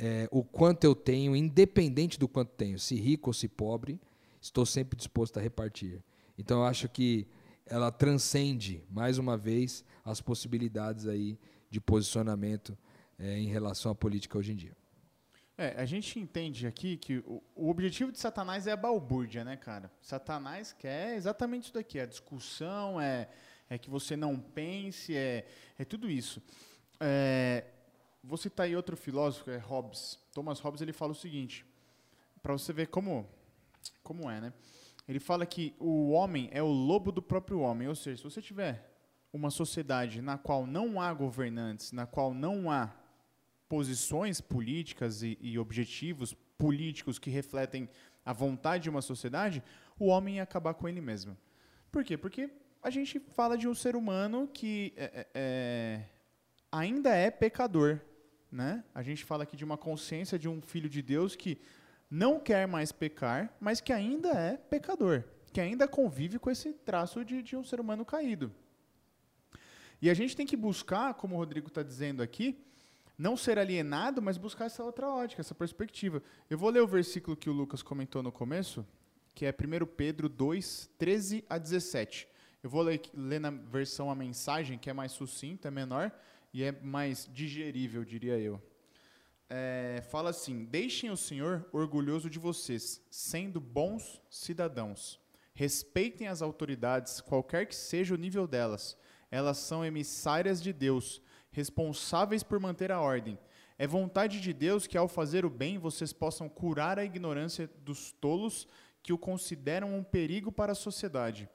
é, 0.03 0.27
o 0.31 0.43
quanto 0.43 0.83
eu 0.83 0.95
tenho, 0.95 1.35
independente 1.35 2.17
do 2.17 2.27
quanto 2.27 2.49
tenho, 2.53 2.79
se 2.79 2.95
rico 2.95 3.29
ou 3.29 3.33
se 3.35 3.47
pobre, 3.47 4.01
estou 4.41 4.65
sempre 4.65 4.97
disposto 4.97 5.37
a 5.37 5.41
repartir. 5.41 6.03
Então 6.35 6.61
eu 6.61 6.65
acho 6.65 6.89
que 6.89 7.27
ela 7.67 7.91
transcende, 7.91 8.83
mais 8.89 9.19
uma 9.19 9.37
vez, 9.37 9.85
as 10.03 10.19
possibilidades 10.19 11.05
aí 11.05 11.37
de 11.69 11.79
posicionamento 11.79 12.75
é, 13.19 13.37
em 13.37 13.47
relação 13.47 13.91
à 13.91 13.95
política 13.95 14.39
hoje 14.39 14.53
em 14.53 14.55
dia. 14.55 14.75
É, 15.55 15.79
a 15.79 15.85
gente 15.85 16.19
entende 16.19 16.65
aqui 16.65 16.97
que 16.97 17.19
o, 17.19 17.43
o, 17.55 17.69
objetivo 17.69 18.11
de 18.11 18.17
Satanás 18.17 18.65
é 18.65 18.71
a 18.71 18.75
balbúrdia, 18.75 19.45
né, 19.45 19.55
cara? 19.55 19.91
Satanás 20.01 20.73
quer 20.73 21.15
exatamente 21.15 21.65
isso 21.65 21.73
daqui, 21.75 21.99
a 21.99 22.07
discussão, 22.07 22.99
é, 22.99 23.29
é 23.69 23.77
que 23.77 23.87
você 23.87 24.17
não 24.17 24.39
pense, 24.39 25.15
é, 25.15 25.45
é 25.77 25.85
tudo 25.85 26.09
isso. 26.09 26.41
É, 26.99 27.65
Vou 28.23 28.37
citar 28.37 28.65
aí 28.65 28.75
outro 28.75 28.95
filósofo, 28.95 29.49
é 29.49 29.57
Hobbes. 29.57 30.19
Thomas 30.33 30.59
Hobbes 30.59 30.81
ele 30.81 30.93
fala 30.93 31.11
o 31.11 31.15
seguinte, 31.15 31.65
para 32.41 32.53
você 32.53 32.71
ver 32.71 32.87
como, 32.87 33.27
como 34.03 34.29
é, 34.29 34.39
né? 34.39 34.53
Ele 35.07 35.19
fala 35.19 35.45
que 35.45 35.75
o 35.79 36.11
homem 36.11 36.49
é 36.51 36.61
o 36.61 36.67
lobo 36.67 37.11
do 37.11 37.21
próprio 37.21 37.59
homem, 37.59 37.87
ou 37.87 37.95
seja, 37.95 38.17
se 38.17 38.23
você 38.23 38.41
tiver 38.41 38.89
uma 39.33 39.49
sociedade 39.49 40.21
na 40.21 40.37
qual 40.37 40.67
não 40.67 41.01
há 41.01 41.13
governantes, 41.13 41.91
na 41.91 42.05
qual 42.05 42.33
não 42.33 42.69
há 42.69 42.93
posições 43.67 44.39
políticas 44.39 45.23
e, 45.23 45.37
e 45.41 45.57
objetivos 45.57 46.33
políticos 46.57 47.17
que 47.17 47.29
refletem 47.29 47.89
a 48.23 48.33
vontade 48.33 48.83
de 48.83 48.89
uma 48.89 49.01
sociedade, 49.01 49.63
o 49.97 50.07
homem 50.07 50.35
ia 50.35 50.43
acabar 50.43 50.73
com 50.73 50.87
ele 50.87 51.01
mesmo. 51.01 51.35
Por 51.91 52.03
quê? 52.03 52.17
Porque 52.17 52.49
a 52.83 52.89
gente 52.89 53.19
fala 53.19 53.57
de 53.57 53.67
um 53.67 53.73
ser 53.73 53.95
humano 53.95 54.47
que 54.47 54.93
é, 54.95 55.03
é, 55.03 55.27
é 55.33 56.05
ainda 56.71 57.09
é 57.09 57.31
pecador, 57.31 57.99
né? 58.51 58.83
A 58.93 59.01
gente 59.01 59.23
fala 59.23 59.43
aqui 59.43 59.55
de 59.55 59.63
uma 59.63 59.77
consciência 59.77 60.37
de 60.37 60.49
um 60.49 60.61
filho 60.61 60.89
de 60.89 61.01
Deus 61.01 61.35
que 61.35 61.59
não 62.09 62.39
quer 62.39 62.67
mais 62.67 62.91
pecar, 62.91 63.55
mas 63.59 63.79
que 63.79 63.93
ainda 63.93 64.29
é 64.29 64.57
pecador, 64.57 65.23
que 65.53 65.61
ainda 65.61 65.87
convive 65.87 66.37
com 66.37 66.51
esse 66.51 66.73
traço 66.73 67.23
de, 67.23 67.41
de 67.41 67.55
um 67.55 67.63
ser 67.63 67.79
humano 67.79 68.03
caído. 68.03 68.53
E 70.01 70.09
a 70.09 70.13
gente 70.13 70.35
tem 70.35 70.45
que 70.45 70.57
buscar, 70.57 71.13
como 71.13 71.35
o 71.35 71.37
Rodrigo 71.37 71.67
está 71.67 71.81
dizendo 71.81 72.21
aqui, 72.21 72.57
não 73.17 73.37
ser 73.37 73.59
alienado, 73.59 74.21
mas 74.21 74.37
buscar 74.37 74.65
essa 74.65 74.83
outra 74.83 75.07
ótica, 75.07 75.41
essa 75.41 75.53
perspectiva. 75.53 76.21
Eu 76.49 76.57
vou 76.57 76.69
ler 76.69 76.81
o 76.81 76.87
versículo 76.87 77.37
que 77.37 77.49
o 77.49 77.53
Lucas 77.53 77.83
comentou 77.83 78.23
no 78.23 78.31
começo, 78.31 78.85
que 79.33 79.45
é 79.45 79.51
1 79.51 79.85
Pedro 79.85 80.27
2, 80.27 80.89
13 80.97 81.45
a 81.47 81.57
17. 81.57 82.27
Eu 82.63 82.69
vou 82.69 82.81
ler, 82.81 83.01
ler 83.13 83.39
na 83.39 83.51
versão 83.51 84.09
a 84.09 84.15
mensagem, 84.15 84.77
que 84.77 84.89
é 84.89 84.93
mais 84.93 85.11
sucinta, 85.11 85.67
é 85.67 85.71
menor 85.71 86.11
e 86.53 86.63
é 86.63 86.71
mais 86.71 87.29
digerível, 87.31 88.03
diria 88.03 88.37
eu. 88.37 88.61
É, 89.49 90.03
fala 90.09 90.29
assim: 90.29 90.65
Deixem 90.65 91.09
o 91.09 91.17
Senhor 91.17 91.67
orgulhoso 91.71 92.29
de 92.29 92.39
vocês, 92.39 93.01
sendo 93.09 93.59
bons 93.59 94.21
cidadãos. 94.29 95.19
Respeitem 95.53 96.27
as 96.27 96.41
autoridades, 96.41 97.19
qualquer 97.19 97.65
que 97.65 97.75
seja 97.75 98.13
o 98.13 98.17
nível 98.17 98.47
delas. 98.47 98.97
Elas 99.29 99.57
são 99.57 99.85
emissárias 99.85 100.61
de 100.61 100.71
Deus, 100.71 101.21
responsáveis 101.51 102.43
por 102.43 102.59
manter 102.59 102.91
a 102.91 103.01
ordem. 103.01 103.37
É 103.77 103.87
vontade 103.87 104.39
de 104.39 104.53
Deus 104.53 104.85
que, 104.85 104.97
ao 104.97 105.07
fazer 105.07 105.45
o 105.45 105.49
bem, 105.49 105.77
vocês 105.77 106.13
possam 106.13 106.47
curar 106.47 106.99
a 106.99 107.03
ignorância 107.03 107.69
dos 107.83 108.11
tolos 108.11 108.67
que 109.01 109.11
o 109.11 109.17
consideram 109.17 109.97
um 109.97 110.03
perigo 110.03 110.51
para 110.51 110.73
a 110.73 110.75
sociedade. 110.75 111.49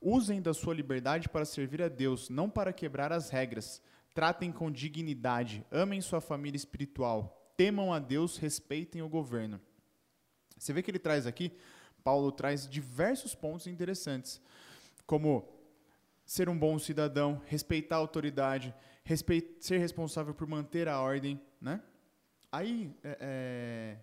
Usem 0.00 0.42
da 0.42 0.52
sua 0.52 0.74
liberdade 0.74 1.28
para 1.28 1.44
servir 1.44 1.82
a 1.82 1.88
Deus, 1.88 2.28
não 2.28 2.50
para 2.50 2.72
quebrar 2.72 3.12
as 3.12 3.30
regras. 3.30 3.82
Tratem 4.14 4.50
com 4.50 4.70
dignidade, 4.70 5.64
amem 5.70 6.00
sua 6.00 6.20
família 6.20 6.56
espiritual, 6.56 7.52
temam 7.56 7.92
a 7.92 7.98
Deus, 7.98 8.36
respeitem 8.36 9.02
o 9.02 9.08
governo. 9.08 9.60
Você 10.58 10.72
vê 10.72 10.82
que 10.82 10.90
ele 10.90 10.98
traz 10.98 11.26
aqui, 11.26 11.52
Paulo 12.02 12.32
traz 12.32 12.68
diversos 12.68 13.34
pontos 13.34 13.66
interessantes, 13.66 14.40
como 15.06 15.48
ser 16.24 16.48
um 16.48 16.58
bom 16.58 16.78
cidadão, 16.78 17.40
respeitar 17.46 17.96
a 17.96 17.98
autoridade, 17.98 18.74
respeit 19.04 19.56
ser 19.60 19.78
responsável 19.78 20.34
por 20.34 20.46
manter 20.46 20.88
a 20.88 21.00
ordem, 21.00 21.40
né? 21.60 21.82
Aí 22.52 22.94
é, 23.02 23.16
é, 23.20 23.96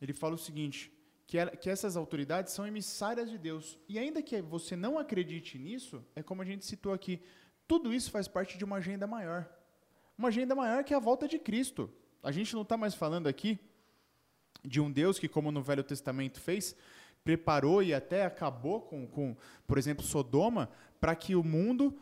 ele 0.00 0.12
fala 0.12 0.34
o 0.34 0.38
seguinte: 0.38 0.92
que, 1.26 1.38
ela, 1.38 1.50
que 1.50 1.70
essas 1.70 1.96
autoridades 1.96 2.52
são 2.52 2.66
emissárias 2.66 3.30
de 3.30 3.38
Deus. 3.38 3.78
E 3.88 3.98
ainda 3.98 4.22
que 4.22 4.40
você 4.40 4.76
não 4.76 4.98
acredite 4.98 5.58
nisso, 5.58 6.04
é 6.14 6.22
como 6.22 6.42
a 6.42 6.44
gente 6.44 6.64
citou 6.64 6.92
aqui, 6.92 7.20
tudo 7.66 7.92
isso 7.92 8.10
faz 8.10 8.28
parte 8.28 8.58
de 8.58 8.64
uma 8.64 8.76
agenda 8.76 9.06
maior. 9.06 9.48
Uma 10.16 10.28
agenda 10.28 10.54
maior 10.54 10.84
que 10.84 10.94
é 10.94 10.96
a 10.96 11.00
volta 11.00 11.26
de 11.26 11.38
Cristo. 11.38 11.90
A 12.22 12.30
gente 12.30 12.54
não 12.54 12.62
está 12.62 12.76
mais 12.76 12.94
falando 12.94 13.26
aqui 13.26 13.58
de 14.64 14.80
um 14.80 14.90
Deus 14.90 15.18
que, 15.18 15.28
como 15.28 15.52
no 15.52 15.62
Velho 15.62 15.82
Testamento 15.82 16.40
fez, 16.40 16.74
preparou 17.22 17.82
e 17.82 17.92
até 17.92 18.24
acabou 18.24 18.80
com, 18.80 19.06
com 19.06 19.36
por 19.66 19.78
exemplo, 19.78 20.04
Sodoma, 20.04 20.70
para 21.00 21.14
que 21.14 21.34
o 21.34 21.42
mundo 21.42 21.98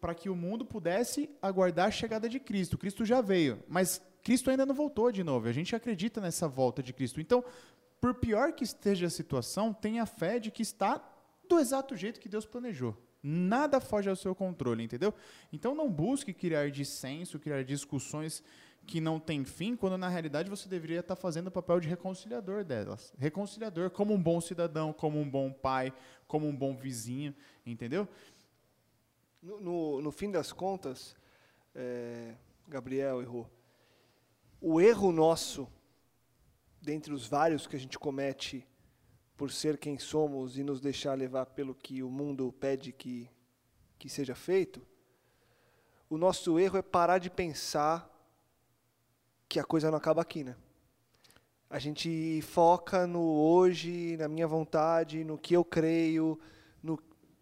para 0.00 0.14
que 0.14 0.28
o 0.28 0.36
mundo 0.36 0.66
pudesse 0.66 1.30
aguardar 1.40 1.88
a 1.88 1.90
chegada 1.90 2.28
de 2.28 2.38
Cristo. 2.38 2.76
Cristo 2.76 3.06
já 3.06 3.22
veio, 3.22 3.62
mas 3.66 4.02
Cristo 4.22 4.50
ainda 4.50 4.66
não 4.66 4.74
voltou 4.74 5.10
de 5.10 5.24
novo. 5.24 5.48
A 5.48 5.52
gente 5.52 5.74
acredita 5.74 6.20
nessa 6.20 6.46
volta 6.46 6.82
de 6.82 6.92
Cristo. 6.92 7.22
Então, 7.22 7.42
por 7.98 8.14
pior 8.14 8.52
que 8.52 8.64
esteja 8.64 9.06
a 9.06 9.10
situação, 9.10 9.72
tenha 9.72 10.04
fé 10.04 10.38
de 10.38 10.50
que 10.50 10.60
está 10.60 11.02
do 11.48 11.58
exato 11.58 11.96
jeito 11.96 12.20
que 12.20 12.28
Deus 12.28 12.44
planejou. 12.44 12.96
Nada 13.22 13.80
foge 13.80 14.10
ao 14.10 14.16
seu 14.16 14.34
controle, 14.34 14.82
entendeu? 14.82 15.14
Então 15.52 15.74
não 15.74 15.90
busque 15.90 16.32
criar 16.32 16.70
dissenso, 16.70 17.38
criar 17.38 17.62
discussões 17.62 18.42
que 18.84 19.00
não 19.00 19.20
têm 19.20 19.44
fim, 19.44 19.76
quando 19.76 19.96
na 19.96 20.08
realidade 20.08 20.50
você 20.50 20.68
deveria 20.68 21.00
estar 21.00 21.14
fazendo 21.14 21.46
o 21.46 21.50
papel 21.50 21.78
de 21.78 21.88
reconciliador 21.88 22.64
delas. 22.64 23.14
Reconciliador, 23.16 23.90
como 23.90 24.12
um 24.12 24.20
bom 24.20 24.40
cidadão, 24.40 24.92
como 24.92 25.20
um 25.20 25.28
bom 25.28 25.52
pai, 25.52 25.92
como 26.26 26.48
um 26.48 26.56
bom 26.56 26.76
vizinho, 26.76 27.34
entendeu? 27.64 28.08
No, 29.40 29.60
no, 29.60 30.02
no 30.02 30.10
fim 30.10 30.30
das 30.30 30.52
contas, 30.52 31.14
é, 31.74 32.34
Gabriel 32.66 33.22
errou. 33.22 33.48
O 34.60 34.80
erro 34.80 35.12
nosso 35.12 35.68
dentre 36.80 37.12
os 37.12 37.26
vários 37.26 37.66
que 37.66 37.76
a 37.76 37.78
gente 37.78 37.98
comete 37.98 38.66
por 39.42 39.50
ser 39.50 39.76
quem 39.76 39.98
somos 39.98 40.56
e 40.56 40.62
nos 40.62 40.80
deixar 40.80 41.18
levar 41.18 41.46
pelo 41.46 41.74
que 41.74 42.00
o 42.00 42.08
mundo 42.08 42.54
pede 42.60 42.92
que, 42.92 43.28
que 43.98 44.08
seja 44.08 44.36
feito, 44.36 44.80
o 46.08 46.16
nosso 46.16 46.60
erro 46.60 46.78
é 46.78 46.80
parar 46.80 47.18
de 47.18 47.28
pensar 47.28 48.08
que 49.48 49.58
a 49.58 49.64
coisa 49.64 49.90
não 49.90 49.98
acaba 49.98 50.22
aqui, 50.22 50.44
né? 50.44 50.54
A 51.68 51.80
gente 51.80 52.40
foca 52.42 53.04
no 53.04 53.20
hoje, 53.20 54.16
na 54.16 54.28
minha 54.28 54.46
vontade, 54.46 55.24
no 55.24 55.36
que 55.36 55.56
eu 55.56 55.64
creio, 55.64 56.38
no 56.80 56.96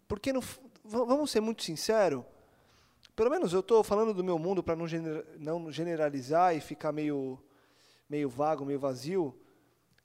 porque 0.07 0.33
no, 0.33 0.41
vamos 0.83 1.29
ser 1.29 1.39
muito 1.39 1.61
sinceros, 1.61 2.23
pelo 3.15 3.29
menos 3.29 3.53
eu 3.53 3.59
estou 3.59 3.83
falando 3.83 4.11
do 4.11 4.23
meu 4.23 4.39
mundo 4.39 4.63
para 4.63 4.75
não, 4.75 4.87
gener, 4.87 5.23
não 5.37 5.71
generalizar 5.71 6.55
e 6.55 6.61
ficar 6.61 6.91
meio 6.91 7.37
meio 8.09 8.27
vago, 8.27 8.65
meio 8.65 8.79
vazio, 8.79 9.39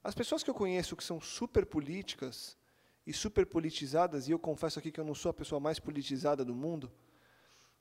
as 0.07 0.15
pessoas 0.15 0.45
que 0.45 0.49
eu 0.49 0.55
conheço 0.55 0.95
que 0.95 1.03
são 1.03 1.21
super 1.21 1.67
políticas 1.67 2.57
e 3.05 3.13
super 3.13 3.45
politizadas, 3.45 4.29
e 4.29 4.31
eu 4.31 4.39
confesso 4.39 4.79
aqui 4.79 4.93
que 4.93 5.01
eu 5.01 5.05
não 5.05 5.17
sou 5.17 5.31
a 5.31 5.35
pessoa 5.35 5.59
mais 5.59 5.81
politizada 5.81 6.45
do 6.45 6.55
mundo, 6.55 6.93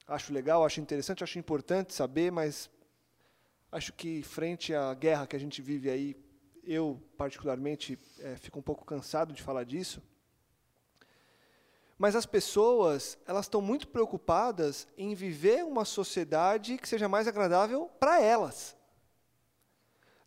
acho 0.08 0.34
legal, 0.34 0.66
acho 0.66 0.82
interessante, 0.82 1.24
acho 1.24 1.38
importante 1.38 1.94
saber, 1.94 2.32
mas 2.32 2.68
acho 3.72 3.94
que 3.94 4.24
frente 4.24 4.74
à 4.74 4.92
guerra 4.96 5.28
que 5.28 5.36
a 5.36 5.40
gente 5.40 5.62
vive 5.62 5.88
aí, 5.88 6.16
eu 6.64 7.00
particularmente 7.16 7.96
é, 8.18 8.36
fico 8.38 8.58
um 8.58 8.64
pouco 8.64 8.84
cansado 8.84 9.32
de 9.32 9.44
falar 9.44 9.64
disso. 9.64 10.02
Mas 11.96 12.16
as 12.16 12.26
pessoas, 12.26 13.20
elas 13.28 13.46
estão 13.46 13.62
muito 13.62 13.88
preocupadas 13.88 14.88
em 14.98 15.14
viver 15.14 15.64
uma 15.64 15.86
sociedade 15.86 16.80
que 16.80 16.90
seja 16.90 17.08
mais 17.08 17.28
agradável 17.28 17.86
para 18.00 18.20
elas. 18.20 18.75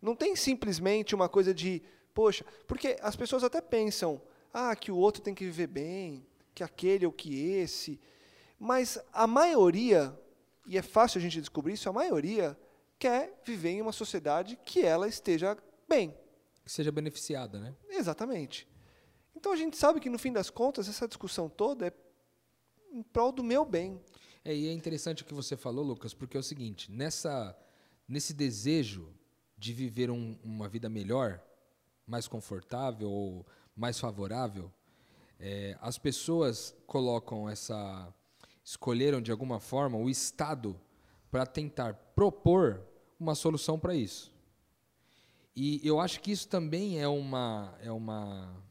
Não 0.00 0.14
tem 0.14 0.36
simplesmente 0.36 1.14
uma 1.14 1.28
coisa 1.28 1.52
de, 1.52 1.82
poxa, 2.14 2.44
porque 2.66 2.96
as 3.00 3.16
pessoas 3.16 3.42
até 3.42 3.60
pensam, 3.60 4.20
ah, 4.52 4.74
que 4.74 4.90
o 4.90 4.96
outro 4.96 5.22
tem 5.22 5.34
que 5.34 5.44
viver 5.44 5.66
bem, 5.66 6.26
que 6.54 6.62
aquele 6.62 7.06
ou 7.06 7.12
que 7.12 7.38
esse, 7.50 8.00
mas 8.58 8.98
a 9.12 9.26
maioria, 9.26 10.18
e 10.66 10.76
é 10.76 10.82
fácil 10.82 11.18
a 11.18 11.22
gente 11.22 11.40
descobrir 11.40 11.74
isso, 11.74 11.88
a 11.88 11.92
maioria 11.92 12.58
quer 12.98 13.40
viver 13.44 13.70
em 13.70 13.82
uma 13.82 13.92
sociedade 13.92 14.58
que 14.64 14.80
ela 14.80 15.08
esteja 15.08 15.56
bem. 15.88 16.14
Que 16.64 16.72
seja 16.72 16.90
beneficiada, 16.90 17.60
né? 17.60 17.74
Exatamente. 17.88 18.66
Então 19.34 19.52
a 19.52 19.56
gente 19.56 19.76
sabe 19.76 20.00
que 20.00 20.10
no 20.10 20.18
fim 20.18 20.32
das 20.32 20.50
contas 20.50 20.88
essa 20.88 21.06
discussão 21.06 21.48
toda 21.48 21.86
é 21.86 21.92
em 22.90 23.02
prol 23.02 23.30
do 23.30 23.44
meu 23.44 23.64
bem. 23.64 24.00
É, 24.44 24.54
e 24.54 24.68
é 24.68 24.72
interessante 24.72 25.22
o 25.22 25.26
que 25.26 25.34
você 25.34 25.56
falou, 25.56 25.84
Lucas, 25.84 26.12
porque 26.12 26.36
é 26.36 26.40
o 26.40 26.42
seguinte, 26.42 26.90
nessa 26.90 27.56
nesse 28.08 28.32
desejo 28.32 29.14
de 29.58 29.72
viver 29.72 30.10
um, 30.10 30.38
uma 30.42 30.68
vida 30.68 30.88
melhor, 30.88 31.42
mais 32.06 32.28
confortável 32.28 33.10
ou 33.10 33.46
mais 33.76 33.98
favorável, 33.98 34.72
é, 35.40 35.76
as 35.80 35.98
pessoas 35.98 36.74
colocam 36.86 37.48
essa. 37.48 38.12
escolheram 38.64 39.20
de 39.20 39.30
alguma 39.30 39.60
forma 39.60 39.98
o 39.98 40.08
Estado 40.08 40.80
para 41.30 41.44
tentar 41.44 41.94
propor 42.14 42.82
uma 43.18 43.34
solução 43.34 43.78
para 43.78 43.94
isso. 43.94 44.32
E 45.54 45.80
eu 45.86 45.98
acho 46.00 46.20
que 46.20 46.30
isso 46.30 46.48
também 46.48 47.00
é 47.00 47.08
uma, 47.08 47.76
é 47.82 47.90
uma, 47.90 48.62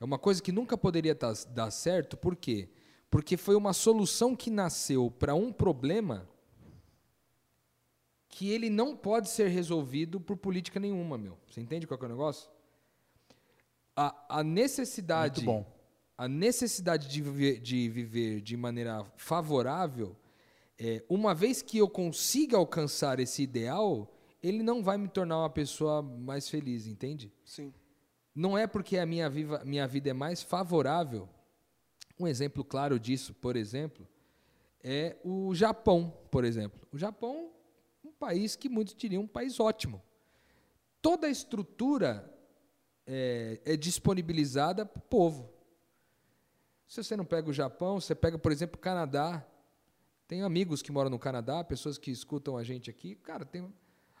é 0.00 0.04
uma 0.04 0.18
coisa 0.18 0.42
que 0.42 0.50
nunca 0.50 0.76
poderia 0.76 1.16
dar 1.50 1.70
certo, 1.70 2.16
por 2.16 2.34
quê? 2.34 2.68
Porque 3.08 3.36
foi 3.36 3.54
uma 3.54 3.72
solução 3.72 4.34
que 4.34 4.50
nasceu 4.50 5.08
para 5.08 5.36
um 5.36 5.52
problema 5.52 6.28
que 8.34 8.50
ele 8.50 8.68
não 8.68 8.96
pode 8.96 9.28
ser 9.28 9.46
resolvido 9.46 10.20
por 10.20 10.36
política 10.36 10.80
nenhuma, 10.80 11.16
meu. 11.16 11.38
Você 11.48 11.60
entende 11.60 11.86
qual 11.86 12.00
é 12.02 12.04
o 12.04 12.08
negócio? 12.08 12.50
A, 13.94 14.40
a 14.40 14.42
necessidade, 14.42 15.46
a 16.18 16.26
necessidade 16.26 17.06
de 17.06 17.22
viver, 17.22 17.60
de 17.60 17.88
viver 17.88 18.40
de 18.40 18.56
maneira 18.56 19.06
favorável, 19.16 20.16
é, 20.76 21.04
uma 21.08 21.32
vez 21.32 21.62
que 21.62 21.78
eu 21.78 21.88
consiga 21.88 22.56
alcançar 22.56 23.20
esse 23.20 23.40
ideal, 23.40 24.12
ele 24.42 24.64
não 24.64 24.82
vai 24.82 24.98
me 24.98 25.06
tornar 25.06 25.38
uma 25.38 25.50
pessoa 25.50 26.02
mais 26.02 26.48
feliz, 26.48 26.88
entende? 26.88 27.32
Sim. 27.44 27.72
Não 28.34 28.58
é 28.58 28.66
porque 28.66 28.98
a 28.98 29.06
minha, 29.06 29.30
viva, 29.30 29.62
minha 29.64 29.86
vida 29.86 30.10
é 30.10 30.12
mais 30.12 30.42
favorável. 30.42 31.28
Um 32.18 32.26
exemplo 32.26 32.64
claro 32.64 32.98
disso, 32.98 33.32
por 33.32 33.54
exemplo, 33.54 34.08
é 34.82 35.16
o 35.22 35.54
Japão, 35.54 36.12
por 36.32 36.44
exemplo. 36.44 36.80
O 36.90 36.98
Japão 36.98 37.53
país 38.24 38.56
que 38.56 38.70
muitos 38.70 38.94
diriam 38.94 39.22
um 39.24 39.26
país 39.26 39.60
ótimo. 39.60 40.02
Toda 41.02 41.26
a 41.26 41.30
estrutura 41.30 42.34
é, 43.06 43.60
é 43.66 43.76
disponibilizada 43.76 44.86
para 44.86 44.98
o 44.98 45.02
povo. 45.02 45.52
Se 46.88 47.02
você 47.02 47.14
não 47.16 47.24
pega 47.26 47.50
o 47.50 47.52
Japão, 47.52 48.00
você 48.00 48.14
pega, 48.14 48.38
por 48.38 48.50
exemplo, 48.50 48.76
o 48.76 48.80
Canadá. 48.80 49.46
Tenho 50.26 50.46
amigos 50.46 50.80
que 50.80 50.90
moram 50.90 51.10
no 51.10 51.18
Canadá, 51.18 51.62
pessoas 51.62 51.98
que 51.98 52.10
escutam 52.10 52.56
a 52.56 52.64
gente 52.64 52.88
aqui. 52.88 53.14
Cara, 53.16 53.44
tem 53.44 53.70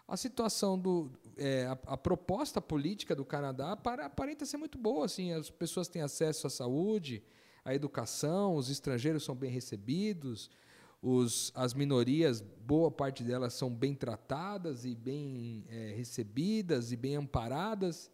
a 0.06 0.16
situação 0.18 0.78
do 0.78 1.10
é, 1.38 1.64
a, 1.64 1.78
a, 1.94 1.96
proposta 1.96 2.60
política 2.60 3.16
do 3.16 3.24
Canadá 3.24 3.74
para, 3.74 4.04
aparenta 4.04 4.44
ser 4.44 4.58
muito 4.58 4.76
boa. 4.76 5.06
Assim, 5.06 5.32
as 5.32 5.48
pessoas 5.48 5.88
têm 5.88 6.02
acesso 6.02 6.46
à 6.46 6.50
saúde, 6.50 7.22
à 7.64 7.74
educação, 7.74 8.54
os 8.54 8.68
estrangeiros 8.68 9.24
são 9.24 9.34
bem 9.34 9.50
recebidos, 9.50 10.50
os, 11.04 11.52
as 11.54 11.74
minorias, 11.74 12.40
boa 12.40 12.90
parte 12.90 13.22
delas 13.22 13.52
são 13.52 13.68
bem 13.68 13.94
tratadas 13.94 14.86
e 14.86 14.94
bem 14.94 15.66
é, 15.68 15.92
recebidas 15.94 16.92
e 16.92 16.96
bem 16.96 17.16
amparadas. 17.16 18.10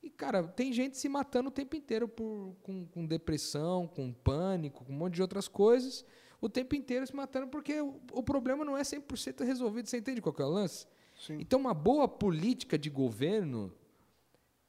E, 0.00 0.08
cara, 0.08 0.44
tem 0.44 0.72
gente 0.72 0.96
se 0.96 1.08
matando 1.08 1.48
o 1.48 1.52
tempo 1.52 1.74
inteiro 1.74 2.06
por, 2.06 2.54
com, 2.62 2.86
com 2.86 3.04
depressão, 3.04 3.88
com 3.88 4.12
pânico, 4.12 4.84
com 4.84 4.92
um 4.92 4.96
monte 4.96 5.14
de 5.14 5.22
outras 5.22 5.48
coisas. 5.48 6.04
O 6.40 6.48
tempo 6.48 6.76
inteiro 6.76 7.04
se 7.04 7.14
matando 7.14 7.48
porque 7.48 7.80
o, 7.80 8.00
o 8.12 8.22
problema 8.22 8.64
não 8.64 8.76
é 8.76 8.82
100% 8.82 9.44
resolvido. 9.44 9.88
Você 9.88 9.98
entende 9.98 10.22
qual 10.22 10.32
que 10.32 10.42
é 10.42 10.44
o 10.44 10.48
lance? 10.48 10.86
Sim. 11.18 11.38
Então, 11.40 11.58
uma 11.58 11.74
boa 11.74 12.06
política 12.06 12.78
de 12.78 12.88
governo, 12.88 13.72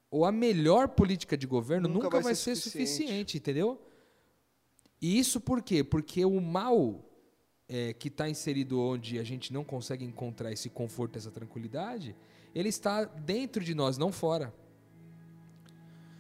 ou 0.10 0.26
a 0.26 0.32
melhor 0.32 0.88
política 0.90 1.38
de 1.38 1.46
governo, 1.46 1.88
Nunca 1.88 2.06
nunca, 2.06 2.18
vai 2.18 2.24
vai, 2.24 2.36
ser 2.36 2.56
ser 2.56 2.64
suficiente. 2.64 2.90
suficiente, 2.90 3.38
entendeu? 3.38 3.80
E 5.00 5.20
isso 5.20 5.40
por 5.40 5.62
quê? 5.62 5.84
Porque 5.84 6.26
o 6.26 6.42
mal 6.42 7.13
é, 7.68 7.94
que 7.94 8.08
está 8.08 8.30
inserido 8.30 8.80
onde 8.82 9.20
a 9.20 9.24
gente 9.24 9.54
não 9.54 9.64
consegue 9.64 10.04
encontrar 10.04 10.52
esse 10.52 10.70
conforto, 10.70 11.18
essa 11.18 11.32
tranquilidade, 11.32 12.16
ele 12.54 12.70
está 12.70 13.04
dentro 13.06 13.64
de 13.64 13.74
nós, 13.74 13.98
não 13.98 14.12
fora. 14.12 14.54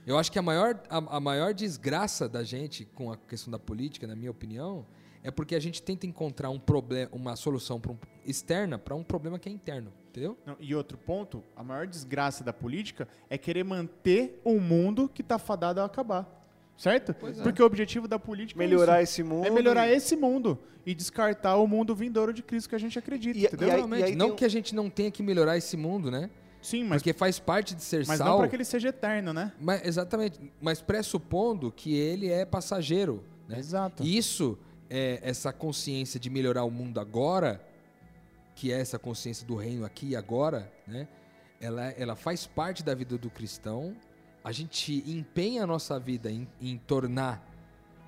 Eu 0.06 0.18
acho 0.18 0.32
que 0.32 0.39
a 0.39 0.41
maior, 0.41 0.82
a, 0.89 0.98
a 0.98 1.20
maior 1.20 1.54
desgraça 1.54 2.28
da 2.28 2.44
gente 2.44 2.84
com 2.86 3.12
a 3.12 3.18
questão 3.18 3.52
da 3.52 3.60
política, 3.60 4.06
na 4.06 4.16
minha 4.16 4.32
opinião, 4.32 4.86
é 5.24 5.32
porque 5.32 5.56
a 5.56 5.60
gente 5.60 5.82
tenta 5.82 6.06
encontrar 6.06 6.50
um 6.50 6.60
problema, 6.60 7.10
uma 7.14 7.36
solução 7.38 7.82
um- 7.88 7.98
externa 8.26 8.78
para 8.78 8.94
um 8.94 9.04
problema 9.04 9.39
que 9.39 9.48
é 9.48 9.52
interno, 9.52 9.94
entendeu? 10.10 10.38
Não, 10.46 10.58
e 10.60 10.76
outro 10.76 10.98
ponto, 10.98 11.41
a 11.56 11.64
maior 11.64 11.88
desgraça 11.88 12.44
da 12.44 12.52
política 12.52 13.08
é 13.30 13.38
querer 13.38 13.64
manter 13.64 14.41
um 14.44 14.60
mundo 14.60 15.08
que 15.08 15.22
está 15.22 15.39
fadado 15.39 15.80
a 15.80 15.86
acabar. 15.86 16.43
Certo? 16.84 17.13
Pois 17.13 17.39
é. 17.39 17.43
Porque 17.43 17.63
o 17.63 17.65
objetivo 17.65 18.09
da 18.09 18.19
política 18.19 18.57
Melhorar 18.59 18.99
é, 18.99 19.03
esse 19.03 19.23
mundo. 19.23 19.47
é 19.47 19.49
melhorar 19.49 19.88
e- 19.88 19.95
esse 19.95 20.17
mundo 20.17 20.59
e 20.86 20.93
descartar 20.93 21.55
o 21.55 21.65
mundo 21.65 21.95
vindouro 21.95 22.34
de 22.34 22.43
Cristo 22.43 22.67
que 22.67 22.75
a 22.75 22.77
gente 22.77 22.99
acredita, 22.99 23.39
E- 23.39 23.45
entendeu? 23.45 23.67
e 23.69 23.71
aí- 23.71 23.77
Realmente, 23.77 24.15
não 24.17 24.27
tem 24.27 24.36
que 24.36 24.43
a 24.43 24.49
gente 24.49 24.75
não 24.75 24.89
tenha 24.89 25.09
que 25.09 25.23
melhorar 25.23 25.55
esse 25.55 25.77
mundo, 25.77 26.11
né? 26.11 26.29
Sim, 26.61 26.84
mas, 26.84 27.01
Porque 27.01 27.13
faz 27.13 27.39
parte 27.39 27.73
de 27.73 27.81
ser 27.81 28.05
mas 28.05 28.19
não 28.19 28.25
sal. 28.27 28.38
para 28.39 28.49
que 28.49 28.55
ele 28.57 28.65
seja 28.65 28.89
eterno, 28.89 29.31
né? 29.31 29.53
Mas, 29.61 29.86
exatamente, 29.86 30.39
mas 30.61 30.81
pressupondo 30.81 31.71
que 31.71 31.95
ele 31.95 32.29
é 32.29 32.45
passageiro. 32.45 33.23
Né? 33.47 33.59
Exato. 33.59 34.03
Isso, 34.03 34.57
é, 34.89 35.19
essa 35.23 35.53
consciência 35.53 36.19
de 36.19 36.29
melhorar 36.29 36.65
o 36.65 36.71
mundo 36.71 36.99
agora, 36.99 37.61
que 38.55 38.73
é 38.73 38.79
essa 38.79 38.99
consciência 38.99 39.47
do 39.47 39.55
reino 39.55 39.86
aqui 39.86 40.07
e 40.09 40.15
agora, 40.17 40.69
né? 40.86 41.07
ela, 41.61 41.91
ela 41.91 42.15
faz 42.15 42.45
parte 42.45 42.84
da 42.84 42.93
vida 42.93 43.17
do 43.17 43.29
cristão. 43.29 43.95
A 44.44 44.52
gente 44.52 45.04
empenha 45.08 45.64
a 45.64 45.68
nossa 45.68 46.00
vida 46.00 46.30
em, 46.30 46.48
em 46.60 46.78
tornar 46.78 47.48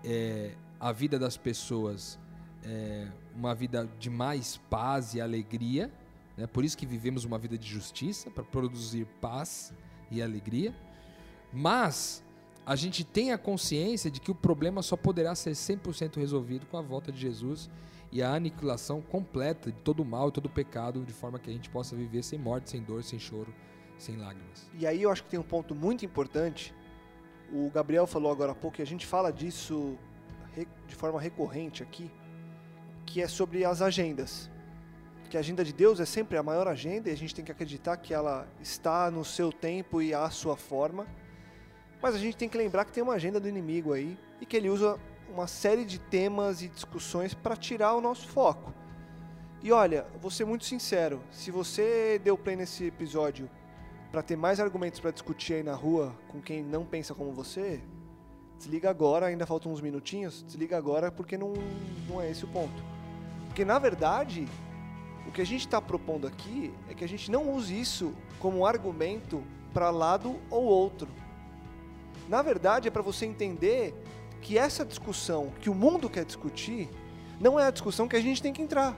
é, 0.04 0.52
a 0.80 0.92
vida 0.92 1.18
das 1.18 1.38
pessoas 1.38 2.20
é, 2.64 3.08
uma 3.36 3.56
vida 3.56 3.90
de 4.00 4.10
mais 4.10 4.58
paz 4.70 5.14
e 5.14 5.22
alegria. 5.22 5.92
Né? 6.36 6.46
Por 6.48 6.66
isso 6.66 6.78
que 6.78 6.86
vivemos 6.86 7.24
uma 7.24 7.38
vida 7.38 7.58
de 7.58 7.68
justiça, 7.68 8.30
para 8.30 8.44
produzir 8.44 9.06
paz 9.22 9.74
e 10.12 10.22
alegria. 10.22 10.76
Mas 11.54 12.24
a 12.66 12.76
gente 12.76 13.04
tem 13.04 13.32
a 13.32 13.38
consciência 13.38 14.10
de 14.10 14.20
que 14.20 14.32
o 14.32 14.36
problema 14.36 14.82
só 14.82 14.98
poderá 14.98 15.36
ser 15.36 15.52
100% 15.52 16.18
resolvido 16.18 16.66
com 16.66 16.78
a 16.78 16.82
volta 16.82 17.12
de 17.12 17.20
Jesus 17.20 17.70
e 18.12 18.22
a 18.22 18.34
aniquilação 18.34 19.02
completa 19.02 19.72
de 19.72 19.78
todo 19.80 20.02
o 20.02 20.06
mal 20.06 20.30
e 20.30 20.32
todo 20.32 20.48
o 20.48 20.50
pecado, 20.50 21.04
de 21.06 21.14
forma 21.14 21.38
que 21.38 21.50
a 21.50 21.54
gente 21.54 21.70
possa 21.70 21.96
viver 21.96 22.24
sem 22.24 22.40
morte, 22.40 22.70
sem 22.70 22.82
dor, 22.82 23.04
sem 23.04 23.20
choro, 23.20 23.54
sem 23.98 24.18
lágrimas. 24.18 24.70
E 24.74 24.86
aí 24.86 25.02
eu 25.04 25.12
acho 25.12 25.24
que 25.24 25.30
tem 25.30 25.39
um 25.39 25.43
ponto 25.43 25.74
muito 25.74 26.06
importante. 26.06 26.74
O 27.52 27.70
Gabriel 27.70 28.08
falou 28.08 28.32
agora 28.32 28.52
há 28.52 28.56
pouco 28.56 28.80
e 28.80 28.84
a 28.84 28.86
gente 28.86 29.06
fala 29.06 29.32
disso 29.32 29.98
de 30.88 30.96
forma 30.96 31.20
recorrente 31.20 31.84
aqui, 31.84 32.10
que 33.06 33.22
é 33.22 33.28
sobre 33.28 33.66
as 33.66 33.82
agendas. 33.82 34.50
Que 35.30 35.38
a 35.38 35.39
agenda 35.39 35.66
de 35.66 35.74
Deus 35.74 36.00
é 36.00 36.06
sempre 36.06 36.38
a 36.38 36.43
maior 36.43 36.68
agenda 36.68 37.10
e 37.10 37.14
a 37.14 37.18
gente 37.18 37.34
tem 37.34 37.43
que 37.43 37.52
acreditar 37.52 37.98
que 37.98 38.14
ela 38.14 38.48
está 38.62 39.10
no 39.12 39.26
seu 39.26 39.52
tempo 39.52 40.02
e 40.02 40.14
à 40.14 40.30
sua 40.30 40.56
forma. 40.56 41.06
Mas 42.02 42.16
a 42.16 42.20
gente 42.20 42.38
tem 42.38 42.48
que 42.48 42.58
lembrar 42.58 42.86
que 42.86 42.91
tem 42.91 43.04
uma 43.04 43.14
agenda 43.14 43.39
do 43.39 43.50
inimigo 43.50 43.93
aí 43.93 44.18
e 44.39 44.46
que 44.46 44.56
ele 44.56 44.70
usa 44.70 45.00
uma 45.30 45.48
série 45.48 45.84
de 45.84 46.00
temas 46.00 46.62
e 46.62 46.68
discussões 46.68 47.34
para 47.34 47.56
tirar 47.56 47.96
o 47.96 48.02
nosso 48.02 48.28
foco. 48.28 48.74
E 49.64 49.72
olha, 49.72 50.06
vou 50.22 50.30
ser 50.30 50.46
muito 50.46 50.64
sincero, 50.66 51.22
se 51.32 51.50
você 51.50 52.22
deu 52.24 52.38
play 52.38 52.56
nesse 52.56 52.86
episódio 52.86 53.50
para 54.16 54.24
ter 54.24 54.38
mais 54.38 54.61
argumentos 54.61 54.97
para 55.01 55.11
discutir 55.11 55.55
aí 55.55 55.63
na 55.63 55.76
rua 55.76 56.16
com 56.30 56.39
quem 56.39 56.63
não 56.63 56.86
pensa 56.86 57.13
como 57.13 57.34
você, 57.34 57.82
desliga 58.57 58.89
agora, 58.89 59.26
ainda 59.26 59.45
faltam 59.45 59.74
uns 59.74 59.82
minutinhos, 59.82 60.41
desliga 60.47 60.78
agora 60.78 61.11
porque 61.11 61.38
não, 61.38 61.51
não 62.07 62.22
é 62.22 62.32
esse 62.32 62.45
o 62.45 62.47
ponto. 62.47 62.82
Porque 63.47 63.66
na 63.66 63.78
verdade, 63.78 64.47
o 65.28 65.34
que 65.34 65.41
a 65.41 65.45
gente 65.45 65.66
está 65.68 65.82
propondo 65.82 66.26
aqui 66.26 66.74
é 66.89 66.93
que 66.93 67.03
a 67.03 67.07
gente 67.09 67.30
não 67.30 67.51
use 67.51 67.78
isso 67.78 68.13
como 68.39 68.66
argumento 68.66 69.43
para 69.74 69.89
lado 69.89 70.39
ou 70.49 70.63
outro. 70.63 71.09
Na 72.30 72.41
verdade, 72.41 72.88
é 72.88 72.91
para 72.91 73.01
você 73.01 73.26
entender 73.26 73.93
que 74.41 74.57
essa 74.57 74.86
discussão 74.86 75.51
que 75.59 75.70
o 75.70 75.76
mundo 75.76 76.09
quer 76.09 76.24
discutir 76.24 76.89
não 77.38 77.59
é 77.59 77.68
a 77.68 77.72
discussão 77.72 78.07
que 78.07 78.16
a 78.16 78.22
gente 78.22 78.41
tem 78.41 78.53
que 78.53 78.61
entrar. 78.61 78.95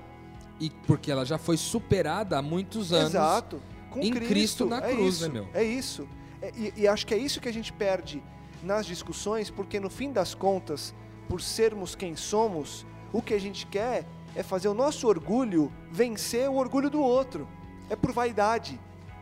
E 0.60 0.70
porque 0.70 1.12
ela 1.12 1.26
já 1.26 1.40
foi 1.40 1.58
superada 1.58 2.38
há 2.38 2.42
muitos 2.44 2.94
anos. 2.94 3.10
Exato. 3.16 3.60
Com 4.00 4.06
em 4.06 4.12
Cristo 4.14 4.66
na 4.66 4.78
é 4.78 4.94
cruz, 4.94 5.16
isso, 5.16 5.28
né, 5.28 5.34
meu? 5.34 5.48
É 5.54 5.64
isso. 5.64 6.08
É, 6.42 6.52
e, 6.56 6.74
e 6.78 6.88
acho 6.88 7.06
que 7.06 7.14
é 7.14 7.18
isso 7.18 7.42
que 7.42 7.50
a 7.50 7.54
gente 7.54 7.74
perde 7.74 8.22
nas 8.64 8.86
discussões, 8.86 9.50
porque 9.50 9.80
no 9.80 9.90
fim 9.90 10.12
das 10.12 10.34
contas, 10.34 10.94
por 11.28 11.42
sermos 11.42 11.96
quem 11.96 12.16
somos, 12.16 12.86
o 13.12 13.22
que 13.22 13.34
a 13.34 13.40
gente 13.40 13.66
quer 13.68 14.06
é 14.36 14.44
fazer 14.44 14.68
o 14.68 14.74
nosso 14.74 15.08
orgulho 15.08 15.72
vencer 15.92 16.50
o 16.50 16.56
orgulho 16.56 16.90
do 16.90 17.02
outro. 17.02 17.48
É 17.90 17.96
por 17.96 18.12
vaidade. 18.12 18.80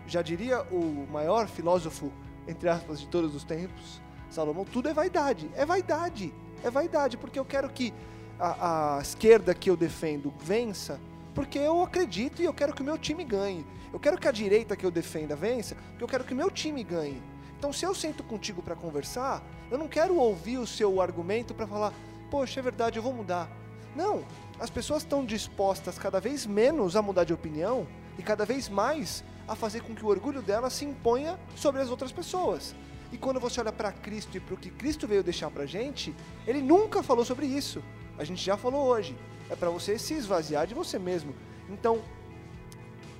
Já 0.07 0.21
diria 0.21 0.61
o 0.63 1.07
maior 1.11 1.47
filósofo, 1.47 2.11
entre 2.47 2.69
aspas, 2.69 2.99
de 2.99 3.07
todos 3.07 3.34
os 3.34 3.43
tempos, 3.43 4.01
Salomão, 4.30 4.65
tudo 4.65 4.89
é 4.89 4.93
vaidade. 4.93 5.49
É 5.55 5.65
vaidade. 5.65 6.34
É 6.63 6.69
vaidade, 6.69 7.17
porque 7.17 7.39
eu 7.39 7.45
quero 7.45 7.69
que 7.69 7.93
a, 8.39 8.97
a 8.97 9.01
esquerda 9.01 9.53
que 9.53 9.69
eu 9.69 9.78
defendo 9.78 10.34
vença, 10.39 10.99
porque 11.34 11.57
eu 11.57 11.82
acredito 11.82 12.41
e 12.41 12.45
eu 12.45 12.53
quero 12.53 12.73
que 12.73 12.82
o 12.82 12.86
meu 12.86 12.97
time 12.97 13.23
ganhe. 13.23 13.65
Eu 13.95 13.99
quero 13.99 14.17
que 14.17 14.27
a 14.27 14.31
direita 14.31 14.75
que 14.75 14.85
eu 14.85 14.91
defenda 14.91 15.37
vença, 15.37 15.73
porque 15.91 16.03
eu 16.03 16.07
quero 16.09 16.25
que 16.25 16.33
meu 16.33 16.51
time 16.51 16.83
ganhe. 16.83 17.23
Então, 17.57 17.71
se 17.71 17.85
eu 17.85 17.95
sento 17.95 18.23
contigo 18.23 18.61
para 18.61 18.75
conversar, 18.75 19.41
eu 19.71 19.77
não 19.77 19.87
quero 19.87 20.17
ouvir 20.17 20.57
o 20.57 20.67
seu 20.67 20.99
argumento 20.99 21.53
para 21.53 21.65
falar, 21.65 21.93
poxa, 22.29 22.59
é 22.59 22.63
verdade, 22.63 22.99
eu 22.99 23.01
vou 23.01 23.13
mudar. 23.13 23.49
Não, 23.95 24.25
as 24.59 24.69
pessoas 24.69 25.03
estão 25.03 25.23
dispostas 25.23 25.97
cada 25.97 26.19
vez 26.19 26.45
menos 26.45 26.97
a 26.97 27.01
mudar 27.01 27.23
de 27.23 27.31
opinião 27.31 27.87
e 28.19 28.21
cada 28.21 28.43
vez 28.43 28.67
mais 28.67 29.23
a 29.47 29.55
fazer 29.55 29.81
com 29.81 29.95
que 29.95 30.03
o 30.03 30.09
orgulho 30.09 30.41
delas 30.41 30.73
se 30.73 30.83
imponha 30.83 31.39
sobre 31.55 31.81
as 31.81 31.89
outras 31.89 32.11
pessoas. 32.11 32.75
E 33.13 33.17
quando 33.17 33.39
você 33.39 33.61
olha 33.61 33.71
para 33.71 33.93
Cristo 33.93 34.35
e 34.35 34.41
para 34.41 34.55
o 34.55 34.57
que 34.57 34.71
Cristo 34.71 35.07
veio 35.07 35.23
deixar 35.23 35.49
para 35.49 35.65
gente, 35.65 36.13
ele 36.45 36.61
nunca 36.61 37.01
falou 37.01 37.23
sobre 37.23 37.45
isso. 37.45 37.81
A 38.17 38.25
gente 38.25 38.43
já 38.43 38.57
falou 38.57 38.87
hoje. 38.87 39.15
É 39.49 39.55
para 39.55 39.69
você 39.69 39.97
se 39.97 40.15
esvaziar 40.15 40.67
de 40.67 40.73
você 40.73 40.99
mesmo. 40.99 41.33
Então, 41.69 42.01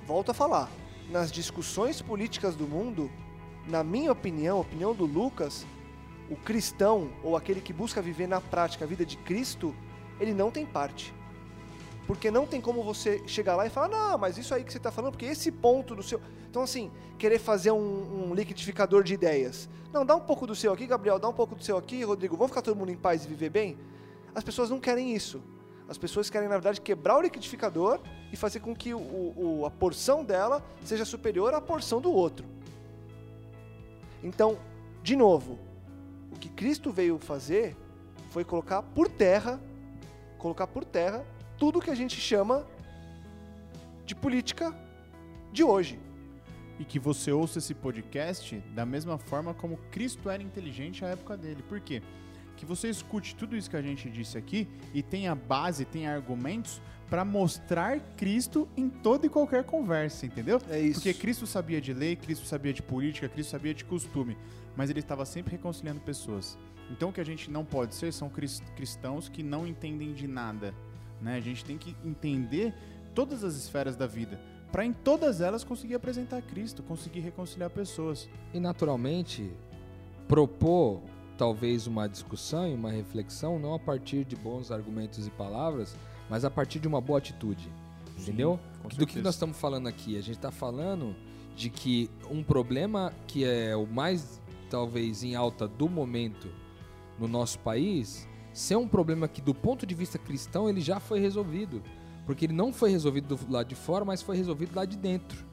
volto 0.06 0.30
a 0.30 0.34
falar. 0.34 0.70
Nas 1.10 1.30
discussões 1.30 2.00
políticas 2.00 2.54
do 2.54 2.66
mundo, 2.66 3.10
na 3.66 3.82
minha 3.82 4.12
opinião, 4.12 4.60
opinião 4.60 4.94
do 4.94 5.04
Lucas, 5.04 5.66
o 6.30 6.36
cristão 6.36 7.10
ou 7.22 7.36
aquele 7.36 7.60
que 7.60 7.72
busca 7.72 8.00
viver 8.00 8.26
na 8.26 8.40
prática 8.40 8.84
a 8.84 8.88
vida 8.88 9.04
de 9.04 9.16
Cristo, 9.16 9.74
ele 10.20 10.32
não 10.32 10.50
tem 10.50 10.64
parte. 10.64 11.12
Porque 12.06 12.30
não 12.30 12.46
tem 12.46 12.60
como 12.60 12.84
você 12.84 13.20
chegar 13.26 13.56
lá 13.56 13.66
e 13.66 13.70
falar, 13.70 13.88
não, 13.88 14.18
mas 14.18 14.38
isso 14.38 14.54
aí 14.54 14.62
que 14.62 14.70
você 14.70 14.78
está 14.78 14.92
falando, 14.92 15.12
porque 15.12 15.26
esse 15.26 15.50
ponto 15.50 15.94
do 15.94 16.02
seu. 16.02 16.20
Então, 16.48 16.62
assim, 16.62 16.90
querer 17.18 17.40
fazer 17.40 17.72
um, 17.72 18.30
um 18.30 18.34
liquidificador 18.34 19.02
de 19.02 19.14
ideias. 19.14 19.68
Não, 19.92 20.06
dá 20.06 20.14
um 20.14 20.20
pouco 20.20 20.46
do 20.46 20.54
seu 20.54 20.72
aqui, 20.72 20.86
Gabriel, 20.86 21.18
dá 21.18 21.28
um 21.28 21.32
pouco 21.32 21.56
do 21.56 21.64
seu 21.64 21.76
aqui, 21.76 22.04
Rodrigo, 22.04 22.36
vamos 22.36 22.50
ficar 22.50 22.62
todo 22.62 22.76
mundo 22.76 22.92
em 22.92 22.96
paz 22.96 23.24
e 23.24 23.28
viver 23.28 23.50
bem? 23.50 23.76
As 24.34 24.44
pessoas 24.44 24.70
não 24.70 24.78
querem 24.78 25.14
isso. 25.14 25.42
As 25.88 25.96
pessoas 25.96 26.28
querem, 26.28 26.48
na 26.48 26.56
verdade, 26.56 26.80
quebrar 26.80 27.16
o 27.16 27.22
liquidificador 27.22 28.00
e 28.32 28.36
fazer 28.36 28.60
com 28.60 28.74
que 28.74 28.92
o, 28.92 28.98
o, 28.98 29.64
a 29.66 29.70
porção 29.70 30.24
dela 30.24 30.64
seja 30.84 31.04
superior 31.04 31.54
à 31.54 31.60
porção 31.60 32.00
do 32.00 32.12
outro. 32.12 32.44
Então, 34.22 34.58
de 35.02 35.14
novo, 35.14 35.58
o 36.32 36.38
que 36.38 36.48
Cristo 36.48 36.90
veio 36.90 37.18
fazer 37.18 37.76
foi 38.30 38.44
colocar 38.44 38.82
por 38.82 39.08
terra, 39.08 39.60
colocar 40.38 40.66
por 40.66 40.84
terra 40.84 41.24
tudo 41.56 41.80
que 41.80 41.90
a 41.90 41.94
gente 41.94 42.20
chama 42.20 42.66
de 44.04 44.14
política 44.14 44.74
de 45.52 45.62
hoje. 45.62 46.00
E 46.78 46.84
que 46.84 46.98
você 46.98 47.32
ouça 47.32 47.58
esse 47.58 47.72
podcast 47.72 48.58
da 48.74 48.84
mesma 48.84 49.16
forma 49.16 49.54
como 49.54 49.78
Cristo 49.90 50.28
era 50.28 50.42
inteligente 50.42 51.04
à 51.04 51.08
época 51.08 51.36
dele. 51.36 51.62
Por 51.62 51.80
quê? 51.80 52.02
Que 52.56 52.64
você 52.64 52.88
escute 52.88 53.34
tudo 53.36 53.56
isso 53.56 53.68
que 53.70 53.76
a 53.76 53.82
gente 53.82 54.08
disse 54.10 54.36
aqui 54.38 54.66
e 54.94 55.02
tenha 55.02 55.34
base, 55.34 55.84
tenha 55.84 56.14
argumentos 56.14 56.80
para 57.08 57.24
mostrar 57.24 58.00
Cristo 58.16 58.68
em 58.76 58.88
toda 58.88 59.26
e 59.26 59.28
qualquer 59.28 59.62
conversa, 59.62 60.26
entendeu? 60.26 60.60
É 60.68 60.80
isso. 60.80 60.94
Porque 60.94 61.14
Cristo 61.14 61.46
sabia 61.46 61.80
de 61.80 61.92
lei, 61.92 62.16
Cristo 62.16 62.46
sabia 62.46 62.72
de 62.72 62.82
política, 62.82 63.28
Cristo 63.28 63.50
sabia 63.50 63.72
de 63.72 63.84
costume, 63.84 64.36
mas 64.76 64.90
ele 64.90 65.00
estava 65.00 65.24
sempre 65.24 65.52
reconciliando 65.52 66.00
pessoas. 66.00 66.58
Então 66.90 67.10
o 67.10 67.12
que 67.12 67.20
a 67.20 67.24
gente 67.24 67.50
não 67.50 67.64
pode 67.64 67.94
ser 67.94 68.12
são 68.12 68.28
cris- 68.28 68.62
cristãos 68.74 69.28
que 69.28 69.42
não 69.42 69.66
entendem 69.66 70.12
de 70.12 70.26
nada. 70.26 70.74
Né? 71.20 71.36
A 71.36 71.40
gente 71.40 71.64
tem 71.64 71.78
que 71.78 71.94
entender 72.04 72.74
todas 73.14 73.44
as 73.44 73.54
esferas 73.54 73.94
da 73.96 74.06
vida 74.06 74.40
para 74.72 74.84
em 74.84 74.92
todas 74.92 75.40
elas 75.40 75.62
conseguir 75.62 75.94
apresentar 75.94 76.42
Cristo, 76.42 76.82
conseguir 76.82 77.20
reconciliar 77.20 77.70
pessoas. 77.70 78.28
E 78.52 78.58
naturalmente 78.58 79.50
propor 80.26 81.02
talvez 81.36 81.86
uma 81.86 82.08
discussão 82.08 82.68
e 82.68 82.74
uma 82.74 82.90
reflexão 82.90 83.58
não 83.58 83.74
a 83.74 83.78
partir 83.78 84.24
de 84.24 84.34
bons 84.36 84.70
argumentos 84.70 85.26
e 85.26 85.30
palavras, 85.30 85.96
mas 86.28 86.44
a 86.44 86.50
partir 86.50 86.78
de 86.78 86.88
uma 86.88 87.00
boa 87.00 87.18
atitude. 87.18 87.68
Entendeu? 88.18 88.58
com 88.82 88.88
Do 88.88 89.06
que 89.06 89.20
nós 89.20 89.34
estamos 89.34 89.58
falando 89.58 89.86
aqui? 89.86 90.16
A 90.16 90.20
gente 90.20 90.36
está 90.36 90.50
falando 90.50 91.14
de 91.54 91.70
que 91.70 92.10
um 92.30 92.42
problema 92.42 93.12
que 93.26 93.44
é 93.44 93.76
o 93.76 93.86
mais 93.86 94.40
talvez 94.70 95.22
em 95.22 95.34
alta 95.34 95.68
do 95.68 95.88
momento 95.88 96.48
no 97.18 97.28
nosso 97.28 97.58
país, 97.60 98.28
ser 98.52 98.76
um 98.76 98.88
problema 98.88 99.28
que 99.28 99.40
do 99.40 99.54
ponto 99.54 99.86
de 99.86 99.94
vista 99.94 100.18
cristão 100.18 100.68
ele 100.68 100.80
já 100.80 100.98
foi 100.98 101.20
resolvido, 101.20 101.82
porque 102.24 102.46
ele 102.46 102.52
não 102.52 102.72
foi 102.72 102.90
resolvido 102.90 103.36
do 103.36 103.52
lado 103.52 103.68
de 103.68 103.74
fora, 103.74 104.04
mas 104.04 104.22
foi 104.22 104.36
resolvido 104.36 104.74
lá 104.74 104.84
de 104.84 104.96
dentro. 104.96 105.46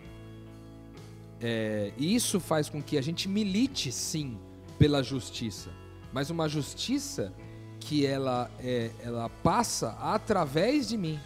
É, 1.40 1.92
e 1.98 2.16
isso 2.16 2.40
faz 2.40 2.70
com 2.70 2.82
que 2.82 2.98
a 2.98 3.02
gente 3.02 3.28
milite 3.28 3.92
sim 3.92 4.38
pela 4.84 5.02
justiça, 5.02 5.70
mas 6.12 6.30
uma 6.30 6.50
justiça 6.50 7.32
que 7.80 8.06
ela, 8.06 8.52
é, 8.60 8.92
ela 9.02 9.30
passa 9.30 9.92
através 10.02 10.90
de 10.90 10.98
mim. 10.98 11.18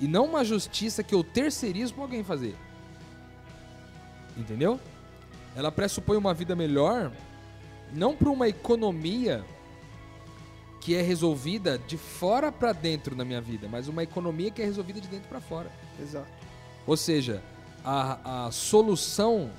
E 0.00 0.08
não 0.08 0.24
uma 0.24 0.42
justiça 0.42 1.02
que 1.02 1.14
eu 1.14 1.22
terceirizo 1.22 1.92
para 1.92 2.04
alguém 2.04 2.24
fazer. 2.24 2.56
Entendeu? 4.38 4.80
Ela 5.54 5.70
pressupõe 5.70 6.16
uma 6.16 6.32
vida 6.32 6.56
melhor, 6.56 7.12
não 7.92 8.16
para 8.16 8.30
uma 8.30 8.48
economia 8.48 9.44
que 10.80 10.94
é 10.94 11.02
resolvida 11.02 11.76
de 11.76 11.98
fora 11.98 12.50
para 12.50 12.72
dentro 12.72 13.14
na 13.14 13.22
minha 13.22 13.42
vida, 13.42 13.68
mas 13.70 13.86
uma 13.86 14.02
economia 14.02 14.50
que 14.50 14.62
é 14.62 14.64
resolvida 14.64 14.98
de 14.98 15.08
dentro 15.08 15.28
para 15.28 15.42
fora. 15.42 15.70
Exato. 16.00 16.32
Ou 16.86 16.96
seja, 16.96 17.42
a, 17.84 18.46
a 18.46 18.50
solução, 18.50 19.50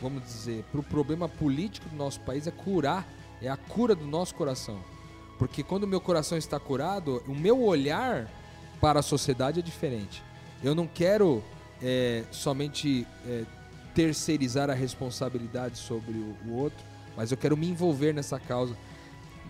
vamos 0.00 0.22
dizer, 0.24 0.64
para 0.70 0.80
o 0.80 0.82
problema 0.82 1.28
político 1.28 1.88
do 1.88 1.96
nosso 1.96 2.20
país 2.20 2.46
é 2.46 2.50
curar, 2.50 3.06
é 3.40 3.48
a 3.48 3.56
cura 3.56 3.94
do 3.94 4.06
nosso 4.06 4.34
coração. 4.34 4.78
Porque 5.38 5.62
quando 5.62 5.84
o 5.84 5.88
meu 5.88 6.00
coração 6.00 6.38
está 6.38 6.60
curado, 6.60 7.22
o 7.26 7.34
meu 7.34 7.62
olhar 7.62 8.28
para 8.80 9.00
a 9.00 9.02
sociedade 9.02 9.60
é 9.60 9.62
diferente. 9.62 10.22
Eu 10.62 10.74
não 10.74 10.86
quero 10.86 11.42
é, 11.82 12.24
somente 12.30 13.06
é, 13.26 13.44
terceirizar 13.94 14.70
a 14.70 14.74
responsabilidade 14.74 15.78
sobre 15.78 16.12
o, 16.12 16.36
o 16.46 16.56
outro, 16.56 16.84
mas 17.16 17.30
eu 17.30 17.36
quero 17.36 17.56
me 17.56 17.68
envolver 17.68 18.12
nessa 18.12 18.38
causa. 18.38 18.76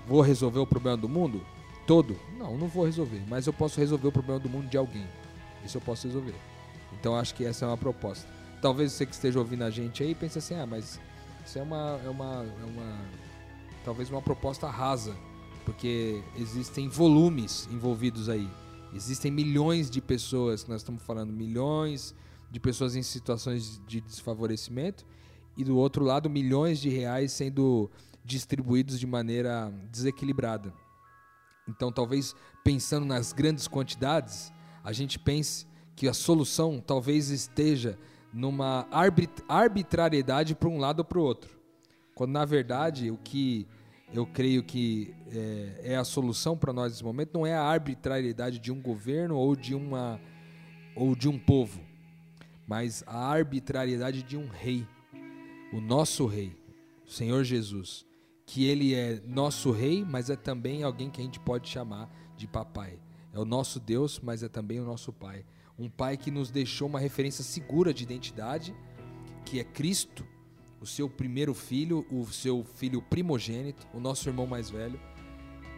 Vou 0.06 0.20
resolver 0.20 0.58
o 0.58 0.66
problema 0.66 0.96
do 0.96 1.08
mundo? 1.08 1.44
Todo? 1.86 2.18
Não, 2.38 2.56
não 2.56 2.66
vou 2.66 2.84
resolver, 2.84 3.22
mas 3.28 3.46
eu 3.46 3.52
posso 3.52 3.78
resolver 3.78 4.08
o 4.08 4.12
problema 4.12 4.40
do 4.40 4.48
mundo 4.48 4.68
de 4.68 4.76
alguém. 4.76 5.06
Isso 5.64 5.76
eu 5.76 5.80
posso 5.80 6.06
resolver. 6.06 6.34
Então 6.98 7.16
acho 7.16 7.34
que 7.34 7.44
essa 7.44 7.64
é 7.64 7.68
uma 7.68 7.76
proposta. 7.76 8.33
Talvez 8.64 8.92
você 8.92 9.04
que 9.04 9.12
esteja 9.12 9.38
ouvindo 9.38 9.62
a 9.62 9.68
gente 9.68 10.02
aí 10.02 10.14
pense 10.14 10.38
assim, 10.38 10.54
ah, 10.54 10.64
mas 10.64 10.98
isso 11.44 11.58
é 11.58 11.62
uma, 11.62 12.00
é 12.02 12.08
uma, 12.08 12.46
é 12.62 12.64
uma 12.64 12.98
talvez 13.84 14.08
uma 14.08 14.22
proposta 14.22 14.70
rasa, 14.70 15.14
porque 15.66 16.24
existem 16.34 16.88
volumes 16.88 17.68
envolvidos 17.70 18.30
aí. 18.30 18.48
Existem 18.94 19.30
milhões 19.30 19.90
de 19.90 20.00
pessoas, 20.00 20.64
que 20.64 20.70
nós 20.70 20.80
estamos 20.80 21.02
falando, 21.02 21.30
milhões 21.30 22.14
de 22.50 22.58
pessoas 22.58 22.96
em 22.96 23.02
situações 23.02 23.82
de 23.86 24.00
desfavorecimento 24.00 25.04
e 25.58 25.62
do 25.62 25.76
outro 25.76 26.02
lado 26.02 26.30
milhões 26.30 26.78
de 26.78 26.88
reais 26.88 27.32
sendo 27.32 27.90
distribuídos 28.24 28.98
de 28.98 29.06
maneira 29.06 29.70
desequilibrada. 29.92 30.72
Então, 31.68 31.92
talvez 31.92 32.34
pensando 32.64 33.04
nas 33.04 33.30
grandes 33.30 33.68
quantidades, 33.68 34.50
a 34.82 34.90
gente 34.90 35.18
pense 35.18 35.66
que 35.94 36.08
a 36.08 36.14
solução 36.14 36.80
talvez 36.80 37.28
esteja 37.28 37.98
numa 38.34 38.86
arbit- 38.90 39.44
arbitrariedade 39.48 40.56
para 40.56 40.68
um 40.68 40.78
lado 40.78 40.98
ou 40.98 41.04
para 41.04 41.18
o 41.18 41.22
outro. 41.22 41.56
Quando 42.14 42.32
na 42.32 42.44
verdade 42.44 43.10
o 43.10 43.16
que 43.16 43.66
eu 44.12 44.26
creio 44.26 44.62
que 44.62 45.14
é, 45.30 45.92
é 45.92 45.96
a 45.96 46.04
solução 46.04 46.56
para 46.56 46.72
nós 46.72 46.92
nesse 46.92 47.04
momento 47.04 47.30
não 47.32 47.46
é 47.46 47.54
a 47.54 47.62
arbitrariedade 47.62 48.58
de 48.58 48.72
um 48.72 48.80
governo 48.80 49.36
ou 49.36 49.54
de 49.54 49.74
uma 49.74 50.20
ou 50.96 51.14
de 51.14 51.28
um 51.28 51.38
povo, 51.38 51.80
mas 52.66 53.02
a 53.06 53.18
arbitrariedade 53.18 54.22
de 54.22 54.36
um 54.36 54.48
rei, 54.48 54.86
o 55.72 55.80
nosso 55.80 56.26
rei, 56.26 56.56
o 57.04 57.10
Senhor 57.10 57.42
Jesus, 57.42 58.06
que 58.46 58.64
ele 58.64 58.94
é 58.94 59.20
nosso 59.26 59.70
rei, 59.70 60.04
mas 60.04 60.30
é 60.30 60.36
também 60.36 60.82
alguém 60.82 61.10
que 61.10 61.20
a 61.20 61.24
gente 61.24 61.40
pode 61.40 61.68
chamar 61.68 62.08
de 62.36 62.46
papai. 62.46 62.98
É 63.32 63.38
o 63.38 63.44
nosso 63.44 63.80
Deus, 63.80 64.20
mas 64.22 64.44
é 64.44 64.48
também 64.48 64.78
o 64.78 64.84
nosso 64.84 65.12
pai. 65.12 65.44
Um 65.78 65.88
pai 65.88 66.16
que 66.16 66.30
nos 66.30 66.50
deixou 66.50 66.88
uma 66.88 67.00
referência 67.00 67.42
segura 67.42 67.92
de 67.92 68.04
identidade, 68.04 68.74
que 69.44 69.58
é 69.58 69.64
Cristo, 69.64 70.24
o 70.80 70.86
seu 70.86 71.08
primeiro 71.08 71.54
filho, 71.54 72.06
o 72.10 72.26
seu 72.26 72.62
filho 72.62 73.02
primogênito, 73.02 73.86
o 73.92 73.98
nosso 73.98 74.28
irmão 74.28 74.46
mais 74.46 74.70
velho. 74.70 75.00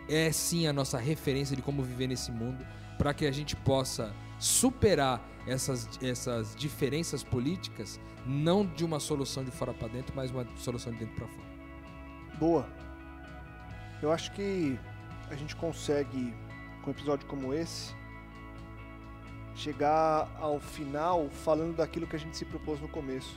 É 0.09 0.31
sim 0.31 0.67
a 0.67 0.73
nossa 0.73 0.99
referência 0.99 1.57
de 1.57 1.63
como 1.63 1.83
viver 1.83 2.09
nesse 2.09 2.31
mundo, 2.31 2.67
para 2.99 3.15
que 3.15 3.27
a 3.27 3.33
gente 3.33 3.57
possa 3.57 4.15
superar 4.39 5.27
essas, 5.47 5.89
essas 6.03 6.55
diferenças 6.57 7.23
políticas, 7.23 8.01
não 8.27 8.67
de 8.67 8.85
uma 8.85 9.01
solução 9.01 9.45
de 9.45 9.51
fora 9.51 9.73
para 9.73 9.89
dentro, 9.89 10.15
mas 10.15 10.31
uma 10.31 10.47
solução 10.57 10.93
de 10.93 10.99
dentro 10.99 11.15
para 11.15 11.29
fora. 11.29 11.49
Boa. 12.39 12.69
Eu 14.03 14.13
acho 14.13 14.33
que 14.33 14.79
a 15.31 15.35
gente 15.35 15.57
consegue, 15.57 16.35
com 16.83 16.91
um 16.91 16.93
episódio 16.93 17.27
como 17.27 17.55
esse, 17.55 17.95
chegar 19.57 20.29
ao 20.39 20.61
final 20.61 21.29
falando 21.31 21.77
daquilo 21.77 22.07
que 22.07 22.15
a 22.15 22.19
gente 22.19 22.37
se 22.37 22.45
propôs 22.45 22.81
no 22.81 22.89
começo, 22.89 23.37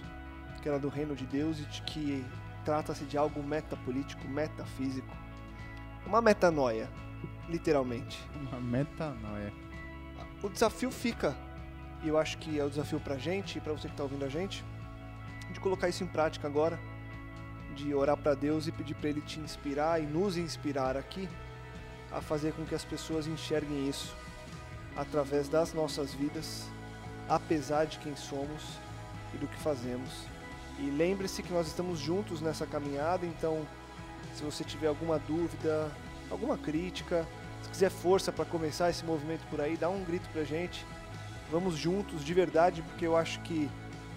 que 0.61 0.67
era 0.67 0.77
do 0.77 0.89
reino 0.89 1.15
de 1.15 1.25
Deus 1.25 1.59
e 1.59 1.63
de 1.63 1.81
que 1.83 2.25
trata-se 2.65 3.05
de 3.05 3.17
algo 3.17 3.41
metapolítico, 3.41 4.27
metafísico. 4.27 5.15
Uma 6.05 6.21
metanoia, 6.21 6.89
literalmente. 7.47 8.19
Uma 8.35 8.59
metanoia. 8.59 9.53
O 10.43 10.49
desafio 10.49 10.91
fica, 10.91 11.35
e 12.03 12.09
eu 12.09 12.17
acho 12.17 12.37
que 12.37 12.59
é 12.59 12.65
o 12.65 12.69
desafio 12.69 12.99
pra 12.99 13.17
gente 13.17 13.57
e 13.57 13.61
pra 13.61 13.73
você 13.73 13.87
que 13.87 13.95
tá 13.95 14.03
ouvindo 14.03 14.25
a 14.25 14.29
gente, 14.29 14.63
de 15.51 15.59
colocar 15.59 15.87
isso 15.87 16.03
em 16.03 16.07
prática 16.07 16.47
agora, 16.47 16.79
de 17.75 17.93
orar 17.93 18.17
pra 18.17 18.33
Deus 18.33 18.67
e 18.67 18.71
pedir 18.71 18.95
pra 18.95 19.09
Ele 19.09 19.21
te 19.21 19.39
inspirar 19.39 20.01
e 20.01 20.05
nos 20.05 20.35
inspirar 20.35 20.97
aqui 20.97 21.29
a 22.11 22.21
fazer 22.21 22.53
com 22.53 22.65
que 22.65 22.75
as 22.75 22.83
pessoas 22.83 23.25
enxerguem 23.25 23.87
isso 23.87 24.15
através 24.99 25.47
das 25.47 25.73
nossas 25.73 26.13
vidas, 26.13 26.65
apesar 27.29 27.85
de 27.85 27.97
quem 27.99 28.17
somos 28.17 28.61
e 29.33 29.37
do 29.37 29.47
que 29.47 29.55
fazemos. 29.55 30.09
E 30.77 30.89
lembre-se 30.89 31.41
que 31.41 31.53
nós 31.53 31.67
estamos 31.67 31.99
juntos 31.99 32.41
nessa 32.41 32.65
caminhada, 32.65 33.25
então 33.25 33.65
se 34.35 34.43
você 34.43 34.61
tiver 34.61 34.87
alguma 34.87 35.17
dúvida, 35.17 35.89
alguma 36.29 36.57
crítica, 36.57 37.25
se 37.63 37.69
quiser 37.69 37.89
força 37.89 38.29
para 38.29 38.43
começar 38.43 38.89
esse 38.89 39.05
movimento 39.05 39.45
por 39.49 39.61
aí, 39.61 39.77
dá 39.77 39.89
um 39.89 40.03
grito 40.03 40.27
pra 40.33 40.43
gente. 40.43 40.85
Vamos 41.49 41.77
juntos 41.77 42.23
de 42.23 42.33
verdade, 42.33 42.81
porque 42.81 43.07
eu 43.07 43.15
acho 43.15 43.39
que 43.41 43.69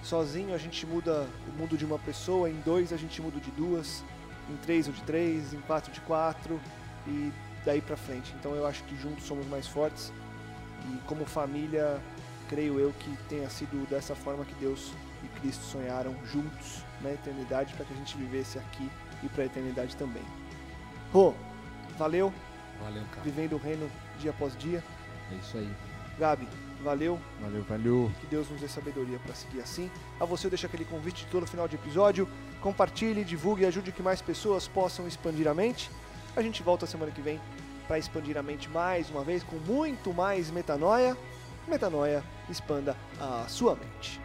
sozinho 0.02 0.52
a 0.52 0.58
gente 0.58 0.84
muda 0.84 1.28
o 1.48 1.58
mundo 1.58 1.76
de 1.76 1.84
uma 1.84 1.98
pessoa, 1.98 2.50
em 2.50 2.60
dois 2.60 2.92
a 2.92 2.96
gente 2.96 3.22
muda 3.22 3.38
de 3.38 3.52
duas, 3.52 4.04
em 4.50 4.56
três 4.56 4.88
o 4.88 4.92
de 4.92 5.02
três, 5.02 5.54
em 5.54 5.60
quatro 5.60 5.92
de 5.92 6.00
quatro 6.00 6.60
e 7.06 7.32
daí 7.64 7.80
pra 7.80 7.96
frente. 7.96 8.34
Então 8.38 8.56
eu 8.56 8.66
acho 8.66 8.82
que 8.84 8.96
juntos 8.96 9.24
somos 9.24 9.46
mais 9.46 9.68
fortes 9.68 10.12
e 10.90 10.98
como 11.06 11.24
família, 11.24 12.00
creio 12.48 12.78
eu 12.78 12.92
que 12.98 13.16
tenha 13.28 13.48
sido 13.50 13.86
dessa 13.88 14.14
forma 14.14 14.44
que 14.44 14.54
Deus 14.54 14.92
e 15.24 15.28
Cristo 15.40 15.62
sonharam 15.64 16.14
juntos 16.26 16.84
na 17.00 17.10
eternidade 17.12 17.74
para 17.74 17.84
que 17.84 17.92
a 17.92 17.96
gente 17.96 18.16
vivesse 18.16 18.58
aqui 18.58 18.90
e 19.22 19.28
para 19.28 19.42
a 19.44 19.46
eternidade 19.46 19.96
também. 19.96 20.22
Rô, 21.12 21.34
valeu, 21.98 22.32
Valeu, 22.82 23.02
cara. 23.10 23.22
vivendo 23.22 23.54
o 23.54 23.58
reino 23.58 23.88
dia 24.18 24.30
após 24.30 24.56
dia. 24.56 24.82
É 25.30 25.34
isso 25.36 25.56
aí. 25.56 25.70
Gabi, 26.18 26.46
valeu, 26.82 27.18
Valeu, 27.40 27.62
valeu. 27.62 28.12
que 28.20 28.26
Deus 28.26 28.48
nos 28.50 28.60
dê 28.60 28.68
sabedoria 28.68 29.18
para 29.18 29.34
seguir 29.34 29.60
assim. 29.60 29.90
A 30.20 30.24
você 30.24 30.46
eu 30.46 30.50
deixo 30.50 30.66
aquele 30.66 30.84
convite 30.84 31.24
de 31.24 31.30
todo 31.30 31.46
final 31.46 31.66
de 31.68 31.76
episódio. 31.76 32.28
Compartilhe, 32.60 33.24
divulgue 33.24 33.62
e 33.62 33.66
ajude 33.66 33.92
que 33.92 34.02
mais 34.02 34.20
pessoas 34.20 34.68
possam 34.68 35.06
expandir 35.06 35.48
a 35.48 35.54
mente. 35.54 35.90
A 36.36 36.42
gente 36.42 36.62
volta 36.62 36.86
semana 36.86 37.10
que 37.12 37.20
vem 37.20 37.40
para 37.86 37.98
expandir 37.98 38.36
a 38.36 38.42
mente 38.42 38.68
mais 38.68 39.10
uma 39.10 39.22
vez 39.22 39.42
com 39.42 39.56
muito 39.56 40.12
mais 40.12 40.50
metanoia. 40.50 41.16
Metanoia, 41.66 42.24
expanda 42.48 42.96
a 43.20 43.44
sua 43.48 43.74
mente. 43.76 44.20